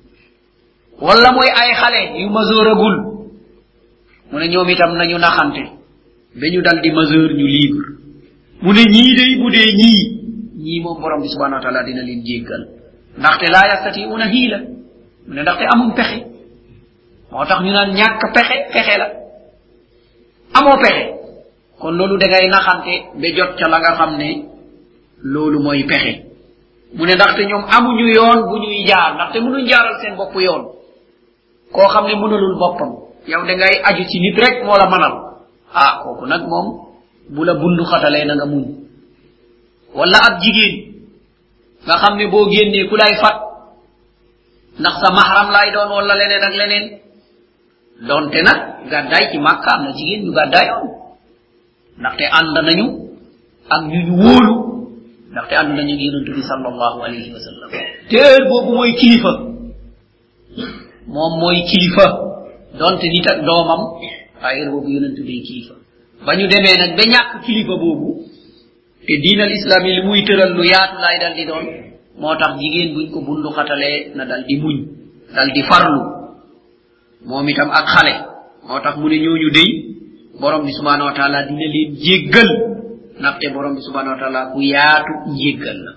wala 1.01 1.31
muy 1.31 1.49
ay 1.49 1.71
xale 1.75 2.19
yu 2.21 2.29
masooragul 2.29 2.95
mu 4.31 4.39
ne 4.39 4.47
ñoom 4.47 4.69
itam 4.69 4.95
nañu 4.97 5.17
naxante. 5.17 5.63
Ba 6.35 6.47
ñu 6.51 6.61
dal 6.61 6.81
di 6.81 6.91
majeur 6.91 7.31
ñu 7.33 7.45
libre. 7.47 7.87
Mu 8.61 8.73
ne 8.73 8.83
ñii 8.83 9.15
day 9.15 9.35
bu 9.39 9.49
dee 9.49 9.71
ñii 9.71 10.01
ñii 10.57 10.79
moom 10.81 10.99
borom 11.01 11.21
bi 11.21 11.29
subhanahu 11.29 11.55
wa 11.55 11.61
taala 11.61 11.83
dina 11.83 12.01
leen 12.01 12.23
jéggal. 12.25 12.67
Ndaxte 13.17 13.47
laa 13.51 13.67
yastatiuna 13.69 14.25
hiila. 14.27 14.59
Mu 15.27 15.33
ne 15.33 15.41
ndaxte 15.41 15.63
amum 15.73 15.93
pexe. 15.93 16.25
Moo 17.31 17.45
tax 17.45 17.61
ñu 17.61 17.71
naan 17.71 17.93
ñàkk 17.93 18.21
pexe 18.33 18.55
pexe 18.73 18.97
la. 18.97 19.07
Amoo 20.53 20.77
pexe. 20.81 21.03
Kon 21.79 21.91
loolu 21.95 22.17
da 22.17 22.27
ngay 22.27 22.47
naxante 22.49 22.93
ba 23.19 23.27
jot 23.35 23.55
ca 23.59 23.67
la 23.69 23.79
nga 23.79 23.95
xam 23.95 24.17
ne 24.17 24.29
loolu 25.23 25.59
mooy 25.63 25.83
pexe. 25.85 26.23
Mu 26.95 27.05
ne 27.05 27.13
ndaxte 27.15 27.45
ñoom 27.45 27.63
amuñu 27.77 28.07
yoon 28.15 28.39
bu 28.49 28.57
ñuy 28.59 28.85
jaar 28.87 29.13
ndaxte 29.15 29.37
mënuñ 29.39 29.67
jaaral 29.69 29.95
seen 30.01 30.15
bopp 30.17 30.35
yoon 30.35 30.74
koo 31.75 31.87
xam 31.93 32.05
ne 32.07 32.15
mënalul 32.21 32.55
boppam 32.61 32.91
yow 33.31 33.41
da 33.47 33.53
ngay 33.55 33.75
aju 33.87 34.03
ci 34.09 34.17
nit 34.19 34.35
rek 34.43 34.55
moo 34.65 34.77
la 34.81 34.87
manal 34.93 35.13
ah 35.73 35.91
kooku 36.03 36.25
nag 36.25 36.43
moom 36.51 36.67
bu 37.33 37.41
la 37.43 37.53
bundu 37.53 37.83
xatalee 37.91 38.25
na 38.25 38.33
nga 38.35 38.45
muñ 38.51 38.63
wala 39.97 40.17
ab 40.27 40.35
jigéen 40.41 40.75
nga 41.85 41.95
xam 42.01 42.13
ne 42.17 42.25
boo 42.31 42.45
ku 42.89 42.95
lay 43.01 43.15
fat. 43.21 43.45
Ndax 44.75 44.95
sa 44.99 45.09
mahram 45.15 45.47
lay 45.55 45.71
doon 45.71 45.87
wala 45.87 46.13
leneen 46.19 46.43
ak 46.43 46.53
leneen 46.59 46.85
donte 48.07 48.39
nag 48.43 48.59
gàddaay 48.91 49.31
ci 49.31 49.37
màkka 49.39 49.71
na 49.79 49.89
jigéen 49.95 50.21
ñu 50.27 50.31
gàddaayoon 50.35 50.87
ndaxte 51.99 52.25
ànd 52.37 52.55
nañu 52.67 52.87
ak 53.73 53.81
ñu 53.91 53.99
ñu 54.07 54.13
wóolu 54.23 54.53
ndaxte 55.31 55.53
ànd 55.61 55.71
nañu 55.79 55.93
ak 55.95 56.01
yonentu 56.05 56.31
bi 56.35 56.43
sallallahu 56.43 56.97
alayhi 57.07 57.31
wa 57.35 57.39
sallam 57.47 57.69
te 58.09 58.15
heure 58.19 58.43
boobu 58.49 58.71
mooy 58.75 58.91
kilifa 58.99 59.31
moom 61.07 61.33
mooy 61.39 61.63
kilifa. 61.69 62.07
Donte 62.79 63.07
nit 63.07 63.27
ak 63.27 63.39
doomam 63.47 63.81
waaye 64.41 64.57
heure 64.59 64.71
boobu 64.71 64.89
yonentu 64.89 65.23
day 65.23 65.39
kilifa. 65.47 65.75
Ba 66.25 66.35
ñu 66.35 66.47
demee 66.47 66.75
nag 66.77 66.91
ba 66.97 67.03
ñàkk 67.03 67.31
kilifa 67.45 67.75
boobu 67.81 68.09
te 69.07 69.13
diinal 69.21 69.51
yi 69.51 69.91
li 69.95 70.01
muy 70.07 70.23
tëral 70.25 70.51
lu 70.57 70.63
yaatu 70.63 70.95
laay 71.01 71.17
dal 71.21 71.33
di 71.35 71.45
doon 71.45 71.65
moo 72.19 72.35
tax 72.35 72.51
jigéen 72.59 72.93
buñ 72.93 73.07
ko 73.11 73.19
bundu 73.21 73.49
xatalee 73.55 74.11
na 74.15 74.25
dal 74.25 74.43
di 74.47 74.55
muñ 74.59 74.77
dal 75.35 75.49
di 75.53 75.61
farlu. 75.63 76.01
Moom 77.25 77.47
itam 77.49 77.69
ak 77.71 77.85
xale. 77.93 78.13
Moo 78.67 78.79
tax 78.83 78.95
mu 78.97 79.07
ne 79.09 79.17
ñooñu 79.23 79.49
dey 79.51 79.69
borom 80.39 80.65
bi 80.65 80.71
subhanahu 80.73 81.07
wa 81.09 81.13
taala 81.15 81.43
dina 81.47 81.67
leen 81.73 81.95
jéggal 81.95 82.49
ndaxte 83.19 83.45
borom 83.53 83.75
bi 83.75 83.81
subhanahu 83.81 84.13
wa 84.15 84.19
taala 84.19 84.41
ku 84.53 84.59
yaatu 84.61 85.13
jéggal 85.39 85.77
la. 85.85 85.91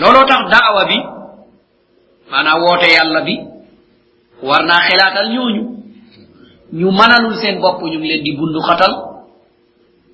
Looloo 0.00 0.26
tax 0.26 0.42
daawa 0.50 0.82
bi 0.90 0.98
maanaam 2.30 2.58
woote 2.62 2.88
yàlla 2.96 3.20
bi 3.26 3.34
war 4.42 4.62
naa 4.64 4.80
xelaatal 4.88 5.28
ñooñu. 5.34 5.62
Ñu 6.72 6.90
manalul 6.92 7.34
seen 7.40 7.60
bopp 7.60 7.82
ñu 7.82 7.98
ngi 7.98 8.08
leen 8.08 8.22
di 8.24 8.36
bundu 8.36 8.60
xatal. 8.60 8.92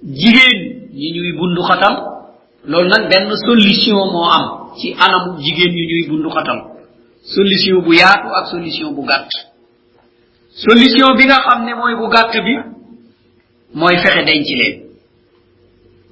Jigéen 0.02 0.90
ñi 0.94 1.12
ñuy 1.14 1.32
bundu 1.38 1.62
xatal. 1.62 1.94
Loolu 2.64 2.88
nag 2.88 3.08
benn 3.10 3.30
solution 3.46 4.10
moo 4.12 4.24
am 4.24 4.44
ci 4.78 4.94
anamu 4.98 5.38
jigéen 5.42 5.72
ñu 5.74 5.84
ñuy 5.90 6.08
bundu 6.08 6.28
xatal. 6.30 6.58
Solution 7.22 7.82
bu 7.82 7.92
yaatu 7.94 8.28
ak 8.38 8.46
solution 8.50 8.92
bu 8.94 9.02
gàtt. 9.04 9.28
Solution 10.50 11.14
bi 11.16 11.24
nga 11.26 11.38
xam 11.46 11.64
ne 11.64 11.74
mooy 11.74 11.94
bu 11.96 12.08
gàtt 12.08 12.32
bi 12.44 12.54
mooy 13.74 13.96
fexe 13.98 14.24
denc 14.24 14.46
leen. 14.60 14.74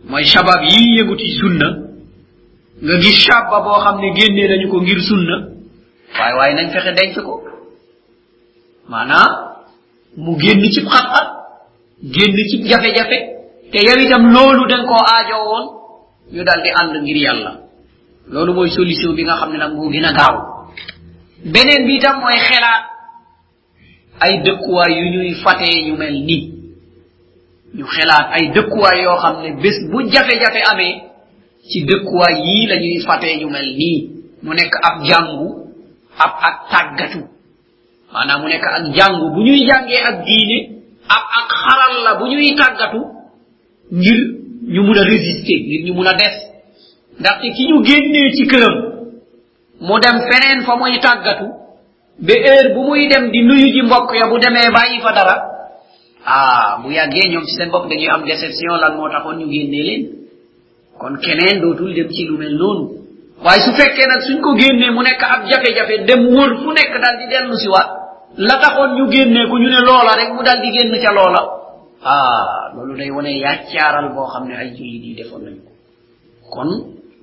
Mooy 0.09 0.25
shabab 0.25 0.63
yi 0.63 0.99
yëngu 0.99 1.17
ci 1.17 1.29
sunna. 1.41 1.69
Nga 2.83 2.95
gis 3.01 3.17
shabba 3.27 3.61
boo 3.65 3.81
xam 3.81 4.01
ne 4.01 4.13
génnee 4.17 4.49
nañu 4.49 4.69
ko 4.71 4.81
ngir 4.83 5.01
sunna. 5.01 5.37
Waaye 6.19 6.35
waaye 6.39 6.55
nañ 6.55 6.71
fexe 6.73 6.93
denc 6.95 7.15
ko. 7.25 7.44
maanaam 8.89 9.33
mu 10.17 10.33
génn 10.41 10.63
ci 10.75 10.81
xat-xat 10.91 11.29
génn 12.15 12.37
ci 12.51 12.57
jafe-jafe 12.69 13.19
te 13.73 13.79
yow 13.87 13.99
itam 14.05 14.25
loolu 14.35 14.67
da 14.69 14.77
nga 14.79 14.87
koo 14.89 15.03
aajo 15.13 15.37
woon 15.51 15.67
ñu 16.33 16.43
dal 16.45 16.63
di 16.63 16.71
ànd 16.71 16.95
ngir 17.03 17.17
yàlla. 17.17 17.53
Loolu 18.29 18.55
mooy 18.55 18.71
solution 18.71 19.15
bi 19.15 19.25
nga 19.25 19.37
xam 19.37 19.53
ne 19.53 19.59
nag 19.59 19.73
moo 19.77 19.91
gën 19.93 20.05
a 20.05 20.13
gaaw. 20.13 20.37
Beneen 21.53 21.87
bi 21.87 21.97
itam 21.99 22.21
mooy 22.21 22.37
xelaat. 22.49 22.85
Ay 24.21 24.41
dëkkuwaay 24.45 24.93
yu 25.01 25.07
ñuy 25.15 25.35
fatee 25.45 25.85
ñu 25.87 25.97
mel 25.97 26.15
ni. 26.25 26.39
Ñu 27.75 27.85
xelaat 27.87 28.27
ay 28.37 28.45
dëkkuwaay 28.55 29.03
yoo 29.03 29.17
xam 29.23 29.43
ne 29.43 29.51
bés 29.63 29.77
bu 29.91 29.99
jafe-jafe 30.13 30.61
amee 30.71 30.95
ci 31.69 31.85
dëkkuwaay 31.85 32.35
yii 32.47 32.67
la 32.67 32.77
ñuy 32.77 33.01
fatee 33.07 33.37
ñu 33.41 33.49
mel 33.51 33.69
nii. 33.77 33.99
Mu 34.43 34.55
nekk 34.55 34.75
ab 34.89 35.05
jàngu 35.05 35.49
ab 36.25 36.33
ak 36.49 36.57
tàggatu. 36.71 37.21
maanaam 38.15 38.41
mu 38.43 38.49
nekk 38.49 38.65
ak 38.77 38.85
jàngu 38.97 39.27
bu 39.35 39.41
ñuy 39.47 39.67
jàngee 39.69 40.03
ak 40.11 40.17
diine 40.27 40.59
ak 41.17 41.25
ak 41.39 41.49
xaral 41.63 41.95
la 42.05 42.13
bu 42.19 42.25
ñuy 42.33 42.55
tàggatu 42.61 43.01
ngir 43.93 44.19
ñu 44.73 44.83
mun 44.87 44.99
a 44.99 45.03
résister 45.05 45.59
ngir 45.67 45.81
ñu 45.87 45.95
mun 45.95 46.07
a 46.07 46.15
des. 46.15 46.35
Ndaxte 47.21 47.47
ki 47.57 47.63
ñu 47.69 47.85
génnee 47.85 48.33
ci 48.37 48.47
këram 48.47 48.77
mu 49.81 49.95
dem 50.03 50.17
feneen 50.29 50.61
fa 50.67 50.77
muy 50.77 50.99
tàggatu 51.01 51.47
ba 52.27 52.33
heure 52.45 52.75
bu 52.75 52.81
muy 52.89 53.09
dem 53.09 53.31
di 53.33 53.41
nuyu 53.43 53.69
ji 53.75 53.83
mbokk 53.83 54.11
ya 54.21 54.27
bu 54.31 54.39
demee 54.39 54.71
bàyyi 54.77 55.01
fa 55.05 55.13
dara 55.13 55.37
ah 56.27 56.79
bu 56.83 56.91
yàggee 56.93 57.29
ñoom 57.31 57.45
ci 57.45 57.55
seen 57.57 57.71
bopp 57.71 57.89
dañuy 57.91 58.09
am 58.09 58.25
déception 58.25 58.79
lan 58.83 58.97
moo 58.97 59.09
taxoon 59.13 59.37
ñu 59.39 59.47
génnee 59.53 59.83
leen. 59.89 60.03
Kon 60.99 61.15
keneen 61.25 61.61
dootul 61.61 61.93
dem 61.95 62.09
ci 62.15 62.25
lu 62.27 62.39
mel 62.39 62.55
noonu. 62.61 62.85
Waaye 63.45 63.61
su 63.65 63.71
fekkee 63.79 64.07
nag 64.07 64.21
suñ 64.27 64.41
ko 64.41 64.55
génnee 64.57 64.91
mu 64.95 65.03
nekk 65.03 65.23
ab 65.23 65.41
jafe-jafe 65.51 66.05
dem 66.07 66.23
wër 66.35 66.51
fu 66.63 66.69
nekk 66.73 66.93
daal 67.03 67.17
di 67.21 67.27
dellu 67.33 67.55
si 67.63 67.69
waat 67.69 67.89
la 68.37 68.55
taxoon 68.61 68.95
ñu 68.97 69.11
génnee 69.13 69.47
ko 69.49 69.59
ñu 69.59 69.69
ne 69.71 69.81
loola 69.81 70.17
rek 70.17 70.31
mu 70.35 70.43
daal 70.43 70.61
di 70.61 70.71
génn 70.73 70.93
ca 71.03 71.13
loola. 71.13 71.41
Ah 72.05 72.71
loolu 72.75 72.97
day 72.97 73.11
wane 73.11 73.31
yàccaaral 73.39 74.13
boo 74.15 74.27
xam 74.27 74.49
ne 74.49 74.55
ay 74.57 74.71
jullit 74.77 75.05
yi 75.05 75.15
defoon 75.15 75.43
nañu 75.45 75.61
ko. 75.65 75.71
Kon 76.51 76.71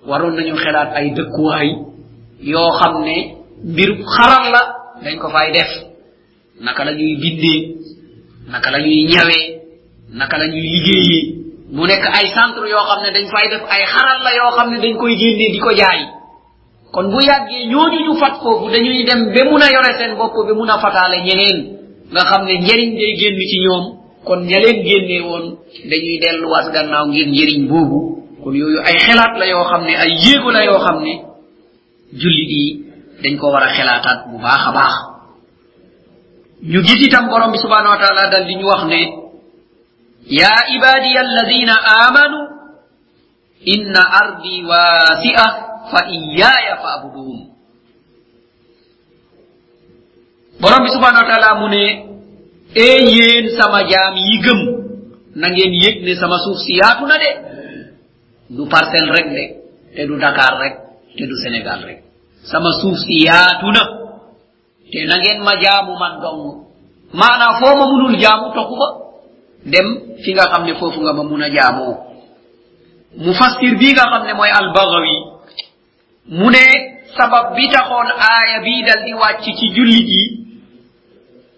waroon 0.08 0.36
nañu 0.36 0.56
xelaat 0.56 0.90
ay 0.96 1.12
dëkkuwaay 1.12 1.70
yoo 2.42 2.72
xam 2.80 3.04
ne 3.04 3.16
mbiru 3.64 3.96
xaral 4.06 4.52
la 4.52 4.62
dañ 5.04 5.18
ko 5.20 5.30
fay 5.30 5.52
def. 5.52 5.70
Naka 6.62 6.84
la 6.86 6.92
ñuy 6.94 7.16
bindee 7.22 7.76
naka 8.50 8.72
la 8.72 8.80
ñuy 8.80 9.06
ñawee 9.06 9.46
naka 10.14 10.38
la 10.38 10.48
ñuy 10.48 10.62
liggéeyee. 10.62 11.36
Mu 11.72 11.86
nekk 11.88 12.06
ay 12.18 12.28
centre 12.36 12.68
yoo 12.70 12.84
xam 12.90 13.00
ne 13.04 13.12
dañ 13.12 13.28
fay 13.34 13.50
def 13.50 13.64
ay 13.70 13.84
xaral 13.86 14.20
la 14.24 14.32
yoo 14.36 14.52
xam 14.58 14.72
ne 14.72 14.80
dañ 14.80 14.98
koy 14.98 15.16
génnee 15.18 15.52
di 15.52 15.60
ko 15.60 15.72
jaay 15.76 16.02
kon 16.92 17.08
bu 17.12 17.20
yàggee 17.24 17.68
ñooñu 17.72 18.00
ñu 18.06 18.14
fat 18.20 18.36
foofu 18.44 18.70
dañuy 18.70 19.04
dem 19.08 19.32
ba 19.34 19.42
mun 19.50 19.62
a 19.62 19.68
yore 19.72 19.92
seen 19.98 20.16
bopp 20.18 20.36
ba 20.48 20.54
mun 20.54 20.70
a 20.70 20.78
fataale 20.80 21.18
ñeneen. 21.28 21.60
Nga 22.12 22.22
xam 22.30 22.42
ne 22.46 22.54
njëriñ 22.60 22.92
day 23.00 23.14
génn 23.20 23.40
ci 23.50 23.58
ñoom. 23.66 23.86
Kon 24.26 24.40
ña 24.50 24.60
leen 24.60 24.84
génnee 24.86 25.22
woon 25.22 25.46
dañuy 25.90 26.20
delluwaat 26.20 26.68
gannaaw 26.74 27.06
ngir 27.08 27.28
njëriñ 27.28 27.68
boobu. 27.70 28.00
Kon 28.44 28.54
yooyu 28.56 28.80
ay 28.84 28.98
xelaat 29.06 29.34
la 29.40 29.46
yoo 29.48 29.64
xam 29.70 29.84
ne 29.86 29.94
ay 29.96 30.12
yéego 30.24 30.52
la 30.52 30.64
yoo 30.66 30.80
xam 30.86 30.98
ne 31.04 31.14
julli 32.20 32.46
yi 32.52 32.86
dañ 33.24 33.38
ko 33.38 33.52
war 33.52 33.64
a 33.64 33.74
xelaataat 33.74 34.20
bu 34.32 34.38
baax 34.44 34.64
a 34.68 34.72
baax. 34.78 34.94
Ñu 36.72 36.80
gis 36.84 37.02
itam 37.08 37.30
borom 37.30 37.52
bi 37.52 37.58
subhanahu 37.58 37.94
wa 37.96 38.00
taala 38.04 38.30
dal 38.30 38.46
di 38.48 38.56
ñu 38.56 38.66
wax 38.68 38.84
ne 38.92 39.02
ya 40.28 40.52
ibadiya 40.76 41.22
alladina 41.26 41.76
amanu 42.06 42.40
inna 43.66 44.02
ardi 44.22 44.64
wasia 44.70 45.46
fa 45.92 46.08
iyaya 46.08 46.76
fa'budun. 46.84 47.52
Borom 50.62 50.82
bi 50.86 50.90
subhanahu 50.96 51.24
wa 51.26 51.30
taala 51.30 51.60
mu 51.60 51.68
ne 51.68 51.84
e 52.76 52.88
yéen 53.12 53.46
sama 53.60 53.84
jaam 53.92 54.16
yi 54.16 54.40
gëm 54.46 54.60
na 55.36 55.48
ngeen 55.52 56.04
ne 56.06 56.14
sama 56.16 56.38
suuf 56.40 56.58
si 56.64 56.74
yaatu 56.80 57.06
na 57.06 57.18
de. 57.18 57.32
Du 58.56 58.68
parcelle 58.70 59.12
rek 59.12 59.28
de 59.36 59.44
te 59.96 60.02
du 60.08 60.16
dakar 60.20 60.60
rek 60.60 60.76
te 61.18 61.24
du 61.26 61.36
sénégal 61.44 61.80
rek. 61.84 62.00
Sama 62.44 62.72
suuf 62.82 62.98
si 63.06 63.24
yaatu 63.28 63.68
na 63.76 63.84
te 64.92 65.00
na 65.08 65.16
ngeen 65.18 65.40
ma 65.44 65.54
jaamu 65.62 65.94
man 66.00 66.22
dong. 66.22 66.44
Maanaa 67.14 67.60
ma 67.80 67.86
munul 67.92 68.16
jaamu 68.20 68.54
toxu 68.54 68.76
fa 68.80 68.88
dem 69.66 69.88
fi 70.24 70.34
nga 70.34 70.46
xam 70.52 70.64
ne 70.66 70.74
foofu 70.80 71.00
nga 71.02 71.14
ma 71.14 71.24
mun 71.24 71.42
a 71.42 71.50
jaamoo. 71.50 71.96
Mufassir 73.18 73.76
bi 73.80 73.92
nga 73.94 74.34
mooy 74.38 74.50
albagawi 74.60 75.31
mu 76.30 76.50
ne 76.50 76.66
sabab 77.18 77.56
bi 77.56 77.68
taxoon 77.70 78.08
aaya 78.30 78.62
bii 78.64 78.84
dal 78.86 79.04
di 79.06 79.14
wàcc 79.14 79.44
ci 79.58 79.68
jullit 79.76 80.08
yi 80.16 80.24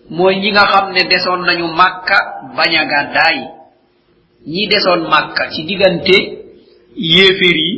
mooy 0.10 0.36
ñi 0.42 0.52
nga 0.52 0.66
xam 0.72 0.92
ne 0.94 1.02
desoon 1.10 1.42
nañu 1.46 1.68
màkka 1.80 2.18
bañ 2.56 2.72
a 2.82 2.86
gàddaay. 2.86 3.38
ñi 4.48 4.68
desoon 4.68 5.02
màkka 5.10 5.50
ci 5.52 5.64
diggante 5.64 6.16
yéeféer 6.96 7.58
yi 7.66 7.74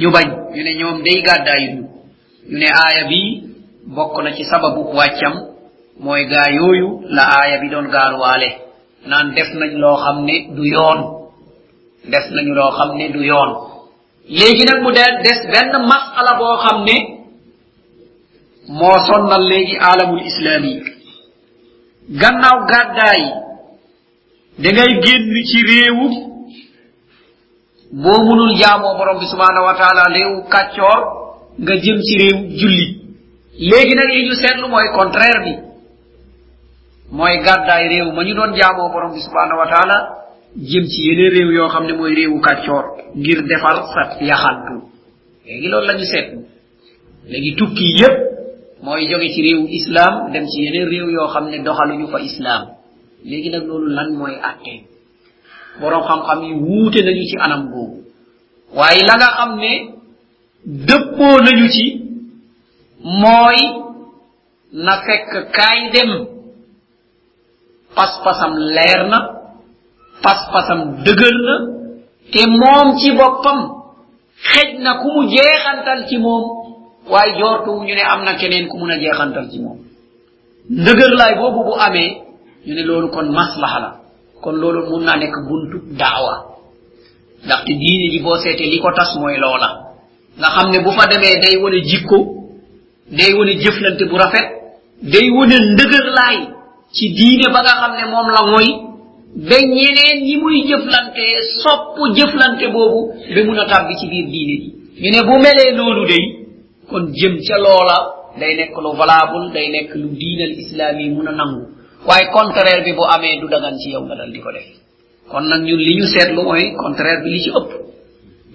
ñu 0.00 0.10
bañ. 0.10 0.26
ñu 0.54 0.62
ne 0.64 0.72
ñoom 0.74 1.02
day 1.04 1.22
gàddaay 1.26 1.62
ñu 1.74 1.82
ne 2.58 2.66
aaya 2.82 3.04
bi 3.08 3.20
bokk 3.94 4.22
na 4.24 4.32
ci 4.36 4.44
sababu 4.44 4.80
wàccam 4.96 5.34
mooy 6.00 6.24
gaa 6.26 6.50
yooyu 6.50 6.88
la 7.16 7.22
aaya 7.38 7.58
bi 7.60 7.68
doon 7.70 7.88
gaaruwaale. 7.94 8.48
naan 9.06 9.34
def 9.34 9.48
nañ 9.54 9.72
loo 9.82 9.96
xam 10.04 10.24
ne 10.24 10.34
du 10.56 10.64
yoon. 10.74 11.00
def 12.10 12.24
nañu 12.30 12.54
loo 12.54 12.70
xam 12.70 12.90
ne 12.98 13.08
du 13.14 13.20
yoon. 13.22 13.67
léegi 14.28 14.64
nag 14.64 14.82
mu 14.82 14.90
del 14.92 15.14
des 15.24 15.40
benn 15.52 15.72
masala 15.90 16.32
boo 16.38 16.56
xam 16.64 16.78
ne 16.84 16.96
moo 18.78 18.98
sonnal 19.06 19.42
léegi 19.50 19.76
alamul 19.90 20.22
islami 20.30 20.74
gannaaw 22.20 22.58
gàddaay 22.70 23.22
da 24.62 24.68
ngay 24.72 24.92
génn 25.04 25.34
ci 25.48 25.58
réewu 25.68 26.06
boo 28.02 28.20
munul 28.26 28.54
jaamoo 28.60 28.96
borom 28.98 29.18
bi 29.20 29.26
subhanahu 29.32 29.64
wa 29.68 29.74
taala 29.80 30.02
réewu 30.14 30.42
kàccoor 30.52 31.00
nga 31.62 31.74
jëm 31.82 31.98
ci 32.06 32.14
réew 32.20 32.38
jullit 32.58 32.92
léegi 33.68 33.94
nag 33.94 34.08
li 34.14 34.26
ñu 34.28 34.34
seetlu 34.40 34.66
mooy 34.68 34.88
contraire 34.98 35.40
bi 35.44 35.54
mooy 37.16 37.34
gàddaay 37.46 37.84
réew 37.92 38.12
ma 38.12 38.22
ñu 38.24 38.34
doon 38.34 38.52
jaamoo 38.58 38.92
borom 38.92 39.12
bi 39.14 39.20
subhanahu 39.26 39.58
wa 39.62 39.66
taala 39.72 39.96
jëm 40.56 40.84
ci 40.86 41.00
yeneen 41.08 41.30
réew 41.32 41.50
yoo 41.52 41.68
xam 41.68 41.86
ne 41.86 41.92
mooy 41.92 42.14
réewu 42.14 42.40
kàccoor 42.40 42.84
ngir 43.16 43.42
defar 43.42 43.76
sa 43.94 44.24
yaxantu. 44.24 44.84
Léegi 45.46 45.68
loolu 45.68 45.86
la 45.86 45.94
ñu 45.94 46.04
seetlu. 46.04 46.40
Léegi 47.28 47.54
tukki 47.56 47.84
yépp 48.00 48.16
mooy 48.82 49.08
jóge 49.10 49.28
ci 49.34 49.42
réewu 49.42 49.66
islam 49.68 50.32
dem 50.32 50.46
ci 50.46 50.62
yeneen 50.64 50.88
réew 50.88 51.10
yoo 51.10 51.28
xam 51.28 51.48
ne 51.50 51.58
doxaluñu 51.64 52.06
fa 52.08 52.20
islam 52.20 52.62
léegi 53.24 53.50
nag 53.50 53.66
loolu 53.66 53.88
lan 53.94 54.10
mooy 54.16 54.34
atte 54.42 54.74
borom 55.80 56.02
xam-xam 56.08 56.42
yi 56.44 56.52
wuute 56.54 57.00
nañu 57.04 57.22
ci 57.30 57.36
anam 57.40 57.70
boobu. 57.70 58.02
Waaye 58.74 59.02
la 59.08 59.14
nga 59.16 59.28
xam 59.36 59.56
ne 59.60 59.72
dëppoo 60.64 61.38
nañu 61.44 61.68
ci 61.68 62.02
mooy 63.02 63.56
na 64.72 65.02
fekk 65.06 65.50
kaay 65.52 65.90
dem. 65.92 66.26
Pas-pasam 67.94 68.52
leer 68.58 69.08
na 69.08 69.37
pas-pasam 70.22 70.80
dëgër 71.04 71.36
na 71.46 71.54
te 72.32 72.40
moom 72.60 72.98
ci 72.98 73.12
boppam 73.18 73.58
xej 74.52 74.78
na 74.84 74.90
ku 75.00 75.08
mu 75.14 75.28
jeexantal 75.32 76.00
ci 76.08 76.18
moom 76.18 76.44
waaye 77.10 77.38
joortuwu 77.38 77.84
ñu 77.86 77.94
ne 77.94 78.02
am 78.12 78.24
na 78.24 78.34
keneen 78.34 78.68
ku 78.68 78.76
mun 78.78 78.90
jeexantal 79.00 79.46
ci 79.50 79.58
moom. 79.60 79.78
Ndëgër 80.70 81.12
laay 81.18 81.34
boobu 81.40 81.60
bu 81.64 81.72
amee 81.80 82.10
ñu 82.66 82.74
ne 82.74 82.82
loolu 82.82 83.08
kon 83.10 83.28
maslaha 83.32 83.78
la. 83.80 83.90
Kon 84.42 84.52
loolu 84.62 84.80
mun 84.90 85.04
naa 85.04 85.16
nekk 85.16 85.34
buntu 85.48 85.76
daawa. 86.00 86.34
Ndaxte 87.44 87.72
diine 87.80 88.06
ji 88.12 88.18
boo 88.20 88.36
seetee 88.42 88.70
li 88.70 88.78
ko 88.80 88.90
tas 88.92 89.10
mooy 89.20 89.36
nga 90.38 90.48
ne 90.72 90.78
bu 90.84 90.90
fa 90.92 91.06
demee 91.06 91.40
day 91.42 91.56
wane 91.62 91.80
jikko 91.90 92.16
day 93.18 93.32
wane 93.38 93.52
jëflante 93.62 94.04
bu 94.10 94.16
rafet 94.18 94.46
day 95.02 95.30
wane 95.30 95.56
ndëgër 95.72 96.06
laay 96.18 96.38
ci 96.92 97.04
diine 97.16 97.46
ba 97.52 97.60
nga 97.62 97.74
ne 97.98 98.04
moom 98.12 98.28
la 98.36 98.42
mooy 98.50 98.68
ba 99.36 99.56
ñeneen 99.60 100.18
ñi 100.24 100.36
muy 100.42 100.62
jëflante 100.68 101.24
sopp 101.62 101.96
jëflante 102.16 102.66
boobu 102.72 103.12
ba 103.34 103.40
mun 103.44 103.58
a 103.58 103.64
tàbbi 103.66 103.94
ci 103.98 104.06
biir 104.08 104.26
diine 104.32 104.54
ji. 104.62 104.68
Ñu 105.02 105.10
ne 105.12 105.20
bu 105.22 105.34
melee 105.38 105.72
noonu 105.76 106.06
day 106.06 106.24
kon 106.88 107.12
jëm 107.12 107.38
ca 107.46 107.56
loola 107.58 107.96
day 108.40 108.54
nekk 108.56 108.74
lu 108.84 108.90
valable 108.96 109.52
day 109.52 109.68
nekk 109.70 109.94
lu 109.94 110.08
diinal 110.20 110.52
islaam 110.58 110.98
yi 111.00 111.10
mun 111.10 111.28
a 111.28 111.32
nangu. 111.32 111.62
Waaye 112.06 112.30
contraire 112.32 112.82
bi 112.84 112.92
bu 112.92 113.04
amee 113.04 113.38
du 113.40 113.48
dagan 113.48 113.76
ci 113.78 113.90
yow 113.90 114.02
nga 114.04 114.14
dal 114.16 114.32
di 114.32 114.40
ko 114.40 114.50
def. 114.52 114.64
Kon 115.30 115.42
nag 115.48 115.62
ñun 115.62 115.78
li 115.86 115.96
ñu 115.98 116.06
seetlu 116.06 116.42
mooy 116.42 116.72
contraire 116.76 117.22
bi 117.22 117.30
li 117.30 117.40
ci 117.40 117.50
ëpp. 117.50 117.70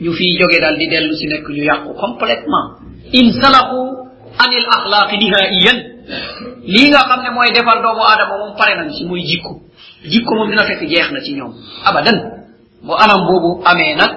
Ñu 0.02 0.12
fiy 0.12 0.38
jóge 0.40 0.60
dal 0.60 0.78
di 0.78 0.88
dellu 0.88 1.14
si 1.14 1.28
nekk 1.28 1.48
ñu 1.50 1.64
yàqu 1.64 1.94
complètement. 1.94 2.66
In 3.14 3.26
insalahu 3.28 3.78
anil 4.44 4.66
axlaaqi 4.76 5.18
nihaiyan 5.22 5.78
lii 6.66 6.90
nga 6.90 7.02
xam 7.08 7.22
ne 7.24 7.30
mooy 7.36 7.52
defar 7.54 7.78
doomu 7.84 8.02
aadama 8.04 8.38
moom 8.42 8.56
pare 8.58 8.74
nañ 8.76 8.90
si 8.96 9.06
muy 9.06 9.22
jikko 9.22 9.62
jikko 10.12 10.36
moom 10.36 10.50
dina 10.50 10.64
fekk 10.66 10.82
jeex 10.90 11.12
na 11.12 11.20
ci 11.22 11.34
ñoom. 11.34 11.54
Abadan. 11.86 12.18
Bu 12.84 12.94
anam 12.94 13.22
boobu 13.28 13.62
amee 13.66 13.96
nag 13.96 14.12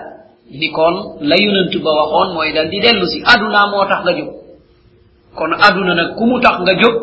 ni 0.51 0.71
kon 0.71 1.19
la 1.21 1.37
yonent 1.37 1.73
ba 1.83 1.91
waxoon 1.99 2.35
mooy 2.35 2.53
dal 2.53 2.69
di 2.71 2.81
dellu 2.81 3.07
si. 3.07 3.23
Aduna 3.25 3.67
moo 3.71 3.85
tax 3.87 4.03
nga 4.05 4.13
jóg. 4.19 4.31
Kon 5.35 5.53
aduna 5.53 5.95
nag 5.95 6.17
ku 6.17 6.25
mu 6.27 6.41
tax 6.41 6.57
nga 6.61 6.75
jóg 6.75 6.95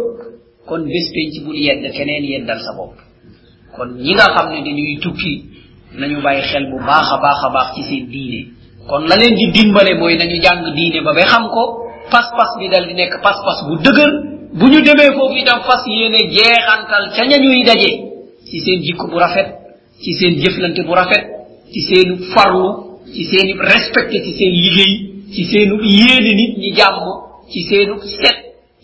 kon 0.67 0.81
bés 0.85 1.07
penc 1.13 1.33
bul 1.45 1.55
yedd 1.55 1.83
keneen 1.95 2.23
yeddal 2.23 2.59
sa 2.59 2.71
bopp. 2.77 2.95
Kon 3.75 3.89
ñi 4.03 4.13
nga 4.13 4.27
xam 4.35 4.47
ne 4.51 4.59
dañuy 4.65 4.99
tukki 5.01 5.33
nañu 5.99 6.21
bàyyi 6.21 6.41
xel 6.41 6.65
bu 6.71 6.77
baax 6.87 7.07
a 7.13 7.17
baax 7.53 7.67
ci 7.75 7.83
seen 7.83 8.07
diine. 8.09 8.41
Kon 8.87 9.07
la 9.07 9.15
leen 9.15 9.35
di 9.35 9.51
dimbale 9.51 9.93
mooy 9.99 10.17
nañu 10.17 10.37
jàng 10.41 10.63
diine 10.75 11.01
ba 11.03 11.13
ba 11.13 11.23
xam 11.25 11.47
ko 11.49 11.63
pas-pas 12.11 12.51
bi 12.59 12.67
dal 12.69 12.85
di 12.87 12.93
nekk 12.93 13.21
pas-pas 13.23 13.59
bu 13.67 13.75
dëgër. 13.85 14.11
Bu 14.53 14.65
ñu 14.67 14.81
demee 14.81 15.11
foofu 15.17 15.35
itam 15.37 15.61
fas 15.63 15.83
yéene 15.87 16.19
jeexantal 16.33 17.05
ca 17.15 17.23
ñañuy 17.25 17.63
daje 17.63 18.12
ci 18.53 18.59
seen 18.61 18.79
jikko 18.85 19.07
bu 19.09 19.17
rafet 19.17 19.47
ci 20.03 20.13
seen 20.13 20.33
jëflante 20.37 20.81
bu 20.85 20.93
rafet 20.93 21.23
ci 21.73 21.81
seenu 21.89 22.17
farlu 22.33 22.69
ci 23.13 23.23
seenu 23.25 23.53
respecté 23.57 24.21
ci 24.25 24.31
seen 24.37 24.53
liggéey 24.53 24.93
ci 25.33 25.43
seenu 25.51 25.75
yéene 25.81 26.31
nit 26.39 26.53
ñi 26.61 26.69
jàmm 26.77 27.01
ci 27.51 27.59
seenu 27.69 27.97
set 28.21 28.37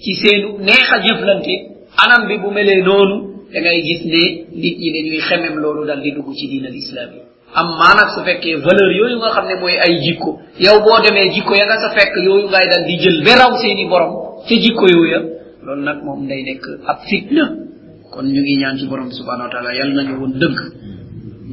ci 0.03 0.13
seenu 0.15 0.57
neex 0.59 0.89
a 0.95 0.97
jëflante. 1.05 1.53
Anam 2.03 2.27
bi 2.27 2.37
bu 2.41 2.49
melee 2.51 2.81
noonu 2.81 3.15
da 3.53 3.59
ngay 3.61 3.81
gis 3.87 4.01
ne 4.05 4.21
nit 4.61 4.75
ñi 4.79 5.19
xemem 5.27 5.55
loolu 5.61 5.85
dal 5.85 6.01
di 6.01 6.11
dugg 6.13 6.33
ci 6.33 6.47
diinal 6.47 6.73
islam 6.75 7.09
yi. 7.13 7.21
Am 7.53 7.67
maanag 7.77 8.09
su 8.15 8.23
fekkee 8.25 8.55
valeur 8.65 8.91
yooyu 8.97 9.17
nga 9.17 9.29
xam 9.35 9.45
ne 9.49 9.55
mooy 9.61 9.75
ay 9.77 9.93
jikko 10.01 10.39
yow 10.59 10.77
boo 10.83 10.97
demee 11.03 11.29
jikko 11.33 11.53
ya 11.55 11.65
nga 11.65 11.77
sa 11.77 11.89
fekk 11.93 12.15
jël 13.03 13.21
ba 13.25 13.33
raw 13.37 13.51
seeni 13.61 13.85
borom 13.87 14.13
ca 14.47 14.55
jikko 14.63 14.85
yooya 14.95 15.19
loolu 15.63 15.81
nag 15.83 16.01
moom 16.03 16.25
day 16.27 16.41
nekk 16.41 16.65
ab 16.87 16.99
fitna. 17.09 17.68
Kon 18.13 18.25
ñu 18.33 18.41
ngi 18.41 18.55
ñaan 18.61 18.77
ci 18.77 18.85
borom 18.87 19.07
bi 19.09 19.15
subhanahu 19.15 19.47
wa 19.47 19.51
taala 19.53 19.73
yàlla 19.75 20.03
nañu 20.03 20.13
woon 20.19 20.33
dëgg 20.41 20.57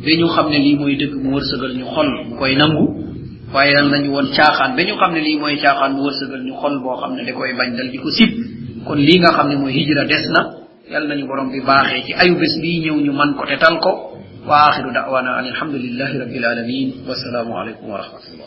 ba 0.04 0.12
ñu 0.20 0.26
xam 0.34 0.46
ne 0.50 0.58
lii 0.64 0.76
mooy 0.76 0.94
mu 1.22 1.30
wërsëgal 1.36 1.72
ñu 1.78 1.86
xol 1.94 2.08
koy 2.38 2.54
nangu 2.56 2.84
waaye 3.54 3.72
yàlla 3.74 3.90
nañu 3.98 4.10
woon 4.14 4.28
caaxaan 4.36 4.76
ba 4.76 4.82
ñu 4.88 4.94
xam 5.00 5.12
ne 5.14 5.20
lii 5.26 5.36
mooy 5.40 5.56
mu 5.94 6.00
wërsëgal 6.06 6.42
ñu 6.48 6.54
xol 6.60 6.74
boo 6.82 6.96
xam 7.00 7.12
da 7.16 7.32
koy 7.32 7.52
bañ 7.58 7.70
dal 7.76 7.88
di 7.90 7.98
ko 7.98 8.08
kon 8.86 8.98
lii 9.06 9.18
nga 9.20 9.30
xam 9.36 9.48
ne 9.48 9.56
hijra 9.76 10.04
des 10.04 10.24
yàlla 10.92 11.08
nañu 11.14 11.26
borom 11.26 11.48
bi 11.52 11.60
baaxee 11.68 12.02
ci 12.06 12.12
ayu 12.22 12.34
bés 12.40 12.54
bii 12.62 12.78
ñëw 12.84 12.96
ñu 13.04 13.12
man 13.12 13.30
ko 13.38 13.42
te 13.46 13.56
ko 13.84 13.92
wa 14.48 14.56
axiru 14.68 14.90
da'wana 14.94 15.30
an 15.38 15.44
alhamdulillahi 15.52 16.14
rabbil 16.22 16.44
alamin 16.52 16.88
wasalaamu 17.08 17.52
aleykum 17.60 17.86
wa 17.90 17.98
rahmatullah 18.02 18.44